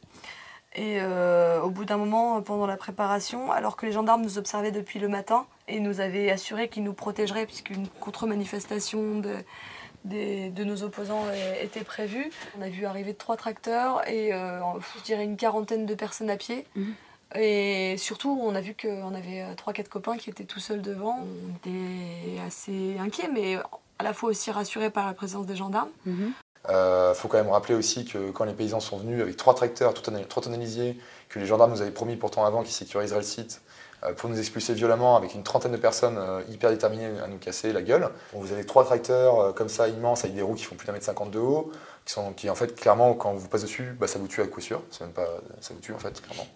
Et 0.74 0.98
euh, 1.00 1.62
au 1.62 1.70
bout 1.70 1.85
d'un 1.85 1.96
moment, 1.96 2.40
pendant 2.42 2.66
la 2.66 2.76
préparation, 2.76 3.50
alors 3.50 3.76
que 3.76 3.87
les 3.87 3.92
gendarmes 3.92 4.22
nous 4.22 4.38
observaient 4.38 4.70
depuis 4.70 4.98
le 4.98 5.09
matin 5.09 5.46
et 5.66 5.81
nous 5.81 6.00
avaient 6.00 6.31
assuré 6.31 6.68
qu'ils 6.68 6.85
nous 6.85 6.92
protégeraient 6.92 7.46
puisqu'une 7.46 7.88
contre-manifestation 8.00 9.18
de, 9.18 10.50
de 10.50 10.64
nos 10.64 10.83
opposants 10.83 11.24
était 11.62 11.85
prévue, 11.85 12.31
on 12.59 12.62
a 12.62 12.68
vu 12.68 12.85
arriver 12.85 13.14
trois 13.14 13.37
tracteurs 13.37 14.07
et 14.09 14.33
euh, 14.33 14.61
je 14.98 15.02
dirais 15.04 15.24
une 15.24 15.37
quarantaine 15.37 15.87
de 15.87 15.94
personnes 15.94 16.31
à 16.31 16.37
pied. 16.37 16.66
Mhm. 16.76 16.94
Et 17.35 17.96
surtout, 17.98 18.38
on 18.42 18.54
a 18.54 18.61
vu 18.61 18.74
qu'on 18.74 19.14
avait 19.14 19.54
trois, 19.57 19.74
quatre 19.74 19.90
copains 19.90 20.16
qui 20.16 20.31
étaient 20.31 20.44
tout 20.44 20.61
seuls 20.61 20.81
devant. 20.81 21.18
On 21.20 21.57
était 21.57 22.40
assez 22.46 22.96
inquiets, 22.98 23.28
mais 23.31 23.57
à 23.98 24.04
la 24.04 24.14
fois 24.14 24.31
aussi 24.31 24.50
rassurés 24.50 24.90
par 24.90 25.07
la 25.07 25.12
présence 25.12 25.46
des 25.46 25.57
gendarmes. 25.57 25.90
Mhm. 26.07 26.33
Il 26.68 26.74
euh, 26.74 27.14
faut 27.14 27.28
quand 27.28 27.38
même 27.38 27.48
rappeler 27.48 27.74
aussi 27.74 28.04
que 28.04 28.31
quand 28.31 28.44
les 28.44 28.52
paysans 28.52 28.81
sont 28.81 28.98
venus 28.98 29.22
avec 29.22 29.38
trois 29.38 29.54
tracteurs, 29.54 29.94
trois 29.94 30.42
tonalisiers, 30.42 30.98
que 31.31 31.38
les 31.38 31.46
gendarmes 31.46 31.70
nous 31.70 31.81
avaient 31.81 31.90
promis 31.90 32.16
pourtant 32.16 32.44
avant 32.44 32.62
qu'ils 32.62 32.74
sécuriseraient 32.74 33.20
le 33.20 33.24
site, 33.24 33.62
euh, 34.04 34.12
pour 34.12 34.28
nous 34.28 34.38
expulser 34.38 34.74
violemment 34.74 35.16
avec 35.16 35.35
une 35.35 35.42
trentaine 35.42 35.72
de 35.72 35.78
personnes 35.78 36.18
euh, 36.18 36.42
hyper 36.50 36.70
déterminées 36.70 37.18
à 37.24 37.26
nous 37.26 37.38
casser 37.38 37.72
la 37.72 37.81
gueule. 37.81 38.11
vous 38.35 38.52
avez 38.52 38.66
trois 38.66 38.85
tracteurs 38.85 39.54
comme 39.54 39.70
ça 39.70 39.88
immenses 39.88 40.24
avec 40.24 40.37
des 40.37 40.42
roues 40.42 40.54
qui 40.54 40.64
font 40.64 40.74
plus 40.74 40.87
d'un 40.87 40.92
mètre 40.92 41.07
cinquante 41.07 41.31
de 41.31 41.38
haut, 41.38 41.72
qui, 42.04 42.12
sont, 42.12 42.35
qui 42.35 42.50
en 42.50 42.54
fait 42.54 42.78
clairement 42.78 43.14
quand 43.14 43.33
vous 43.33 43.48
passez 43.48 43.64
dessus, 43.64 43.96
bah, 43.98 44.07
ça 44.07 44.18
vous 44.18 44.28
tue 44.28 44.42
à 44.42 44.46
coup 44.46 44.61
sûr, 44.61 44.83
même 45.00 45.11
pas, 45.11 45.26
ça 45.62 45.72
vous 45.72 45.81
tue 45.81 45.94
en 45.94 45.98
fait 45.98 46.20
clairement. 46.20 46.46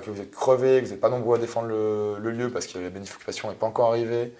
que 0.00 0.10
vous 0.10 0.20
êtes 0.20 0.32
crevé, 0.32 0.80
que 0.80 0.84
vous 0.84 0.92
n'êtes 0.92 1.00
pas 1.00 1.08
nombreux 1.08 1.38
à 1.38 1.40
défendre 1.40 1.68
le, 1.68 2.30
lieu 2.30 2.50
parce 2.50 2.66
que 2.66 2.78
la 2.78 2.90
bénéfice 2.90 3.16
n'est 3.44 3.54
pas 3.54 3.66
encore 3.66 3.88
arrivée, 3.88 4.34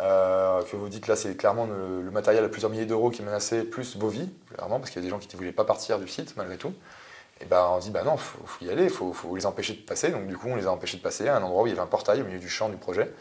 euh, 0.00 0.62
que 0.62 0.76
vous 0.76 0.88
dites 0.88 1.06
là, 1.06 1.16
c'est 1.16 1.36
clairement 1.36 1.66
le, 1.66 2.10
matériel 2.10 2.44
à 2.44 2.48
plusieurs 2.48 2.70
milliers 2.70 2.86
d'euros 2.86 3.10
qui 3.10 3.22
menacé, 3.22 3.62
plus 3.62 3.96
vos 3.96 4.08
vies, 4.08 4.30
clairement, 4.54 4.78
parce 4.78 4.90
qu'il 4.90 5.00
y 5.00 5.04
a 5.04 5.06
des 5.06 5.10
gens 5.10 5.18
qui 5.18 5.28
ne 5.34 5.36
voulaient 5.38 5.52
pas 5.52 5.64
partir 5.64 5.98
du 5.98 6.08
site 6.08 6.34
malgré 6.36 6.56
tout. 6.56 6.72
Et 7.40 7.44
ben 7.44 7.66
on 7.74 7.78
dit 7.78 7.90
bah 7.90 8.02
non, 8.04 8.16
faut, 8.16 8.38
faut 8.46 8.64
y 8.64 8.70
aller, 8.70 8.84
il 8.84 8.90
faut, 8.90 9.14
les 9.34 9.46
empêcher 9.46 9.74
de 9.74 9.80
passer. 9.80 10.10
Donc 10.10 10.26
du 10.26 10.36
coup, 10.36 10.48
on 10.48 10.56
les 10.56 10.66
a 10.66 10.72
empêchés 10.72 10.96
de 10.96 11.02
passer 11.02 11.28
à 11.28 11.36
un 11.36 11.42
endroit 11.42 11.64
où 11.64 11.66
il 11.66 11.70
y 11.70 11.72
avait 11.72 11.82
un 11.82 11.86
portail 11.86 12.22
au 12.22 12.24
milieu 12.24 12.38
du 12.38 12.48
champ 12.48 12.68
du 12.68 12.76
projet. 12.76 13.12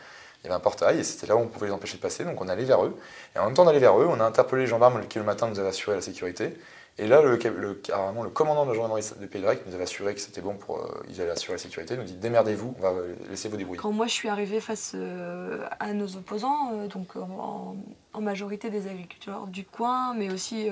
Il 0.43 0.47
y 0.47 0.47
avait 0.47 0.55
un 0.55 0.59
portail 0.59 0.99
et 0.99 1.03
c'était 1.03 1.27
là 1.27 1.35
où 1.35 1.39
on 1.39 1.47
pouvait 1.47 1.67
les 1.67 1.73
empêcher 1.73 1.97
de 1.97 2.01
passer. 2.01 2.23
Donc 2.23 2.39
on 2.41 2.47
allait 2.47 2.65
vers 2.65 2.83
eux. 2.85 2.97
Et 3.35 3.39
en 3.39 3.45
même 3.45 3.53
temps 3.53 3.65
d'aller 3.65 3.79
vers 3.79 3.99
eux, 3.99 4.07
on 4.07 4.19
a 4.19 4.23
interpellé 4.23 4.63
les 4.63 4.67
gendarmes 4.67 5.05
qui 5.07 5.17
le 5.19 5.25
matin 5.25 5.47
nous 5.47 5.59
avaient 5.59 5.69
assuré 5.69 5.95
la 5.95 6.01
sécurité. 6.01 6.57
Et 6.97 7.07
là, 7.07 7.21
le, 7.21 7.37
carrément, 7.73 8.23
le 8.23 8.29
commandant 8.29 8.65
de 8.65 8.69
la 8.69 8.75
gendarmerie 8.75 9.03
de 9.19 9.25
Pays 9.25 9.41
de 9.41 9.47
nous 9.65 9.73
avait 9.73 9.83
assuré 9.83 10.13
que 10.13 10.19
c'était 10.19 10.41
bon 10.41 10.55
pour. 10.55 10.79
Euh, 10.79 11.03
ils 11.09 11.21
allaient 11.21 11.31
assurer 11.31 11.53
la 11.53 11.57
sécurité. 11.57 11.93
Il 11.93 11.99
nous 11.99 12.05
dit 12.05 12.15
démerdez-vous, 12.15 12.75
on 12.77 12.81
va 12.81 12.93
laisser 13.29 13.49
vous 13.49 13.57
débrouiller. 13.57 13.81
Quand 13.81 13.91
moi 13.91 14.07
je 14.07 14.13
suis 14.13 14.29
arrivée 14.29 14.59
face 14.59 14.91
euh, 14.95 15.65
à 15.79 15.93
nos 15.93 16.17
opposants, 16.17 16.73
euh, 16.73 16.87
donc 16.87 17.15
en, 17.15 17.75
majorité 18.19 18.69
des 18.69 18.87
agriculteurs 18.87 19.47
du 19.47 19.63
coin, 19.63 20.13
mais 20.13 20.31
aussi 20.31 20.69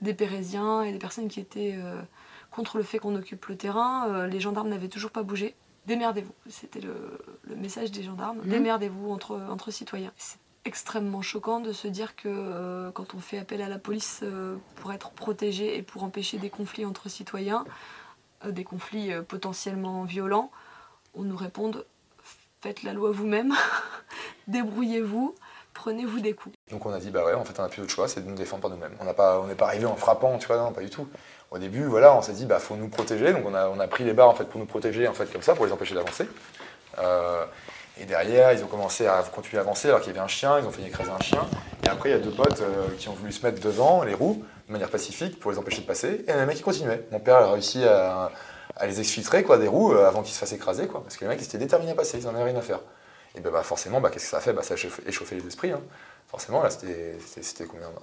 des 0.00 0.14
Pérésiens 0.14 0.82
et 0.82 0.92
des 0.92 0.98
personnes 0.98 1.26
qui 1.26 1.40
étaient 1.40 1.74
contre 2.52 2.76
le 2.76 2.84
fait 2.84 2.98
qu'on 2.98 3.16
occupe 3.16 3.46
le 3.46 3.56
terrain, 3.56 4.28
les 4.28 4.38
gendarmes 4.38 4.68
n'avaient 4.68 4.86
toujours 4.86 5.10
pas 5.10 5.24
bougé. 5.24 5.56
Démerdez-vous, 5.86 6.32
c'était 6.48 6.80
le, 6.80 7.56
message 7.56 7.90
des 7.90 8.04
gendarmes. 8.04 8.38
Mmh. 8.44 8.48
Démerdez-vous 8.48 9.10
entre, 9.10 9.40
entre 9.50 9.72
citoyens 9.72 10.12
extrêmement 10.64 11.22
choquant 11.22 11.60
de 11.60 11.72
se 11.72 11.88
dire 11.88 12.16
que 12.16 12.28
euh, 12.28 12.90
quand 12.92 13.14
on 13.14 13.18
fait 13.18 13.38
appel 13.38 13.60
à 13.62 13.68
la 13.68 13.78
police 13.78 14.20
euh, 14.22 14.56
pour 14.76 14.92
être 14.92 15.10
protégé 15.10 15.76
et 15.76 15.82
pour 15.82 16.04
empêcher 16.04 16.38
des 16.38 16.50
conflits 16.50 16.86
entre 16.86 17.08
citoyens, 17.08 17.64
euh, 18.44 18.50
des 18.50 18.64
conflits 18.64 19.12
potentiellement 19.28 20.04
violents, 20.04 20.50
on 21.14 21.22
nous 21.22 21.36
réponde 21.36 21.84
faites 22.60 22.82
la 22.82 22.94
loi 22.94 23.10
vous-même, 23.10 23.52
débrouillez-vous, 24.48 25.34
prenez-vous 25.74 26.20
des 26.20 26.32
coups. 26.32 26.54
Donc 26.70 26.86
on 26.86 26.92
a 26.92 26.98
dit 26.98 27.10
bah 27.10 27.26
ouais 27.26 27.34
en 27.34 27.44
fait 27.44 27.58
on 27.58 27.62
n'a 27.62 27.68
plus 27.68 27.82
d'autre 27.82 27.92
choix, 27.92 28.08
c'est 28.08 28.22
de 28.22 28.28
nous 28.28 28.34
défendre 28.34 28.62
par 28.62 28.70
nous-mêmes. 28.70 28.96
On 29.00 29.04
n'est 29.04 29.12
pas, 29.12 29.44
pas 29.58 29.66
arrivé 29.66 29.84
en 29.84 29.96
frappant, 29.96 30.38
tu 30.38 30.46
vois, 30.46 30.56
non 30.56 30.72
pas 30.72 30.80
du 30.80 30.88
tout. 30.88 31.06
Au 31.50 31.58
début 31.58 31.84
voilà 31.84 32.16
on 32.16 32.22
s'est 32.22 32.32
dit 32.32 32.46
bah 32.46 32.58
faut 32.58 32.74
nous 32.76 32.88
protéger, 32.88 33.34
donc 33.34 33.44
on 33.44 33.54
a, 33.54 33.68
on 33.68 33.78
a 33.78 33.86
pris 33.86 34.02
les 34.02 34.14
barres 34.14 34.30
en 34.30 34.34
fait 34.34 34.46
pour 34.46 34.58
nous 34.58 34.66
protéger 34.66 35.06
en 35.08 35.12
fait 35.12 35.30
comme 35.30 35.42
ça 35.42 35.54
pour 35.54 35.66
les 35.66 35.72
empêcher 35.72 35.94
d'avancer. 35.94 36.26
Et 38.00 38.06
derrière, 38.06 38.52
ils 38.52 38.64
ont 38.64 38.66
commencé 38.66 39.06
à 39.06 39.22
continuer 39.22 39.58
à 39.58 39.60
avancer 39.60 39.88
alors 39.88 40.00
qu'il 40.00 40.12
y 40.12 40.16
avait 40.16 40.24
un 40.24 40.28
chien, 40.28 40.58
ils 40.58 40.66
ont 40.66 40.70
failli 40.70 40.88
écraser 40.88 41.10
un 41.10 41.20
chien. 41.20 41.46
Et 41.84 41.88
après, 41.88 42.10
il 42.10 42.12
y 42.12 42.16
a 42.16 42.18
deux 42.18 42.32
potes 42.32 42.60
euh, 42.60 42.88
qui 42.98 43.08
ont 43.08 43.12
voulu 43.12 43.30
se 43.30 43.44
mettre 43.46 43.60
devant 43.60 44.02
les 44.02 44.14
roues 44.14 44.44
de 44.66 44.72
manière 44.72 44.90
pacifique 44.90 45.38
pour 45.38 45.52
les 45.52 45.58
empêcher 45.58 45.82
de 45.82 45.86
passer. 45.86 46.24
Et 46.26 46.32
un 46.32 46.44
mec 46.44 46.56
qui 46.56 46.62
continuait. 46.62 47.06
Mon 47.12 47.20
père 47.20 47.36
a 47.36 47.52
réussi 47.52 47.84
à, 47.84 48.32
les 48.84 48.98
exfiltrer 48.98 49.44
quoi, 49.44 49.58
des 49.58 49.68
roues 49.68 49.92
euh, 49.92 50.08
avant 50.08 50.22
qu'ils 50.22 50.34
se 50.34 50.38
fassent 50.40 50.52
écraser. 50.52 50.88
Quoi, 50.88 51.02
parce 51.04 51.16
que 51.16 51.24
les 51.24 51.28
mecs 51.28 51.40
ils 51.40 51.44
étaient 51.44 51.58
déterminés 51.58 51.92
à 51.92 51.94
passer, 51.94 52.18
ils 52.18 52.24
n'en 52.24 52.34
avaient 52.34 52.50
rien 52.50 52.56
à 52.56 52.62
faire. 52.62 52.80
Et 53.36 53.40
ben, 53.40 53.50
bah, 53.50 53.62
forcément, 53.62 54.00
bah, 54.00 54.10
qu'est-ce 54.10 54.24
que 54.24 54.30
ça 54.30 54.38
a 54.38 54.40
fait? 54.40 54.52
Bah, 54.52 54.62
Ça 54.62 54.74
a 54.74 55.08
échauffé 55.08 55.36
les 55.36 55.46
esprits. 55.46 55.70
Hein. 55.70 55.80
Forcément, 56.28 56.62
là, 56.62 56.70
c'était 56.70 57.16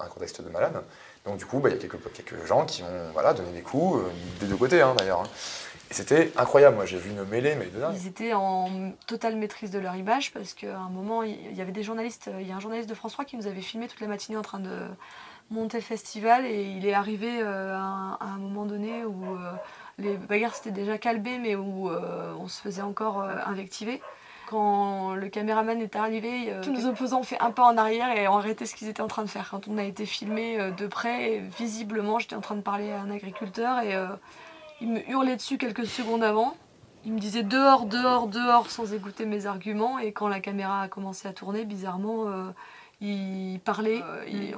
un 0.00 0.06
contexte 0.06 0.40
de 0.40 0.48
malade. 0.48 0.82
Donc 1.26 1.36
du 1.36 1.44
coup, 1.44 1.58
bah, 1.58 1.68
il 1.68 1.74
y 1.74 1.78
a 1.78 1.80
quelques, 1.80 2.12
quelques 2.12 2.46
gens 2.46 2.64
qui 2.64 2.82
ont 2.82 3.12
voilà, 3.12 3.34
donné 3.34 3.52
des 3.52 3.60
coups, 3.60 4.00
euh, 4.00 4.10
des 4.40 4.46
deux 4.46 4.56
côtés 4.56 4.80
hein, 4.80 4.94
d'ailleurs. 4.96 5.20
Hein. 5.20 5.28
Et 5.92 5.94
c'était 5.94 6.32
incroyable, 6.38 6.76
moi 6.76 6.86
j'ai 6.86 6.96
vu 6.96 7.10
une 7.10 7.22
mêlée, 7.24 7.54
mais 7.54 7.66
de 7.66 7.78
dingue. 7.78 7.94
Ils 7.94 8.06
étaient 8.06 8.32
en 8.32 8.92
totale 9.06 9.36
maîtrise 9.36 9.70
de 9.70 9.78
leur 9.78 9.94
image 9.94 10.32
parce 10.32 10.54
qu'à 10.54 10.78
un 10.78 10.88
moment, 10.88 11.22
il 11.22 11.54
y 11.54 11.60
avait 11.60 11.70
des 11.70 11.82
journalistes, 11.82 12.30
il 12.40 12.48
y 12.48 12.50
a 12.50 12.56
un 12.56 12.60
journaliste 12.60 12.88
de 12.88 12.94
France 12.94 13.12
3 13.12 13.26
qui 13.26 13.36
nous 13.36 13.46
avait 13.46 13.60
filmé 13.60 13.88
toute 13.88 14.00
la 14.00 14.06
matinée 14.06 14.38
en 14.38 14.42
train 14.42 14.58
de 14.58 14.86
monter 15.50 15.76
le 15.76 15.82
festival 15.82 16.46
et 16.46 16.62
il 16.62 16.86
est 16.86 16.94
arrivé 16.94 17.42
euh, 17.42 17.76
à, 17.76 18.16
un, 18.22 18.38
moment 18.38 18.64
donné 18.64 19.04
où 19.04 19.34
euh, 19.34 19.52
les 19.98 20.16
bagarres 20.16 20.54
s'étaient 20.54 20.70
déjà 20.70 20.96
calmées 20.96 21.38
mais 21.38 21.56
où 21.56 21.90
on 21.90 22.48
se 22.48 22.62
faisait 22.62 22.80
encore 22.80 23.20
invectiver 23.20 24.00
quand 24.52 25.14
le 25.14 25.28
caméraman 25.28 25.80
est 25.80 25.96
arrivé, 25.96 26.52
euh, 26.52 26.62
tous 26.62 26.72
nos 26.72 26.86
opposants 26.86 27.20
ont 27.20 27.24
fait 27.24 27.40
un 27.40 27.50
pas 27.50 27.64
en 27.64 27.78
arrière 27.78 28.14
et 28.14 28.28
ont 28.28 28.36
arrêté 28.36 28.66
ce 28.66 28.74
qu'ils 28.74 28.88
étaient 28.88 29.00
en 29.00 29.08
train 29.08 29.22
de 29.22 29.30
faire. 29.30 29.48
Quand 29.50 29.66
on 29.66 29.78
a 29.78 29.82
été 29.82 30.04
filmé 30.04 30.60
euh, 30.60 30.70
de 30.70 30.86
près, 30.86 31.38
visiblement, 31.58 32.18
j'étais 32.18 32.36
en 32.36 32.42
train 32.42 32.56
de 32.56 32.60
parler 32.60 32.90
à 32.92 33.00
un 33.00 33.10
agriculteur 33.10 33.80
et 33.80 33.94
euh, 33.94 34.08
il 34.82 34.88
me 34.90 35.10
hurlait 35.10 35.36
dessus 35.36 35.56
quelques 35.56 35.86
secondes 35.86 36.22
avant. 36.22 36.56
Il 37.04 37.12
me 37.12 37.18
disait 37.18 37.42
dehors, 37.42 37.86
dehors, 37.86 38.28
dehors 38.28 38.70
sans 38.70 38.92
écouter 38.92 39.24
mes 39.24 39.46
arguments. 39.46 39.98
Et 39.98 40.12
quand 40.12 40.28
la 40.28 40.40
caméra 40.40 40.82
a 40.82 40.88
commencé 40.88 41.26
à 41.26 41.32
tourner, 41.32 41.64
bizarrement, 41.64 42.26
il 43.00 43.58
parlait. 43.64 44.02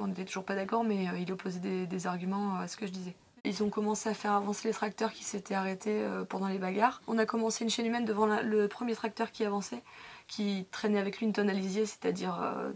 on 0.01 0.07
n'était 0.07 0.25
toujours 0.25 0.43
pas 0.43 0.55
d'accord, 0.55 0.83
mais 0.83 1.07
il 1.19 1.31
opposait 1.31 1.87
des 1.87 2.07
arguments 2.07 2.57
à 2.57 2.67
ce 2.67 2.77
que 2.77 2.85
je 2.85 2.91
disais. 2.91 3.15
Ils 3.45 3.63
ont 3.63 3.69
commencé 3.69 4.09
à 4.09 4.13
faire 4.13 4.31
avancer 4.31 4.67
les 4.67 4.73
tracteurs 4.73 5.13
qui 5.13 5.23
s'étaient 5.23 5.53
arrêtés 5.53 6.01
euh, 6.01 6.25
pendant 6.25 6.47
les 6.47 6.57
bagarres. 6.57 7.01
On 7.07 7.17
a 7.19 7.25
commencé 7.25 7.63
une 7.63 7.69
chaîne 7.69 7.85
humaine 7.85 8.05
devant 8.05 8.25
le 8.25 8.67
premier 8.67 8.95
tracteur 8.95 9.31
qui 9.31 9.45
avançait, 9.45 9.83
qui 10.27 10.65
traînait 10.71 10.99
avec 10.99 11.19
lui 11.19 11.27
une 11.27 11.33
tonne 11.33 11.49
alisier, 11.49 11.85
c'est-à-dire 11.85 12.41
euh, 12.41 12.71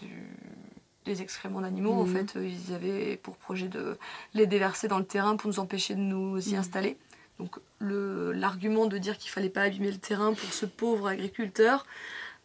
des 1.05 1.23
excréments 1.23 1.61
d'animaux. 1.61 1.93
En 1.93 2.05
mhm. 2.05 2.15
fait, 2.15 2.35
euh, 2.35 2.47
ils 2.47 2.73
avaient 2.73 3.17
pour 3.17 3.35
projet 3.37 3.67
de 3.67 3.97
les 4.35 4.45
déverser 4.45 4.87
dans 4.87 4.99
le 4.99 5.05
terrain 5.05 5.35
pour 5.35 5.49
nous 5.49 5.59
empêcher 5.59 5.95
de 5.95 6.01
nous 6.01 6.37
y 6.47 6.53
mhm. 6.53 6.59
installer. 6.59 6.97
Donc 7.39 7.59
l'argument 7.79 8.85
de 8.85 8.97
dire 8.97 9.17
qu'il 9.17 9.31
fallait 9.31 9.49
pas 9.49 9.61
abîmer 9.61 9.91
le 9.91 9.97
terrain 9.97 10.33
pour 10.33 10.53
ce 10.53 10.65
pauvre 10.65 11.07
agriculteur, 11.07 11.85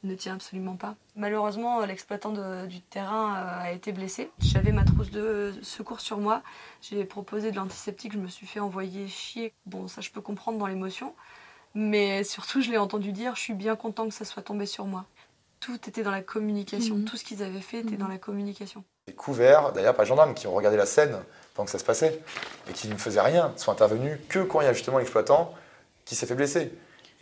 ne 0.04 0.14
tient 0.14 0.35
absolument 0.35 0.76
pas. 0.76 0.94
Malheureusement, 1.16 1.85
l'exploitant 1.85 2.33
du 2.66 2.80
terrain 2.80 3.35
euh, 3.35 3.62
a 3.62 3.72
été 3.72 3.92
blessé. 3.92 4.30
J'avais 4.38 4.72
ma 4.72 4.85
trousse 4.85 5.11
de 5.11 5.54
secours 5.62 6.00
sur 6.00 6.18
moi. 6.18 6.42
J'ai 6.83 7.04
proposé 7.04 7.50
de 7.50 7.57
l'antiseptique, 7.57 8.12
je 8.12 8.18
me 8.18 8.28
suis 8.28 8.46
fait 8.46 8.61
envoyer 8.61 9.09
chier. 9.09 9.52
Bon, 9.66 9.88
ça 9.88 10.00
je 10.00 10.11
peux 10.11 10.20
comprendre 10.20 10.59
dans 10.59 10.66
l'émotion. 10.66 11.14
Mais 11.74 12.22
surtout, 12.22 12.61
je 12.61 12.70
l'ai 12.70 12.78
entendu 12.78 13.12
dire, 13.12 13.35
je 13.35 13.40
suis 13.40 13.54
bien 13.54 13.74
content 13.74 14.07
que 14.07 14.14
ça 14.14 14.24
soit 14.24 14.42
tombé 14.42 14.66
sur 14.66 14.85
moi. 14.85 15.07
Tout 15.59 15.76
était 15.88 16.02
dans 16.02 16.11
la 16.11 16.22
communication. 16.22 16.96
Mhm. 16.96 17.04
Tout 17.04 17.16
ce 17.16 17.24
qu'ils 17.24 17.42
avaient 17.42 17.61
fait 17.61 17.78
était 17.78 17.96
dans 17.96 18.09
la 18.09 18.18
communication. 18.18 18.85
Les 19.09 19.14
couverts, 19.14 19.72
d'ailleurs, 19.72 19.96
pas 19.96 20.04
les 20.04 20.09
gendarmes 20.09 20.35
qui 20.35 20.46
ont 20.46 20.54
regardé 20.54 20.76
la 20.76 20.87
scène 20.87 21.18
pendant 21.55 21.67
que 21.67 21.71
ça 21.71 21.79
se 21.79 21.85
passait 21.85 22.21
et 22.69 22.73
qui 22.73 22.88
ne 22.88 22.97
faisaient 22.97 23.21
rien, 23.21 23.53
sont 23.57 23.73
intervenus 23.73 24.19
que 24.29 24.40
quand 24.40 24.61
il 24.61 24.64
y 24.64 24.69
a 24.69 24.73
justement 24.73 24.99
l'exploitant 24.99 25.55
qui 26.05 26.14
s'est 26.14 26.27
fait 26.27 26.35
blesser 26.35 26.73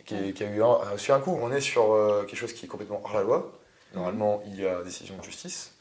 qui, 0.05 0.43
a 0.43 0.45
eu 0.45 0.61
reçu 0.61 1.11
un 1.11 1.19
coup. 1.19 1.37
On 1.41 1.51
est 1.51 1.61
sur 1.61 1.93
euh, 1.93 2.25
quelque 2.27 2.37
chose 2.37 2.53
qui 2.53 2.65
est 2.65 2.67
complètement 2.67 3.01
hors 3.03 3.13
la 3.13 3.23
loi. 3.23 3.51
Normalement, 3.93 4.41
il 4.47 4.59
y 4.59 4.67
a 4.67 4.81
décision 4.83 5.15
de 5.17 5.23
justice. 5.23 5.71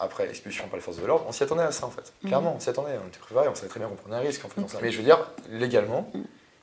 Après, 0.00 0.28
expulsion 0.28 0.66
par 0.68 0.76
les 0.76 0.82
forces 0.82 0.98
de 0.98 1.06
l'ordre. 1.06 1.24
On 1.28 1.32
s'y 1.32 1.42
attendait 1.42 1.62
à 1.62 1.72
ça, 1.72 1.86
en 1.86 1.90
fait. 1.90 2.12
Clairement, 2.24 2.54
on 2.56 2.60
s'y 2.60 2.70
attendait. 2.70 2.98
On 3.04 3.08
était 3.08 3.18
préparé, 3.18 3.48
on 3.48 3.54
savait 3.54 3.68
très 3.68 3.80
bien 3.80 3.88
qu'on 3.88 3.96
prenait 3.96 4.16
un 4.16 4.20
risque 4.20 4.44
en 4.44 4.48
faisant 4.48 4.68
ça. 4.68 4.78
Mais 4.80 4.92
je 4.92 4.98
veux 4.98 5.04
dire, 5.04 5.18
légalement, 5.50 6.10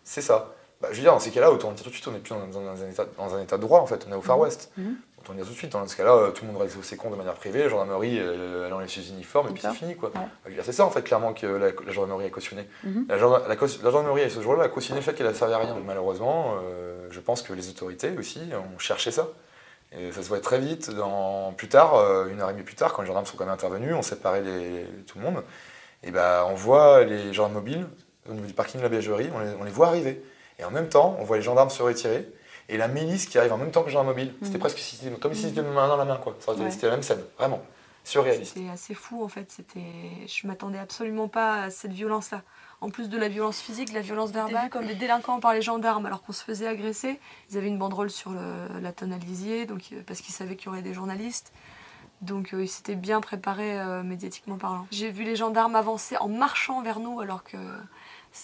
c'est 0.03 0.21
ça. 0.21 0.54
Bah, 0.81 0.89
je 0.91 0.97
veux 0.97 1.01
dire, 1.01 1.13
dans 1.13 1.19
ces 1.19 1.31
cas-là, 1.31 1.51
autant 1.51 1.71
dire 1.71 1.83
tout 1.83 1.89
de 1.89 1.93
suite, 1.93 2.07
on 2.07 2.11
n'est 2.11 2.19
plus 2.19 2.29
dans, 2.29 2.37
un 2.37 2.89
état, 2.89 3.05
dans, 3.17 3.35
un 3.35 3.41
état, 3.41 3.57
de 3.57 3.61
droit, 3.61 3.79
en 3.79 3.85
fait. 3.85 4.05
On 4.09 4.11
est 4.11 4.15
au 4.15 4.21
Far 4.21 4.37
mhm. 4.37 4.43
West. 4.43 4.71
Autant 5.19 5.33
dire 5.33 5.45
tout 5.45 5.51
de 5.51 5.57
suite. 5.57 5.71
Dans 5.71 5.87
ce 5.87 5.95
cas-là, 5.95 6.13
euh, 6.13 6.31
tout 6.31 6.45
le 6.45 6.51
monde 6.51 6.61
reste 6.61 6.81
ses 6.83 6.97
comptes 6.97 7.11
de 7.11 7.17
manière 7.17 7.33
privée. 7.35 7.63
La 7.63 7.69
gendarmerie, 7.69 8.17
elle 8.17 8.73
enlève 8.73 8.89
ses 8.89 9.09
uniformes 9.09 9.49
et 9.49 9.51
puis 9.51 9.61
c'est 9.61 9.73
fini, 9.73 9.95
quoi. 9.95 10.11
C'est 10.63 10.73
ça, 10.73 10.85
en 10.85 10.91
fait, 10.91 11.01
clairement, 11.01 11.33
que 11.33 11.47
la, 11.47 11.91
gendarmerie 11.91 12.27
a 12.27 12.29
cautionné. 12.29 12.67
la, 13.07 13.17
gendarmerie, 13.17 14.23
à 14.23 14.29
ce 14.29 14.41
jour-là, 14.41 14.63
a 14.63 14.69
cautionné 14.69 14.99
le 14.99 15.05
fait 15.05 15.13
qu'elle 15.13 15.27
a 15.27 15.33
servi 15.33 15.53
à 15.53 15.59
rien. 15.59 15.75
Malheureusement, 15.85 16.55
euh, 16.63 17.07
je 17.09 17.19
pense 17.19 17.41
que 17.41 17.53
les 17.53 17.69
autorités 17.69 18.11
aussi 18.17 18.41
ont 18.53 18.79
cherché 18.79 19.11
ça. 19.11 19.29
Et 19.97 20.11
ça 20.11 20.21
se 20.21 20.27
voit 20.27 20.41
très 20.41 20.59
vite. 20.59 20.89
Dans, 20.91 21.53
plus 21.53 21.69
tard, 21.69 21.95
euh, 21.95 22.27
une 22.27 22.41
heure 22.41 22.49
et 22.49 22.53
demie 22.53 22.65
plus 22.65 22.75
tard, 22.75 22.93
quand 22.93 23.01
les 23.01 23.07
gendarmes 23.07 23.25
sont 23.25 23.37
quand 23.37 23.45
même 23.45 23.53
intervenus, 23.53 23.95
on 23.95 24.01
séparait 24.01 24.41
les, 24.41 24.85
tout 25.07 25.19
le 25.19 25.23
monde. 25.23 25.43
Et 26.03 26.11
ben, 26.11 26.45
on 26.49 26.55
voit 26.55 27.03
les 27.03 27.33
gendarmes 27.33 27.53
mobiles 27.53 27.87
au 28.29 28.33
niveau 28.33 28.47
du 28.47 28.53
parking 28.53 28.79
de 28.79 28.83
la 28.83 28.89
bergerie, 28.89 29.29
on 29.33 29.63
les, 29.63 29.71
voit 29.71 29.87
arriver. 29.87 30.23
Et 30.59 30.63
en 30.63 30.71
même 30.71 30.89
temps, 30.89 31.15
on 31.19 31.23
voit 31.23 31.37
les 31.37 31.43
gendarmes 31.43 31.69
se 31.69 31.83
retirer 31.83 32.27
et 32.69 32.77
la 32.77 32.87
milice 32.87 33.27
qui 33.27 33.37
arrive 33.37 33.53
en 33.53 33.57
même 33.57 33.71
temps 33.71 33.81
que 33.81 33.87
les 33.87 33.93
gendarmes 33.93 34.15
mobiles. 34.15 34.33
C'était 34.41 34.57
mmh. 34.57 34.59
presque 34.59 34.77
comme 35.21 35.33
si 35.33 35.49
c'était 35.49 35.61
main 35.61 35.87
dans 35.87 35.97
la 35.97 36.05
main, 36.05 36.17
quoi. 36.17 36.35
C'était 36.69 36.87
la 36.87 36.93
même 36.93 37.03
scène, 37.03 37.23
vraiment. 37.37 37.61
Surréaliste. 38.03 38.53
C'était 38.53 38.69
assez 38.69 38.93
fou 38.93 39.23
en 39.23 39.27
fait. 39.27 39.51
C'était, 39.51 39.81
je 40.27 40.45
m'attendais 40.45 40.77
absolument 40.77 41.27
pas 41.27 41.63
à 41.63 41.69
cette 41.71 41.91
violence-là. 41.91 42.43
En 42.79 42.89
plus 42.91 43.09
de 43.09 43.17
la 43.17 43.29
violence 43.29 43.59
physique, 43.59 43.91
la 43.93 44.01
violence 44.01 44.29
verbale, 44.29 44.69
comme 44.69 44.85
des 44.85 44.93
délinquants 44.93 45.39
par 45.39 45.53
les 45.53 45.63
gendarmes 45.63 46.05
alors 46.05 46.21
qu'on 46.21 46.33
se 46.33 46.43
faisait 46.43 46.67
agresser. 46.67 47.19
Ils 47.49 47.57
avaient 47.57 47.67
une 47.67 47.79
banderole 47.79 48.11
sur 48.11 48.29
le- 48.29 48.79
la 48.79 48.91
tonne 48.91 49.11
à 49.11 49.17
lisier, 49.17 49.65
donc 49.65 49.81
euh, 49.91 50.01
parce 50.05 50.21
qu'ils 50.21 50.35
savaient 50.35 50.55
qu'il 50.55 50.67
y 50.67 50.69
aurait 50.69 50.83
des 50.83 50.93
journalistes. 50.93 51.51
Donc 52.21 52.53
euh, 52.53 52.63
ils 52.63 52.67
s'étaient 52.67 52.95
bien 52.95 53.21
préparés 53.21 53.79
euh, 53.79 54.03
médiatiquement 54.03 54.57
parlant. 54.57 54.85
J'ai 54.91 55.09
vu 55.09 55.23
les 55.23 55.35
gendarmes 55.35 55.75
avancer 55.75 56.15
en 56.17 56.27
marchant 56.27 56.83
vers 56.83 56.99
nous 56.99 57.19
alors 57.21 57.43
que 57.43 57.57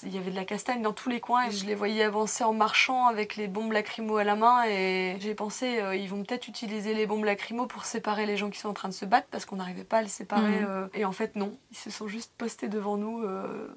il 0.04 0.14
y 0.16 0.18
avait 0.18 0.32
de 0.32 0.36
la 0.36 0.46
castagne 0.46 0.82
dans 0.82 0.94
tous 0.94 1.10
les 1.10 1.20
coins 1.20 1.46
et 1.48 1.52
je 1.52 1.66
les 1.66 1.76
voyais 1.76 2.04
avancer 2.04 2.44
en 2.44 2.54
marchant 2.54 3.08
avec 3.08 3.36
les 3.36 3.48
bombes 3.48 3.72
lacrymo 3.72 4.18
à 4.18 4.24
la 4.24 4.36
main 4.36 4.64
et 4.66 5.18
j'ai 5.20 5.36
pensé 5.36 5.80
euh, 5.82 5.96
ils 5.96 6.08
vont 6.10 6.24
peut-être 6.24 6.48
utiliser 6.48 6.94
les 6.94 7.06
bombes 7.06 7.26
lacrymo 7.26 7.66
pour 7.66 7.86
séparer 7.86 8.26
les 8.26 8.38
gens 8.38 8.50
qui 8.50 8.60
sont 8.60 8.70
en 8.70 8.74
train 8.74 8.90
de 8.90 8.94
se 8.94 9.06
battre 9.06 9.28
parce 9.32 9.46
qu'on 9.46 9.58
n'arrivait 9.58 9.84
pas 9.84 9.98
à 9.98 10.02
les 10.02 10.08
séparer 10.08 10.60
Mhm. 10.62 10.68
euh, 10.70 10.88
et 10.94 11.06
en 11.06 11.12
fait 11.12 11.36
non 11.36 11.58
ils 11.72 11.78
se 11.78 11.90
sont 11.90 12.08
juste 12.08 12.32
postés 12.38 12.68
devant 12.70 12.98
nous 12.98 13.24
euh, 13.24 13.68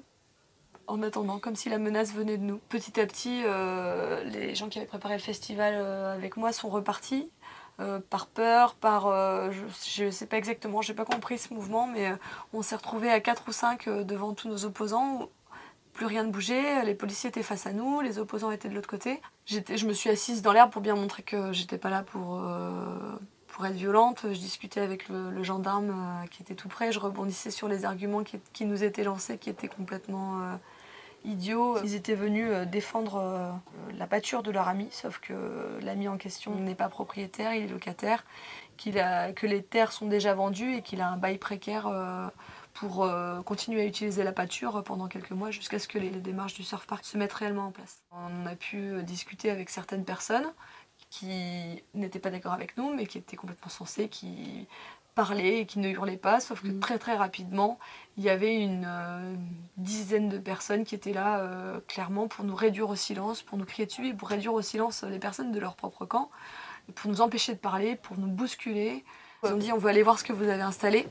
en 0.87 1.01
attendant 1.03 1.39
comme 1.39 1.55
si 1.55 1.69
la 1.69 1.79
menace 1.79 2.13
venait 2.13 2.37
de 2.37 2.43
nous 2.43 2.59
petit 2.69 2.99
à 2.99 3.05
petit 3.05 3.43
les 4.31 4.55
gens 4.55 4.69
qui 4.69 4.77
avaient 4.79 4.87
préparé 4.87 5.15
le 5.15 5.21
festival 5.21 5.73
avec 5.75 6.37
moi 6.37 6.51
sont 6.53 6.69
repartis 6.69 7.29
euh, 7.81 7.99
par 8.09 8.27
peur, 8.27 8.73
par... 8.75 9.07
euh, 9.07 9.51
je 9.85 10.05
ne 10.05 10.09
sais 10.11 10.27
pas 10.27 10.37
exactement, 10.37 10.81
j'ai 10.81 10.93
pas 10.93 11.03
compris 11.03 11.37
ce 11.37 11.53
mouvement, 11.53 11.87
mais 11.87 12.07
euh, 12.09 12.15
on 12.53 12.61
s'est 12.61 12.77
retrouvés 12.77 13.11
à 13.11 13.19
4 13.19 13.49
ou 13.49 13.51
5 13.51 13.89
devant 13.89 14.33
tous 14.33 14.47
nos 14.47 14.63
opposants. 14.63 15.27
Plus 15.95 16.07
rien 16.07 16.25
ne 16.25 16.29
bougeait, 16.29 16.83
les 16.83 16.93
policiers 16.93 17.29
étaient 17.29 17.41
face 17.41 17.65
à 17.67 17.71
nous, 17.71 18.01
les 18.01 18.19
opposants 18.19 18.51
étaient 18.51 18.67
de 18.67 18.75
l'autre 18.75 18.89
côté. 18.89 19.21
Je 19.45 19.85
me 19.85 19.93
suis 19.93 20.09
assise 20.09 20.41
dans 20.41 20.51
l'herbe 20.51 20.69
pour 20.69 20.81
bien 20.81 20.93
montrer 20.93 21.23
que 21.23 21.53
j'étais 21.53 21.77
pas 21.77 21.89
là 21.89 22.03
pour, 22.03 22.37
euh, 22.37 23.17
être 23.63 23.75
violente. 23.75 24.23
Je 24.23 24.37
discutais 24.37 24.81
avec 24.81 25.07
le, 25.07 25.41
gendarme 25.41 25.91
euh, 25.91 26.27
qui 26.27 26.43
était 26.43 26.53
tout 26.53 26.67
près, 26.67 26.91
je 26.91 26.99
rebondissais 26.99 27.49
sur 27.49 27.69
les 27.69 27.85
arguments 27.85 28.23
qui, 28.25 28.65
nous 28.65 28.83
étaient 28.83 29.05
lancés, 29.05 29.37
qui 29.37 29.49
étaient 29.49 29.69
complètement 29.69 30.41
euh, 30.41 30.55
idiots. 31.23 31.77
Ils 31.81 31.95
étaient 31.95 32.13
venus 32.13 32.51
défendre 32.67 33.57
la 33.97 34.05
pâture 34.05 34.43
de 34.43 34.51
leur 34.51 34.67
ami, 34.67 34.89
sauf 34.91 35.19
que 35.19 35.33
l'ami 35.81 36.09
en 36.09 36.17
question 36.17 36.53
n'est 36.55 36.75
pas 36.75 36.89
propriétaire, 36.89 37.53
il 37.53 37.63
est 37.63 37.67
locataire, 37.67 38.25
que 38.77 39.45
les 39.45 39.63
terres 39.63 39.93
sont 39.93 40.07
déjà 40.07 40.33
vendues 40.33 40.75
et 40.75 40.81
qu'il 40.81 40.99
a 40.99 41.07
un 41.07 41.15
bail 41.15 41.37
précaire 41.37 41.89
pour 42.75 43.03
euh, 43.05 43.41
continuer 43.41 43.81
à 43.81 43.85
utiliser 43.85 44.23
la 44.23 44.31
pâture 44.33 44.83
pendant 44.83 45.07
quelques 45.07 45.31
mois 45.31 45.49
jusqu'à 45.49 45.79
ce 45.79 45.87
que 45.87 45.97
les, 45.97 46.09
les 46.11 46.19
démarches 46.19 46.53
du 46.53 46.63
surf 46.63 46.85
park 46.85 47.03
se 47.05 47.17
mettent 47.17 47.33
réellement 47.33 47.67
en 47.67 47.71
place. 47.71 48.03
On 48.11 48.45
a 48.45 48.55
pu 48.55 48.77
euh, 48.77 49.01
discuter 49.01 49.49
avec 49.49 49.69
certaines 49.69 50.05
personnes 50.05 50.45
qui 51.09 51.81
n'étaient 51.93 52.19
pas 52.19 52.29
d'accord 52.31 52.53
avec 52.53 52.77
nous, 52.77 52.93
mais 52.93 53.07
qui 53.07 53.17
étaient 53.17 53.37
complètement 53.37 53.69
sensées, 53.69 54.09
qui 54.09 54.67
parlaient 55.15 55.59
et 55.61 55.65
qui 55.65 55.79
ne 55.79 55.87
hurlaient 55.89 56.17
pas, 56.17 56.41
sauf 56.41 56.61
que 56.61 56.67
Mhm. 56.67 56.79
très 56.81 56.99
très 56.99 57.15
rapidement, 57.15 57.79
il 58.17 58.25
y 58.25 58.29
avait 58.29 58.57
une 58.61 58.83
euh, 58.85 59.33
dizaine 59.77 60.27
de 60.27 60.37
personnes 60.37 60.83
qui 60.83 60.93
étaient 60.95 61.13
là 61.13 61.39
euh, 61.39 61.79
clairement 61.87 62.27
pour 62.27 62.43
nous 62.43 62.55
réduire 62.55 62.89
au 62.89 62.95
silence, 62.97 63.41
pour 63.41 63.57
nous 63.57 63.63
crier 63.65 63.85
dessus 63.85 64.07
et 64.09 64.13
pour 64.13 64.27
réduire 64.27 64.53
au 64.53 64.61
silence 64.61 65.03
les 65.03 65.19
personnes 65.19 65.53
de 65.53 65.59
leur 65.59 65.75
propre 65.77 66.05
camp, 66.05 66.29
pour 66.95 67.09
nous 67.09 67.21
empêcher 67.21 67.53
de 67.53 67.59
parler, 67.59 67.95
pour 67.95 68.17
nous 68.17 68.27
bousculer. 68.27 69.05
Ils 69.43 69.53
ont 69.53 69.57
dit 69.57 69.71
on 69.71 69.77
veut 69.77 69.89
aller 69.89 70.03
voir 70.03 70.19
ce 70.19 70.25
que 70.25 70.33
vous 70.33 70.49
avez 70.49 70.63
installé. 70.63 71.07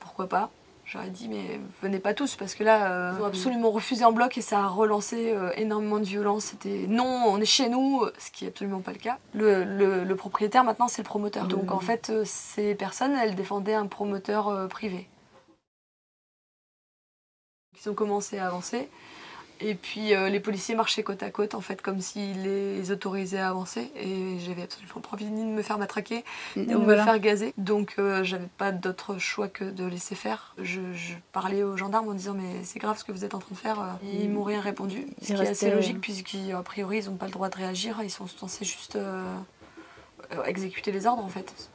Pourquoi 0.00 0.28
pas? 0.28 0.50
J'aurais 0.92 1.10
dit 1.10 1.28
mais 1.28 1.60
venez 1.82 2.00
pas 2.00 2.14
tous 2.14 2.34
parce 2.34 2.56
que 2.56 2.64
là 2.64 2.90
euh, 2.90 3.12
ils 3.16 3.22
ont 3.22 3.24
absolument 3.24 3.70
refusé 3.70 4.04
en 4.04 4.10
bloc 4.10 4.36
et 4.36 4.40
ça 4.40 4.58
a 4.64 4.66
relancé 4.66 5.30
euh, 5.32 5.52
énormément 5.54 6.00
de 6.00 6.04
violence. 6.04 6.46
C'était 6.46 6.86
non 6.88 7.04
on 7.28 7.40
est 7.40 7.44
chez 7.44 7.68
nous, 7.68 8.04
ce 8.18 8.32
qui 8.32 8.44
est 8.44 8.48
absolument 8.48 8.80
pas 8.80 8.90
le 8.90 8.98
cas. 8.98 9.18
Le, 9.32 9.62
le- 9.62 10.02
le 10.02 10.16
propriétaire 10.16 10.64
maintenant 10.64 10.88
c'est 10.88 11.02
le 11.02 11.06
promoteur. 11.06 11.46
Donc 11.46 11.70
en 11.70 11.78
fait 11.78 12.10
euh, 12.10 12.24
ces 12.26 12.74
personnes 12.74 13.12
elles 13.12 13.36
défendaient 13.36 13.74
un 13.74 13.86
promoteur 13.86 14.66
privé. 14.68 15.08
Ils 17.80 17.88
ont 17.88 17.94
commencé 17.94 18.38
à 18.38 18.48
avancer. 18.48 18.88
Et 19.60 19.74
puis 19.74 20.14
euh, 20.14 20.28
les 20.28 20.40
policiers 20.40 20.74
marchaient 20.74 21.02
côte 21.02 21.22
à 21.22 21.30
côte, 21.30 21.54
en 21.54 21.60
fait, 21.60 21.82
comme 21.82 22.00
s'ils 22.00 22.42
les 22.42 22.90
autorisaient 22.90 23.38
à 23.38 23.48
avancer. 23.50 23.90
Et 23.96 24.38
j'avais 24.40 24.62
absolument 24.62 25.00
pas 25.00 25.10
envie 25.12 25.26
ni 25.26 25.42
de 25.42 25.48
me 25.48 25.62
faire 25.62 25.78
matraquer, 25.78 26.24
ni 26.56 26.66
de 26.66 26.76
me 26.76 26.96
faire 26.96 27.18
gazer. 27.18 27.52
Donc 27.58 27.94
euh, 27.98 28.24
j'avais 28.24 28.48
pas 28.58 28.72
d'autre 28.72 29.18
choix 29.18 29.48
que 29.48 29.64
de 29.64 29.84
laisser 29.84 30.14
faire. 30.14 30.54
Je, 30.58 30.80
je 30.94 31.14
parlais 31.32 31.62
aux 31.62 31.76
gendarmes 31.76 32.08
en 32.08 32.14
disant 32.14 32.34
Mais 32.34 32.64
c'est 32.64 32.78
grave 32.78 32.98
ce 32.98 33.04
que 33.04 33.12
vous 33.12 33.24
êtes 33.24 33.34
en 33.34 33.38
train 33.38 33.54
de 33.54 33.58
faire. 33.58 33.98
Ils 34.02 34.30
m'ont 34.30 34.44
rien 34.44 34.60
répondu. 34.60 35.06
Ce 35.20 35.26
qui 35.26 35.32
est 35.32 35.48
assez 35.48 35.70
logique, 35.70 36.00
puisqu'a 36.00 36.62
priori, 36.62 36.98
ils 36.98 37.10
n'ont 37.10 37.16
pas 37.16 37.26
le 37.26 37.32
droit 37.32 37.48
de 37.48 37.56
réagir. 37.56 38.00
Ils 38.02 38.10
sont 38.10 38.26
censés 38.26 38.64
juste 38.64 38.96
euh, 38.96 39.24
euh, 40.32 40.44
exécuter 40.44 40.92
les 40.92 41.06
ordres, 41.06 41.24
en 41.24 41.28
fait. 41.28 41.70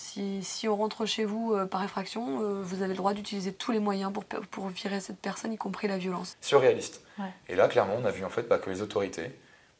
Si, 0.00 0.42
si 0.42 0.66
on 0.66 0.76
rentre 0.76 1.04
chez 1.04 1.26
vous 1.26 1.52
euh, 1.52 1.66
par 1.66 1.84
effraction, 1.84 2.40
euh, 2.42 2.62
vous 2.62 2.82
avez 2.82 2.94
le 2.94 2.96
droit 2.96 3.12
d'utiliser 3.12 3.52
tous 3.52 3.70
les 3.70 3.78
moyens 3.78 4.10
pour, 4.12 4.24
pour 4.24 4.68
virer 4.68 4.98
cette 4.98 5.18
personne, 5.18 5.52
y 5.52 5.58
compris 5.58 5.88
la 5.88 5.98
violence. 5.98 6.36
surréaliste. 6.40 7.02
Ouais. 7.18 7.26
Et 7.48 7.54
là, 7.54 7.68
clairement, 7.68 7.96
on 8.00 8.04
a 8.06 8.10
vu 8.10 8.24
en 8.24 8.30
fait 8.30 8.48
bah, 8.48 8.58
que 8.58 8.70
les 8.70 8.80
autorités 8.80 9.30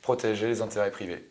protégeaient 0.03 0.49
les 0.49 0.61
intérêts 0.61 0.91
privés. 0.91 1.27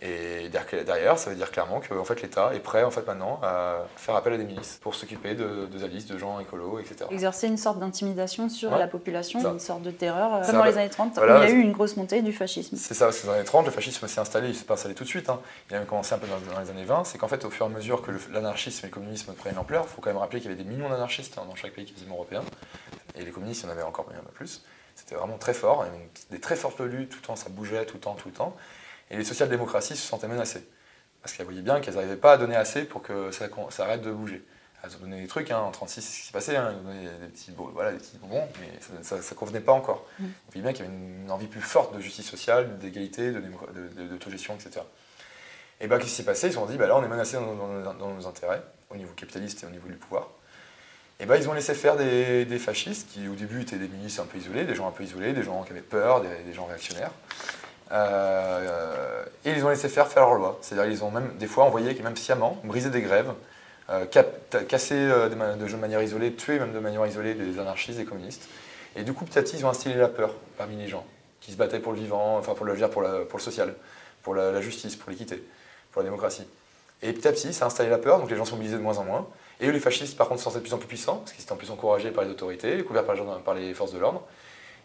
Et 0.00 0.48
derrière- 0.48 1.18
ça 1.18 1.28
veut 1.30 1.34
dire 1.34 1.50
clairement 1.50 1.80
que 1.80 1.92
en 1.92 2.04
fait, 2.04 2.22
l'État 2.22 2.54
est 2.54 2.60
prêt 2.60 2.84
en 2.84 2.90
fait, 2.92 3.04
maintenant 3.06 3.40
à 3.42 3.78
faire 3.96 4.14
appel 4.14 4.32
à 4.34 4.36
des 4.36 4.44
milices 4.44 4.78
pour 4.80 4.94
s'occuper 4.94 5.34
de, 5.34 5.66
de 5.66 5.78
Zalis, 5.78 6.04
de 6.04 6.16
gens 6.16 6.38
écolos, 6.38 6.78
etc. 6.78 7.06
Exercer 7.10 7.48
une 7.48 7.56
sorte 7.56 7.80
d'intimidation 7.80 8.48
sur 8.48 8.70
Ouais. 8.72 8.78
la 8.78 8.86
population, 8.86 9.40
Ça. 9.40 9.48
une 9.50 9.58
sorte 9.58 9.82
de 9.82 9.90
terreur, 9.90 10.34
euh, 10.36 10.42
Ça 10.42 10.50
comme 10.52 10.58
dans 10.60 10.64
les 10.66 10.78
années 10.78 10.88
30, 10.88 11.14
Voilà. 11.16 11.40
où 11.40 11.42
il 11.42 11.48
y 11.48 11.52
a 11.52 11.54
eu 11.54 11.60
une 11.60 11.72
grosse 11.72 11.96
montée 11.96 12.22
du 12.22 12.32
fascisme. 12.32 12.76
C'est 12.76 12.94
ça, 12.94 13.06
parce 13.06 13.18
que 13.20 13.26
dans 13.26 13.32
les 13.32 13.38
années 13.40 13.46
30, 13.46 13.66
le 13.66 13.72
fascisme 13.72 14.06
s'est 14.06 14.20
installé, 14.20 14.46
il 14.48 14.52
ne 14.52 14.56
s'est 14.56 14.64
pas 14.66 14.74
installé 14.74 14.94
tout 14.94 15.02
de 15.04 15.08
suite. 15.08 15.28
hein. 15.30 15.40
Il 15.68 15.74
a 15.74 15.78
même 15.80 15.88
commencé 15.88 16.14
un 16.14 16.18
peu 16.18 16.28
dans, 16.28 16.54
dans 16.54 16.60
les 16.60 16.70
années 16.70 16.84
20. 16.84 17.02
C'est 17.04 17.18
qu'en 17.18 17.28
fait, 17.28 17.44
au 17.44 17.50
fur 17.50 17.66
et 17.66 17.68
à 17.68 17.72
mesure 17.72 18.00
que 18.02 18.12
l'anarchisme 18.32 18.86
et 18.86 18.88
le 18.90 18.94
communisme 18.94 19.32
prennent 19.32 19.58
ampleur, 19.58 19.84
il 19.88 19.92
faut 19.92 20.00
quand 20.00 20.10
même 20.10 20.18
rappeler 20.18 20.40
qu'il 20.40 20.48
y 20.50 20.54
avait 20.54 20.62
des 20.62 20.68
millions 20.68 20.88
d'anarchistes 20.90 21.36
hein, 21.38 21.42
dans 21.48 21.56
chaque 21.56 21.72
pays 21.72 21.86
quasiment 21.86 22.14
européen. 22.14 22.42
Et 23.16 23.24
les 23.24 23.30
communistes, 23.32 23.62
il 23.62 23.66
y 23.66 23.68
en 23.68 23.72
avait 23.72 23.82
encore 23.82 24.06
bien 24.08 24.20
plus. 24.34 24.62
C'était 24.94 25.16
vraiment 25.16 25.38
très 25.38 25.54
fort. 25.54 25.82
Il 25.84 25.86
y 25.86 25.88
avait 25.88 25.98
une- 26.04 26.10
des 26.36 26.40
très 26.40 26.54
fortes 26.56 26.80
luttes, 26.80 27.10
tout 27.10 27.18
le 27.20 27.26
temps, 27.26 27.36
ça 27.36 27.48
bougeait, 27.48 27.84
tout 27.84 27.94
le 27.94 28.00
temps, 28.00 28.14
tout 28.14 28.28
le 28.28 28.34
temps. 28.34 28.54
Et 29.10 29.16
les 29.16 29.24
social-démocraties 29.24 29.96
se 29.96 30.06
sentaient 30.06 30.28
menacées. 30.28 30.66
Parce 31.22 31.34
qu'elles 31.34 31.46
voyaient 31.46 31.62
bien 31.62 31.80
qu'elles 31.80 31.94
n'arrivaient 31.94 32.16
pas 32.16 32.32
à 32.34 32.36
donner 32.36 32.56
assez 32.56 32.84
pour 32.84 33.02
que 33.02 33.30
ça, 33.32 33.46
ça 33.70 33.84
arrête 33.84 34.02
de 34.02 34.10
bouger. 34.12 34.44
Elles 34.84 34.94
ont 34.96 35.00
donné 35.00 35.20
des 35.20 35.26
trucs, 35.26 35.50
hein, 35.50 35.58
en 35.58 35.72
36, 35.72 36.00
c'est 36.00 36.12
ce 36.12 36.20
qui 36.20 36.26
s'est 36.26 36.32
passé, 36.32 36.54
hein, 36.56 36.72
ils 36.72 36.78
ont 36.78 36.92
donné 36.92 37.04
des 37.20 37.26
petits, 37.26 37.52
voilà, 37.56 37.90
des 37.90 37.98
petits 37.98 38.16
bonbons, 38.18 38.46
mais 38.60 39.02
ça 39.02 39.16
ne 39.16 39.34
convenait 39.34 39.60
pas 39.60 39.72
encore. 39.72 40.06
Mm. 40.20 40.24
On 40.24 40.52
voyait 40.52 40.62
bien 40.62 40.72
qu'il 40.72 40.84
y 40.84 40.88
avait 40.88 40.96
une 40.96 41.30
envie 41.32 41.48
plus 41.48 41.60
forte 41.60 41.96
de 41.96 42.00
justice 42.00 42.28
sociale, 42.30 42.78
d'égalité, 42.78 43.32
de, 43.32 43.40
démo- 43.40 43.72
de, 43.74 44.02
de- 44.02 44.08
d'autogestion, 44.08 44.54
etc. 44.54 44.82
Et 45.80 45.88
bah, 45.88 45.96
qu'est-ce 45.98 46.10
qui 46.10 46.14
s'est 46.16 46.22
passé? 46.24 46.46
Ils 46.46 46.52
se 46.52 46.58
sont 46.58 46.66
dit, 46.66 46.76
bah, 46.76 46.86
là, 46.86 46.96
on 46.96 47.02
est 47.04 47.08
menacé 47.08 47.34
dans, 47.36 47.54
dans 47.56 47.66
nos- 47.66 47.92
dans 47.92 48.14
nos 48.14 48.26
intérêts, 48.28 48.62
au 48.90 48.96
niveau 48.96 49.12
capitaliste 49.14 49.64
et 49.64 49.66
au 49.66 49.70
niveau 49.70 49.88
du 49.88 49.94
pouvoir. 49.96 50.28
Et 51.18 51.26
bah, 51.26 51.36
ils 51.36 51.48
ont 51.48 51.52
laissé 51.54 51.74
faire 51.74 51.96
des, 51.96 52.44
des 52.44 52.58
fascistes 52.60 53.08
qui, 53.10 53.26
au 53.26 53.34
début, 53.34 53.62
étaient 53.62 53.78
des 53.78 53.88
milices 53.88 54.20
un 54.20 54.26
peu 54.26 54.38
isolés, 54.38 54.64
des 54.64 54.76
gens 54.76 54.86
un 54.86 54.92
peu 54.92 55.02
isolés, 55.02 55.32
des 55.32 55.42
gens 55.42 55.64
qui 55.64 55.72
avaient 55.72 55.80
peur, 55.80 56.20
des, 56.20 56.28
des 56.46 56.52
gens 56.54 56.66
réactionnaires. 56.66 57.10
Euh, 57.92 59.24
et 59.44 59.50
ils 59.50 59.64
ont 59.64 59.70
laissé 59.70 59.88
faire 59.88 60.08
faire 60.08 60.24
leur 60.24 60.34
loi. 60.34 60.58
C'est-à-dire 60.60 60.90
ils 60.90 61.04
ont 61.04 61.10
même, 61.10 61.32
des 61.38 61.46
fois, 61.46 61.64
envoyé, 61.64 61.94
même 62.02 62.16
sciemment, 62.16 62.58
briser 62.64 62.90
des 62.90 63.00
grèves, 63.00 63.32
euh, 63.90 64.04
casser 64.04 64.94
euh, 64.94 65.28
de, 65.28 65.34
ma- 65.34 65.54
de 65.54 65.76
manière 65.76 66.02
isolée, 66.02 66.34
tuer 66.34 66.58
même 66.58 66.72
de 66.72 66.78
manière 66.78 67.06
isolée 67.06 67.34
des 67.34 67.58
anarchistes, 67.58 67.98
des 67.98 68.04
communistes. 68.04 68.48
Et 68.96 69.02
du 69.02 69.12
coup, 69.12 69.24
petit 69.24 69.38
à 69.38 69.42
petit, 69.42 69.56
ils 69.56 69.66
ont 69.66 69.70
instillé 69.70 69.94
la 69.94 70.08
peur 70.08 70.34
parmi 70.56 70.76
les 70.76 70.88
gens 70.88 71.04
qui 71.40 71.52
se 71.52 71.56
battaient 71.56 71.78
pour 71.78 71.92
le 71.92 71.98
vivant, 71.98 72.36
enfin 72.36 72.54
pour 72.54 72.66
dire, 72.66 72.90
pour, 72.90 73.02
pour 73.28 73.38
le 73.38 73.42
social, 73.42 73.74
pour 74.22 74.34
la, 74.34 74.60
justice, 74.60 74.96
pour 74.96 75.10
l'équité, 75.10 75.42
pour 75.92 76.02
la 76.02 76.04
démocratie. 76.04 76.46
Et 77.00 77.12
petit 77.12 77.28
à 77.28 77.32
petit, 77.32 77.54
ça 77.54 77.64
a 77.64 77.68
installé 77.68 77.88
la 77.88 77.98
peur, 77.98 78.18
donc 78.18 78.28
les 78.28 78.36
gens 78.36 78.44
sont 78.44 78.56
mobilisés 78.56 78.76
de 78.76 78.82
moins 78.82 78.98
en 78.98 79.04
moins. 79.04 79.26
Et 79.60 79.70
les 79.70 79.80
fascistes, 79.80 80.16
par 80.16 80.28
contre, 80.28 80.42
sont 80.42 80.50
de 80.50 80.58
plus 80.58 80.74
en 80.74 80.78
plus 80.78 80.88
puissants, 80.88 81.16
parce 81.16 81.32
qu'ils 81.32 81.42
étaient 81.42 81.52
en 81.52 81.56
plus 81.56 81.70
encouragés 81.70 82.10
par 82.10 82.24
les 82.24 82.30
autorités, 82.30 82.82
couverts 82.82 83.04
par 83.04 83.54
les, 83.54 83.72
forces 83.74 83.92
de 83.92 83.98
l'ordre. 83.98 84.22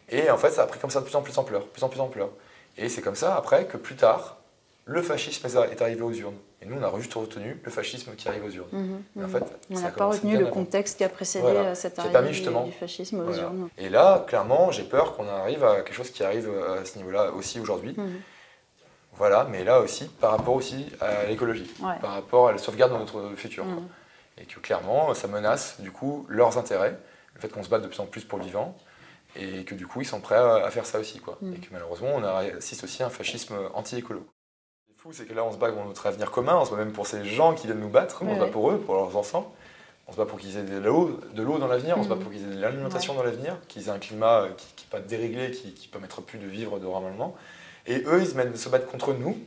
Et 0.10 0.30
en 0.30 0.38
fait, 0.38 0.52
ça 0.52 0.64
a 0.64 0.68
pris 0.68 0.80
comme 0.80 0.90
ça 0.90 1.00
de 1.00 1.06
plus 1.06 1.16
en 1.16 1.22
plus 1.22 1.38
ampleur, 1.38 1.66
plus 1.68 1.84
en 1.84 1.90
plus 1.90 2.00
ampleur. 2.00 2.30
Et 2.78 2.90
c'est 2.90 3.02
comme 3.02 3.16
ça, 3.16 3.36
après, 3.36 3.66
que 3.66 3.78
plus 3.78 3.96
tard, 3.96 4.38
le 4.86 5.02
fascisme 5.02 5.46
est 5.48 5.82
arrivé 5.82 6.02
aux 6.02 6.12
urnes. 6.12 6.38
Et 6.62 6.66
nous, 6.66 6.78
on 6.80 6.84
a 6.84 6.98
juste 7.00 7.14
retenu 7.14 7.60
le 7.64 7.72
fascisme 7.72 8.16
qui 8.16 8.28
arrive 8.30 8.46
aux 8.46 8.50
urnes. 8.50 8.68
Mhm, 8.72 9.04
en 9.18 9.22
mhm. 9.22 9.30
fait, 9.30 9.44
On 9.70 9.80
n'a 9.80 9.90
pas 9.90 10.06
retenu 10.08 10.38
le 10.38 10.48
contexte 10.48 10.98
qui 10.98 11.04
a 11.04 11.10
précédé 11.10 11.44
Voilà. 11.44 11.60
euh, 11.70 11.76
cette 11.76 12.00
arrivée 12.00 12.32
du- 12.32 12.72
fascisme 12.72 13.20
aux 13.20 13.24
Voilà. 13.26 13.44
urnes. 13.44 13.70
Et 13.78 13.90
là, 13.90 14.24
clairement, 14.28 14.72
j'ai 14.72 14.84
peur 14.84 15.16
qu'on 15.16 15.28
arrive 15.28 15.64
à 15.64 15.76
quelque 15.82 15.94
chose 15.94 16.10
qui 16.10 16.24
arrive 16.24 16.50
euh, 16.50 16.82
à 16.82 16.86
ce 16.86 16.98
niveau-là 16.98 17.32
aussi 17.32 17.60
aujourd'hui. 17.60 17.94
Mhm. 17.98 18.22
Voilà, 19.16 19.46
mais 19.50 19.64
là 19.64 19.80
aussi, 19.80 20.06
par 20.06 20.32
rapport 20.32 20.56
aussi 20.56 20.88
à 21.00 21.26
l'écologie, 21.26 21.70
Ouais. 21.82 21.94
par 22.02 22.14
rapport 22.14 22.48
à 22.48 22.52
la 22.54 22.58
sauvegarde 22.58 22.94
de 22.94 22.98
notre 22.98 23.36
futur. 23.36 23.64
Et 24.40 24.46
que 24.46 24.60
clairement, 24.60 25.14
ça 25.14 25.28
menace 25.28 25.80
du 25.80 25.92
coup 25.92 26.26
leurs 26.30 26.58
intérêts, 26.58 26.98
le 27.36 27.42
fait 27.42 27.50
qu'on 27.50 27.62
se 27.62 27.70
batte 27.70 27.84
de 27.84 27.88
plus 27.88 28.00
en 28.00 28.08
plus 28.08 28.24
pour 28.24 28.40
le 28.40 28.46
vivant, 28.46 28.76
et 29.36 29.64
que 29.66 29.76
du 29.76 29.88
coup, 29.88 30.02
ils 30.02 30.06
sont 30.08 30.20
prêts 30.22 30.36
à, 30.36 30.56
à 30.66 30.70
faire 30.72 30.86
ça 30.86 31.00
aussi. 31.00 31.20
Quoi. 31.20 31.38
Mhm. 31.42 31.54
Et 31.54 31.58
que 31.58 31.68
malheureusement, 31.72 32.10
on 32.16 32.24
assiste 32.24 32.84
aussi 32.84 33.04
à 33.04 33.08
un 33.08 33.10
fascisme 33.10 33.56
anti-écolo. 33.74 34.26
Ce 34.80 34.86
qui 34.86 34.92
est 34.92 35.02
fou, 35.02 35.14
c'est 35.14 35.26
que 35.26 35.34
là, 35.34 35.44
on 35.44 35.52
se 35.52 35.58
bat 35.58 35.72
pour 35.72 35.86
notre 35.86 36.06
avenir 36.08 36.32
commun, 36.32 36.58
on 36.58 36.66
se 36.66 36.72
bat 36.72 36.78
même 36.78 36.94
pour 36.94 37.08
ces 37.08 37.26
gens 37.26 37.54
qui 37.54 37.68
viennent 37.68 37.80
nous 37.80 37.90
battre, 37.90 38.24
on 38.24 38.34
se 38.34 38.40
bat 38.40 38.46
ouais. 38.46 38.52
pour 38.52 38.72
eux, 38.72 38.78
pour 38.80 38.96
leurs 38.96 39.16
enfants. 39.18 39.54
On 40.08 40.12
se 40.12 40.18
bat 40.18 40.26
pour 40.26 40.38
qu'ils 40.38 40.58
aient 40.58 40.64
de 40.64 40.78
l'eau, 40.80 41.20
de 41.34 41.42
l'eau 41.42 41.58
dans 41.60 41.68
l'avenir, 41.68 41.98
on 41.98 42.04
se 42.04 42.10
bat 42.10 42.16
Mhm. 42.16 42.22
pour 42.24 42.32
qu'ils 42.32 42.44
aient 42.44 42.56
de 42.56 42.62
l'alimentation 42.62 43.14
dans 43.14 43.24
l'avenir, 43.24 43.58
qu'ils 43.70 43.88
aient 43.88 43.92
un 43.92 44.00
climat 44.00 44.42
euh, 44.42 44.50
qui 44.58 44.84
n'est 44.86 44.90
pas 44.92 45.00
déréglé, 45.00 45.52
qui, 45.52 45.74
qui 45.74 45.88
permettra 45.88 46.22
plus 46.22 46.40
de 46.40 46.48
vivre 46.48 46.78
normalement. 46.80 47.36
Et 47.88 48.04
eux, 48.06 48.20
ils 48.22 48.28
se, 48.28 48.36
mettent- 48.36 48.56
se 48.58 48.70
battent 48.70 48.88
contre 48.88 49.14
nous 49.14 49.38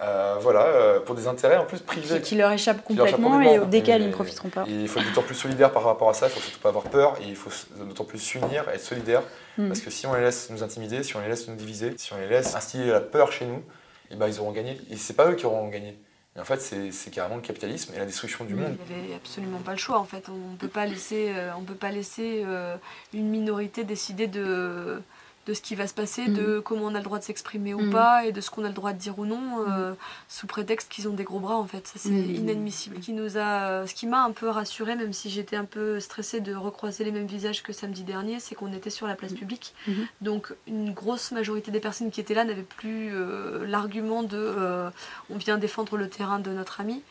Euh, 0.00 0.36
voilà, 0.40 0.64
euh, 0.64 1.00
pour 1.00 1.14
des 1.14 1.26
intérêts 1.28 1.58
en 1.58 1.66
plus 1.66 1.80
privés. 1.80 2.16
Qui, 2.16 2.30
qui 2.30 2.34
leur 2.36 2.50
échappent 2.50 2.84
Qui 2.86 2.94
leur 2.94 3.06
échappent 3.06 3.20
complètement 3.20 3.40
et 3.42 3.44
complètement. 3.44 3.68
desquels 3.68 4.00
Et- 4.00 4.04
ils 4.04 4.08
ne 4.08 4.12
profiteront 4.14 4.48
pas. 4.48 4.64
Et 4.66 4.72
il 4.72 4.88
faut 4.88 4.98
être 5.00 5.08
d'autant 5.08 5.22
plus 5.22 5.34
solidaire 5.34 5.70
par 5.70 5.84
rapport 5.84 6.08
à 6.08 6.14
ça, 6.14 6.28
il 6.28 6.30
faut 6.32 6.40
surtout 6.40 6.60
pas 6.60 6.70
avoir 6.70 6.84
peur, 6.84 7.16
et 7.20 7.24
il 7.28 7.36
faut 7.36 7.50
d'autant 7.76 8.04
plus 8.04 8.18
s'unir, 8.18 8.68
être 8.70 8.80
solidaire, 8.80 9.22
Mm. 9.58 9.68
parce 9.68 9.80
que 9.80 9.90
si 9.90 10.06
on 10.06 10.14
les 10.14 10.22
laisse 10.22 10.48
nous 10.50 10.62
intimider, 10.62 11.02
si 11.02 11.14
on 11.14 11.20
les 11.20 11.28
laisse 11.28 11.46
nous 11.46 11.56
diviser, 11.56 11.92
si 11.98 12.12
on 12.14 12.16
les 12.16 12.26
laisse 12.26 12.54
instiller 12.56 12.86
la 12.86 13.00
peur 13.02 13.30
chez 13.32 13.44
nous, 13.44 13.62
et 14.10 14.16
ben 14.16 14.26
ils 14.28 14.40
auront 14.40 14.52
gagné. 14.52 14.80
Et 14.90 14.96
c'est 14.96 15.12
pas 15.14 15.30
eux 15.30 15.34
qui 15.34 15.44
auront 15.44 15.68
gagné. 15.68 15.98
Mais 16.34 16.40
en 16.40 16.44
fait, 16.46 16.58
c'est 16.62 17.10
carrément 17.10 17.36
le 17.36 17.42
capitalisme 17.42 17.92
et 17.94 17.98
la 17.98 18.06
destruction 18.06 18.46
du 18.46 18.54
monde. 18.54 18.74
Il 18.88 18.96
n'y 18.96 19.04
avait 19.04 19.14
absolument 19.16 19.58
pas 19.58 19.72
le 19.72 19.76
choix 19.76 19.98
en 19.98 20.04
fait. 20.06 20.24
On 20.30 20.52
ne 20.52 20.56
peut 20.56 20.68
pas 20.68 20.86
laisser, 20.86 21.30
euh, 21.36 21.50
on 21.58 21.62
peut 21.62 21.74
pas 21.74 21.90
laisser 21.90 22.42
euh, 22.46 22.76
une 23.12 23.28
minorité 23.28 23.84
décider 23.84 24.26
de, 24.28 25.02
de 25.46 25.54
ce 25.54 25.60
qui 25.60 25.74
va 25.74 25.86
se 25.86 25.94
passer, 25.94 26.28
de 26.28 26.60
comment 26.60 26.82
on 26.84 26.94
a 26.94 26.98
le 26.98 27.04
droit 27.04 27.18
de 27.18 27.24
s'exprimer 27.24 27.74
ou 27.74 27.80
Mhm. 27.80 27.90
pas 27.90 28.24
et 28.26 28.32
de 28.32 28.40
ce 28.40 28.48
qu'on 28.50 28.64
a 28.64 28.68
le 28.68 28.74
droit 28.74 28.92
de 28.92 28.98
dire 28.98 29.18
ou 29.18 29.26
non, 29.26 29.64
euh, 29.68 29.92
sous 30.28 30.46
prétexte 30.46 30.88
qu'ils 30.88 31.08
ont 31.08 31.14
des 31.14 31.24
gros 31.24 31.40
bras 31.40 31.56
en 31.56 31.66
fait. 31.66 31.86
Ça 31.88 31.94
c'est 31.98 32.10
inadmissible. 32.10 33.00
Qui 33.00 33.12
nous 33.12 33.38
a, 33.38 33.86
ce 33.86 33.94
qui 33.94 34.06
m'a 34.06 34.22
un 34.22 34.30
peu 34.30 34.48
rassurée, 34.48 34.94
même 34.94 35.12
si 35.12 35.30
j'étais 35.30 35.56
un 35.56 35.64
peu 35.64 35.98
stressée 36.00 36.40
de 36.40 36.54
recroiser 36.54 37.02
les 37.04 37.10
mêmes 37.10 37.26
visages 37.26 37.62
que 37.62 37.72
samedi 37.72 38.04
dernier, 38.04 38.38
c'est 38.40 38.54
qu'on 38.54 38.72
était 38.72 38.90
sur 38.90 39.06
la 39.06 39.14
place 39.16 39.32
publique. 39.32 39.74
Mhm. 39.88 40.06
Donc 40.20 40.54
une 40.66 40.92
grosse 40.92 41.32
majorité 41.32 41.70
des 41.70 41.80
personnes 41.80 42.10
qui 42.10 42.20
étaient 42.20 42.34
là 42.34 42.44
n'avaient 42.44 42.62
plus 42.62 43.10
euh, 43.12 43.66
l'argument 43.66 44.22
de 44.22 44.36
euh, 44.38 44.90
on 45.30 45.36
vient 45.36 45.58
défendre 45.58 45.96
le 45.96 46.08
terrain 46.08 46.38
de 46.38 46.50
notre 46.50 46.80
ami. 46.80 47.02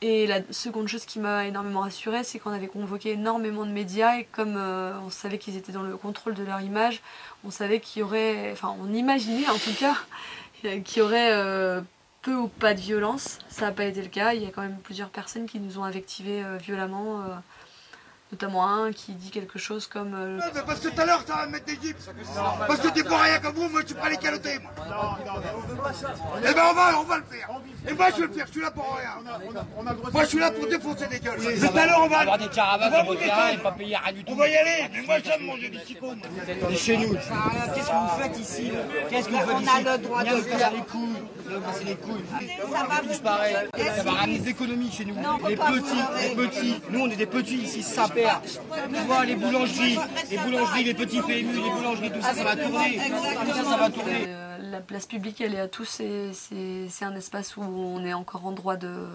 Et 0.00 0.26
la 0.26 0.40
seconde 0.50 0.88
chose 0.88 1.04
qui 1.04 1.18
m'a 1.18 1.46
énormément 1.46 1.80
rassurée, 1.80 2.24
c'est 2.24 2.38
qu'on 2.38 2.50
avait 2.50 2.66
convoqué 2.66 3.12
énormément 3.12 3.64
de 3.64 3.70
médias 3.70 4.18
et 4.18 4.24
comme 4.32 4.56
euh, 4.56 4.92
on 5.04 5.10
savait 5.10 5.38
qu'ils 5.38 5.56
étaient 5.56 5.72
dans 5.72 5.82
le 5.82 5.96
contrôle 5.96 6.34
de 6.34 6.42
leur 6.42 6.60
image, 6.60 7.00
on 7.44 7.50
savait 7.50 7.80
qu'il 7.80 8.00
y 8.00 8.02
aurait, 8.02 8.50
enfin 8.52 8.74
on 8.82 8.92
imaginait 8.92 9.48
en 9.48 9.56
tout 9.56 9.74
cas, 9.78 9.96
qu'il 10.84 10.98
y 10.98 11.00
aurait 11.00 11.32
euh, 11.32 11.80
peu 12.24 12.34
ou 12.34 12.48
pas 12.48 12.74
de 12.74 12.80
violence. 12.80 13.38
Ça 13.48 13.66
n'a 13.66 13.72
pas 13.72 13.84
été 13.84 14.02
le 14.02 14.08
cas. 14.08 14.32
Il 14.32 14.42
y 14.42 14.46
a 14.46 14.50
quand 14.50 14.62
même 14.62 14.78
plusieurs 14.82 15.10
personnes 15.10 15.46
qui 15.46 15.60
nous 15.60 15.78
ont 15.78 15.84
invectivés 15.84 16.42
euh, 16.42 16.56
violemment, 16.56 17.20
euh, 17.20 17.34
notamment 18.32 18.66
un 18.66 18.92
qui 18.92 19.12
dit 19.12 19.30
quelque 19.30 19.58
chose 19.58 19.86
comme 19.86 20.14
euh, 20.14 20.38
Ouais, 20.38 20.44
mais 20.54 20.62
parce 20.66 20.80
que 20.80 20.88
tout 20.88 21.00
à 21.00 21.06
l'heure, 21.06 21.22
ça 21.26 21.36
va 21.36 21.46
me 21.46 21.52
mettre 21.52 21.66
des 21.66 21.78
gypses. 21.80 22.08
Parce 22.66 22.80
que 22.80 22.88
t'es 22.88 23.04
pas 23.04 23.18
rien 23.22 23.38
comme 23.38 23.54
vous, 23.54 23.68
moi 23.68 23.82
je 23.82 23.86
suis 23.86 23.94
pas 23.94 24.08
les 24.08 24.16
calotés, 24.16 24.58
moi. 24.58 24.72
Eh 26.38 26.54
ben 26.54 26.62
on 26.70 26.74
va, 26.74 27.00
on 27.00 27.04
va 27.04 27.18
le 27.18 27.24
faire. 27.24 27.48
Et 27.88 27.92
moi 27.92 28.06
je 28.10 28.20
vais 28.22 28.26
le 28.26 28.32
faire, 28.32 28.46
je 28.46 28.52
suis 28.52 28.60
là 28.60 28.70
pour 28.70 28.96
rien. 28.96 29.10
Moi 30.12 30.22
je 30.24 30.28
suis 30.28 30.38
là 30.38 30.50
pour 30.50 30.66
défoncer 30.66 31.06
des 31.06 31.20
gueules. 31.20 31.38
Tout 31.38 31.78
à 31.78 31.86
l'heure 31.86 32.00
on 32.02 32.08
va. 32.08 32.38
des 32.38 32.48
caravanes 32.48 32.92
on 32.92 32.96
va 32.96 33.04
sur 33.04 33.18
terrain 33.18 33.48
et 33.50 33.58
pas 33.58 33.72
payer 33.72 33.96
rien 33.96 34.12
du 34.12 34.24
tout. 34.24 34.32
On 34.32 34.36
va 34.36 34.48
y 34.48 34.56
aller, 34.56 34.88
mais 34.92 35.02
moi 35.02 35.16
j'aime 35.24 35.44
manger 35.46 35.68
des 35.68 35.78
chicots. 35.80 36.14
moi. 36.14 36.26
On 36.66 36.70
est 36.70 36.76
chez 36.76 36.96
nous. 36.96 37.14
Qu'est-ce 37.14 37.88
que 37.88 37.92
vous 37.92 38.22
faites 38.22 38.38
ici 38.38 38.72
Qu'est-ce 39.10 39.28
que 39.28 39.32
vous 39.32 39.38
faites 39.38 39.60
ici 39.60 39.70
On 39.70 39.86
a 39.86 39.96
le 39.96 40.02
droit 40.02 40.24
de 40.24 40.30
le 40.30 40.42
faire. 40.42 40.70
les 40.72 40.78
couilles. 40.82 41.24
Casser 41.66 41.84
les 41.84 41.96
couilles. 41.96 42.24
Ça 42.72 42.86
va 42.86 43.00
Tous 43.00 43.18
pareil. 43.20 43.56
Ça 43.96 44.02
va 44.02 44.10
ramener 44.12 44.38
des 44.38 44.50
économies 44.50 44.90
chez 44.90 45.04
nous. 45.04 45.14
Non, 45.14 45.38
les 45.46 45.56
pas 45.56 45.70
petits, 45.70 46.28
les 46.28 46.34
petits. 46.34 46.80
Nous 46.90 47.00
on 47.00 47.10
est 47.10 47.16
des 47.16 47.26
petits 47.26 47.58
ici, 47.58 47.82
ça 47.82 48.08
perd. 48.24 48.42
Tu 48.44 49.00
vois 49.06 49.24
les 49.24 49.36
boulangeries, 49.36 49.98
les 50.30 50.38
boulangeries, 50.38 50.84
les 50.84 50.94
petits 50.94 51.20
PMU, 51.20 51.54
les 51.54 51.70
boulangeries, 51.70 52.12
tout 52.12 52.22
ça, 52.22 52.34
ça 52.34 52.44
va 52.44 52.56
tourner. 52.56 52.98
Tout 52.98 53.54
ça, 53.54 53.64
ça 53.64 53.76
va 53.76 53.90
tourner. 53.90 54.24
Euh, 54.26 54.58
la 54.58 54.80
place 54.80 55.06
publique, 55.06 55.40
elle 55.40 55.54
est 55.54 55.60
à 55.60 55.68
tous 55.68 56.00
et 56.00 56.30
c'est 56.32 57.04
un 57.04 57.14
espace 57.14 57.56
où 57.56 57.62
on 57.62 58.04
est 58.04 58.14
encore 58.14 58.46
en 58.46 58.52
droit 58.52 58.76
de, 58.76 59.06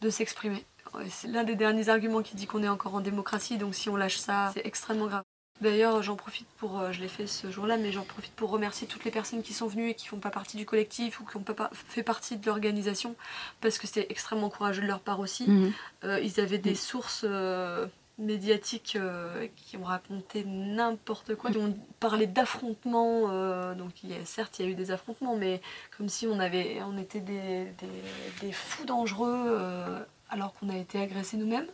de 0.00 0.10
s'exprimer. 0.10 0.64
C'est 1.08 1.28
l'un 1.28 1.44
des 1.44 1.54
derniers 1.54 1.88
arguments 1.88 2.22
qui 2.22 2.36
dit 2.36 2.46
qu'on 2.46 2.62
est 2.62 2.68
encore 2.68 2.94
en 2.94 3.00
démocratie, 3.00 3.56
donc 3.56 3.74
si 3.74 3.88
on 3.88 3.96
lâche 3.96 4.18
ça, 4.18 4.50
c'est 4.54 4.66
extrêmement 4.66 5.06
grave. 5.06 5.22
D'ailleurs, 5.62 6.02
j'en 6.02 6.16
profite 6.16 6.48
pour, 6.58 6.80
euh, 6.80 6.90
je 6.90 7.00
l'ai 7.00 7.08
fait 7.08 7.28
ce 7.28 7.50
jour-là, 7.50 7.76
mais 7.76 7.92
j'en 7.92 8.02
profite 8.02 8.32
pour 8.32 8.50
remercier 8.50 8.88
toutes 8.88 9.04
les 9.04 9.12
personnes 9.12 9.42
qui 9.42 9.52
sont 9.52 9.68
venues 9.68 9.90
et 9.90 9.94
qui 9.94 10.08
font 10.08 10.18
pas 10.18 10.30
partie 10.30 10.56
du 10.56 10.66
collectif 10.66 11.20
ou 11.20 11.24
qui 11.24 11.38
n'ont 11.38 11.44
pas 11.44 11.70
fait 11.72 12.02
partie 12.02 12.36
de 12.36 12.44
l'organisation, 12.46 13.14
parce 13.60 13.78
que 13.78 13.86
c'était 13.86 14.06
extrêmement 14.10 14.50
courageux 14.50 14.82
de 14.82 14.88
leur 14.88 15.00
part 15.00 15.20
aussi. 15.20 15.48
Mhm. 15.48 15.72
Euh, 16.04 16.20
ils 16.20 16.40
avaient 16.40 16.58
des 16.58 16.74
sources 16.74 17.24
euh, 17.24 17.86
médiatiques 18.22 18.96
euh, 18.96 19.46
qui 19.56 19.76
ont 19.76 19.84
raconté 19.84 20.44
n'importe 20.46 21.34
quoi, 21.34 21.50
qui 21.50 21.58
ont 21.58 21.76
parlé 22.00 22.26
d'affrontements. 22.26 23.24
euh, 23.30 23.74
donc 23.74 24.02
il 24.02 24.10
y 24.10 24.14
a, 24.14 24.24
certes, 24.24 24.58
il 24.58 24.64
y 24.64 24.68
a 24.68 24.70
eu 24.70 24.74
des 24.74 24.90
affrontements, 24.90 25.36
mais 25.36 25.60
comme 25.96 26.08
si 26.08 26.26
on, 26.26 26.38
avait, 26.40 26.80
on 26.86 26.96
était 26.98 27.20
des, 27.20 27.64
des- 27.80 28.46
des 28.46 28.52
fous 28.52 28.84
dangereux 28.84 29.44
euh, 29.48 29.98
alors 30.30 30.54
qu'on 30.54 30.68
a 30.70 30.76
été 30.76 30.98
agressés 31.00 31.36
nous-mêmes. 31.36 31.66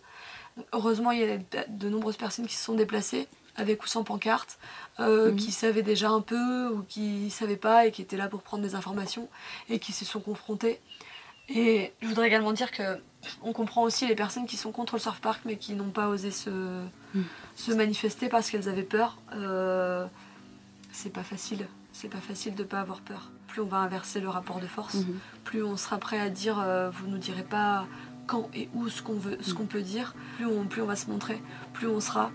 Heureusement, 0.72 1.12
il 1.12 1.20
y 1.20 1.24
a 1.24 1.36
de, 1.38 1.44
de 1.68 1.88
nombreuses 1.88 2.16
personnes 2.16 2.46
qui 2.46 2.56
se 2.56 2.64
sont 2.64 2.74
déplacées 2.74 3.28
avec 3.56 3.82
ou 3.82 3.86
sans 3.88 4.04
pancarte, 4.04 4.58
euh, 5.00 5.30
Mhm. 5.32 5.36
qui 5.36 5.52
savaient 5.52 5.82
déjà 5.82 6.10
un 6.10 6.20
peu 6.20 6.68
ou 6.68 6.82
qui 6.88 7.24
ne 7.24 7.30
savaient 7.30 7.56
pas 7.56 7.86
et 7.86 7.92
qui 7.92 8.02
étaient 8.02 8.16
là 8.16 8.28
pour 8.28 8.42
prendre 8.42 8.62
des 8.62 8.74
informations 8.76 9.28
et 9.68 9.78
qui 9.80 9.92
se 9.92 10.04
sont 10.04 10.20
confrontés. 10.20 10.80
Et 11.48 11.92
je 12.02 12.06
voudrais 12.08 12.26
également 12.26 12.52
dire 12.52 12.70
que 12.70 12.98
on 13.42 13.52
comprend 13.52 13.82
aussi 13.82 14.06
les 14.06 14.14
personnes 14.14 14.46
qui 14.46 14.56
sont 14.56 14.70
contre 14.70 14.94
le 14.94 15.00
surf 15.00 15.20
park 15.20 15.40
mais 15.44 15.56
qui 15.56 15.74
n'ont 15.74 15.90
pas 15.90 16.08
osé 16.08 16.30
se, 16.30 16.50
Mm. 17.14 17.22
se 17.56 17.72
manifester 17.72 18.28
parce 18.28 18.50
qu'elles 18.50 18.68
avaient 18.68 18.82
peur. 18.82 19.16
Euh, 19.34 20.06
c'est 20.92 21.12
pas 21.12 21.22
facile. 21.22 21.66
C'est 21.92 22.08
pas 22.08 22.18
facile 22.20 22.54
de 22.54 22.62
pas 22.64 22.80
avoir 22.80 23.00
peur. 23.00 23.30
Plus 23.46 23.62
on 23.62 23.66
va 23.66 23.78
inverser 23.78 24.20
le 24.20 24.28
rapport 24.28 24.60
de 24.60 24.66
force, 24.66 24.94
Mhm. 24.94 25.18
plus 25.44 25.62
on 25.64 25.76
sera 25.76 25.96
prêt 25.98 26.20
à 26.20 26.28
dire 26.28 26.58
euh, 26.60 26.90
vous 26.90 27.06
nous 27.08 27.16
direz 27.18 27.42
pas 27.42 27.86
quand 28.26 28.50
et 28.54 28.68
où 28.74 28.88
ce 28.90 29.00
qu'on 29.02 29.14
veut, 29.18 29.38
ce 29.40 29.54
qu'on 29.54 29.64
peut 29.64 29.80
dire. 29.80 30.14
Plus 30.36 30.46
on, 30.46 30.66
plus 30.66 30.82
on 30.82 30.86
va 30.86 30.96
se 30.96 31.10
montrer, 31.10 31.40
plus 31.72 31.88
on 31.88 31.98
sera, 32.00 32.30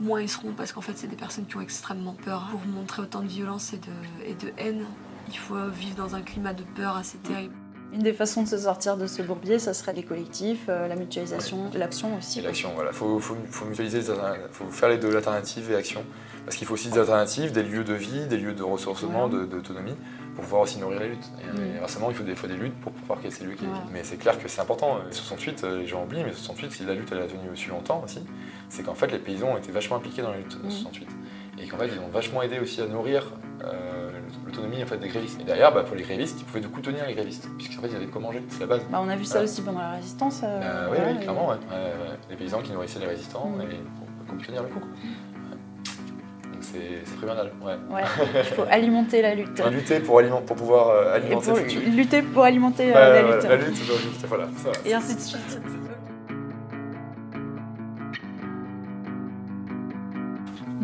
moins 0.00 0.22
ils 0.22 0.28
seront 0.28 0.52
parce 0.52 0.70
qu'en 0.72 0.80
fait 0.80 0.96
c'est 0.96 1.08
des 1.08 1.16
personnes 1.16 1.44
qui 1.46 1.56
ont 1.56 1.60
extrêmement 1.60 2.14
peur. 2.14 2.46
Pour 2.52 2.64
montrer 2.66 3.02
autant 3.02 3.20
de 3.20 3.26
violence 3.26 3.72
et 3.72 3.78
de, 3.78 4.24
et 4.26 4.34
de 4.34 4.52
haine, 4.58 4.84
il 5.28 5.36
faut 5.36 5.68
vivre 5.68 5.96
dans 5.96 6.14
un 6.14 6.22
climat 6.22 6.54
de 6.54 6.62
peur 6.62 6.96
assez 6.96 7.18
terrible. 7.18 7.54
Une 7.92 8.02
des 8.02 8.12
façons 8.12 8.42
de 8.42 8.48
se 8.48 8.58
sortir 8.58 8.96
de 8.98 9.06
ce 9.06 9.22
bourbier, 9.22 9.58
ça 9.58 9.72
serait 9.72 9.94
les 9.94 10.02
collectifs, 10.02 10.66
euh, 10.68 10.88
la 10.88 10.94
mutualisation, 10.96 11.70
l'action 11.74 12.16
aussi. 12.18 12.40
Et 12.40 12.42
l'action, 12.42 12.70
voilà. 12.74 12.92
Faut, 12.92 13.18
faut, 13.18 13.34
faut 13.50 13.64
mutualiser, 13.64 14.00
alter- 14.00 14.40
faut 14.52 14.66
faire 14.68 14.90
les 14.90 14.98
deux, 14.98 15.10
l'alternative 15.10 15.70
et 15.70 15.74
action. 15.74 16.04
Parce 16.44 16.56
qu'il 16.56 16.66
faut 16.66 16.74
aussi 16.74 16.88
des 16.90 16.98
alternatives, 16.98 17.52
des 17.52 17.62
lieux 17.62 17.84
de 17.84 17.94
vie, 17.94 18.26
des 18.26 18.36
lieux 18.36 18.52
de 18.54 18.62
ressourcement, 18.62 19.28
d'autonomie, 19.28 19.94
pour 20.34 20.44
pouvoir 20.44 20.62
aussi 20.62 20.78
nourrir 20.78 21.00
les 21.00 21.08
luttes. 21.08 21.30
Et, 21.42 21.46
Mm. 21.58 21.76
inversement, 21.78 22.10
il 22.10 22.16
faut 22.16 22.24
des 22.24 22.34
fois 22.34 22.48
des 22.48 22.56
luttes 22.56 22.78
pour 22.80 22.92
pouvoir 22.92 23.20
casser 23.20 23.44
les 23.44 23.50
luttes. 23.50 23.62
Ouais. 23.62 23.68
Mais 23.92 24.04
c'est 24.04 24.16
clair 24.16 24.38
que 24.38 24.48
c'est 24.48 24.60
important. 24.60 24.98
68, 25.10 25.64
euh, 25.64 25.78
les 25.80 25.86
gens 25.86 26.04
oublient, 26.04 26.24
mais 26.24 26.32
68, 26.32 26.72
si 26.72 26.84
la 26.84 26.94
lutte 26.94 27.08
elle 27.12 27.22
a 27.22 27.26
tenu 27.26 27.48
aussi 27.52 27.68
longtemps 27.68 28.02
aussi, 28.04 28.20
c'est 28.68 28.82
qu'en 28.82 28.94
fait 28.94 29.10
les 29.12 29.18
paysans 29.18 29.48
ont 29.48 29.56
été 29.58 29.72
vachement 29.72 29.96
impliqués 29.96 30.22
dans 30.22 30.30
la 30.30 30.36
lutte 30.38 30.58
de 30.60 30.66
Mm. 30.66 30.70
68. 30.70 31.08
Et 31.60 31.66
qu'en 31.66 31.76
fait 31.78 31.88
ils 31.88 31.98
ont 32.00 32.08
vachement 32.08 32.42
aidé 32.42 32.60
aussi 32.60 32.80
à 32.82 32.86
nourrir 32.86 33.32
euh, 33.64 34.07
l'autonomie 34.46 34.82
en 34.82 34.86
fait, 34.86 34.98
des 34.98 35.08
grévistes. 35.08 35.40
Et 35.40 35.44
derrière, 35.44 35.72
bah, 35.72 35.82
pour 35.82 35.96
les 35.96 36.02
grévistes, 36.02 36.36
ils 36.40 36.44
pouvaient 36.44 36.60
du 36.60 36.68
coup 36.68 36.80
tenir 36.80 37.06
les 37.06 37.14
grévistes, 37.14 37.48
puisqu'en 37.58 37.82
fait 37.82 37.88
ils 37.88 37.96
avaient 37.96 38.06
de 38.06 38.10
quoi 38.10 38.20
manger, 38.20 38.42
c'est 38.48 38.60
la 38.60 38.66
base. 38.66 38.82
Bah, 38.90 39.00
on 39.02 39.08
a 39.08 39.16
vu 39.16 39.24
ça 39.24 39.42
aussi 39.42 39.62
pendant 39.62 39.80
la 39.80 39.92
résistance. 39.92 40.40
euh, 40.44 40.60
Euh, 40.62 40.88
oui, 41.14 41.20
clairement, 41.20 41.48
ouais. 41.48 41.56
Les 42.30 42.36
paysans 42.36 42.60
qui 42.60 42.72
nourrissaient 42.72 43.00
les 43.00 43.06
résistants 43.06 43.46
Mm. 43.56 43.60
et 43.62 43.64
pour, 43.66 44.36
pour 44.36 44.46
tenir 44.46 44.62
le 44.62 44.68
coup. 44.68 44.80
Donc 44.80 46.62
c'est 46.62 47.02
c'est 47.04 47.16
primordial. 47.16 47.52
Ouais. 47.62 47.74
Ouais, 47.90 48.02
il 48.34 48.54
faut 48.54 48.64
alimenter 48.70 49.22
la 49.22 49.34
lutte. 49.34 49.62
Lutter 49.70 50.00
pour, 50.00 50.18
aliment- 50.18 50.42
pour 50.42 50.56
pouvoir 50.56 50.88
euh, 50.88 51.14
alimenter 51.14 51.46
pour 51.50 51.56
le 51.58 51.64
futur. 51.64 51.80
lutter 51.92 52.22
pour 52.22 52.42
alimenter 52.44 52.92
euh, 52.94 53.22
la 53.22 53.22
lutte. 53.36 53.48
la 53.48 53.56
lutte, 53.56 54.24
voilà. 54.26 54.48
ça. 54.56 54.70
Et 54.84 54.92
ainsi 54.92 55.14
de 55.14 55.20
suite. 55.20 55.60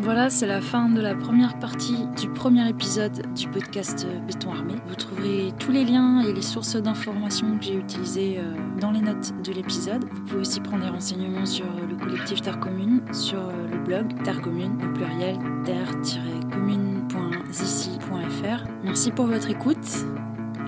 Voilà, 0.05 0.29
c'est 0.29 0.45
la 0.45 0.61
fin 0.61 0.87
de 0.87 1.01
la 1.01 1.15
première 1.15 1.57
partie 1.57 2.05
du 2.15 2.29
premier 2.29 2.69
épisode 2.69 3.25
du 3.33 3.47
podcast 3.47 4.05
euh, 4.07 4.19
Béton 4.19 4.51
Armé. 4.51 4.75
Vous 4.85 4.93
trouverez 4.93 5.51
tous 5.57 5.71
les 5.71 5.83
liens 5.83 6.21
et 6.21 6.31
les 6.31 6.43
sources 6.43 6.75
d'informations 6.75 7.57
que 7.57 7.63
j'ai 7.63 7.73
utilisées 7.73 8.37
euh, 8.37 8.53
dans 8.79 8.91
les 8.91 9.01
notes 9.01 9.33
de 9.41 9.51
l'épisode. 9.51 10.03
Vous 10.03 10.21
pouvez 10.25 10.41
aussi 10.41 10.59
prendre 10.59 10.83
des 10.83 10.91
renseignements 10.91 11.47
sur 11.47 11.65
euh, 11.65 11.87
le 11.89 11.95
collectif 11.95 12.43
Terre 12.43 12.59
Commune, 12.59 13.01
sur 13.13 13.51
le 13.71 13.79
blog 13.79 14.13
Terre 14.23 14.41
Commune, 14.41 14.75
au 14.75 14.93
pluriel 14.93 15.39
terre-commune.zici.fr. 15.65 18.63
Merci 18.83 19.09
pour 19.09 19.25
votre 19.25 19.49
écoute 19.49 20.05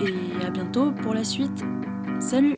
et 0.00 0.14
à 0.44 0.50
bientôt 0.50 0.90
pour 0.90 1.14
la 1.14 1.22
suite. 1.22 1.64
Salut 2.18 2.56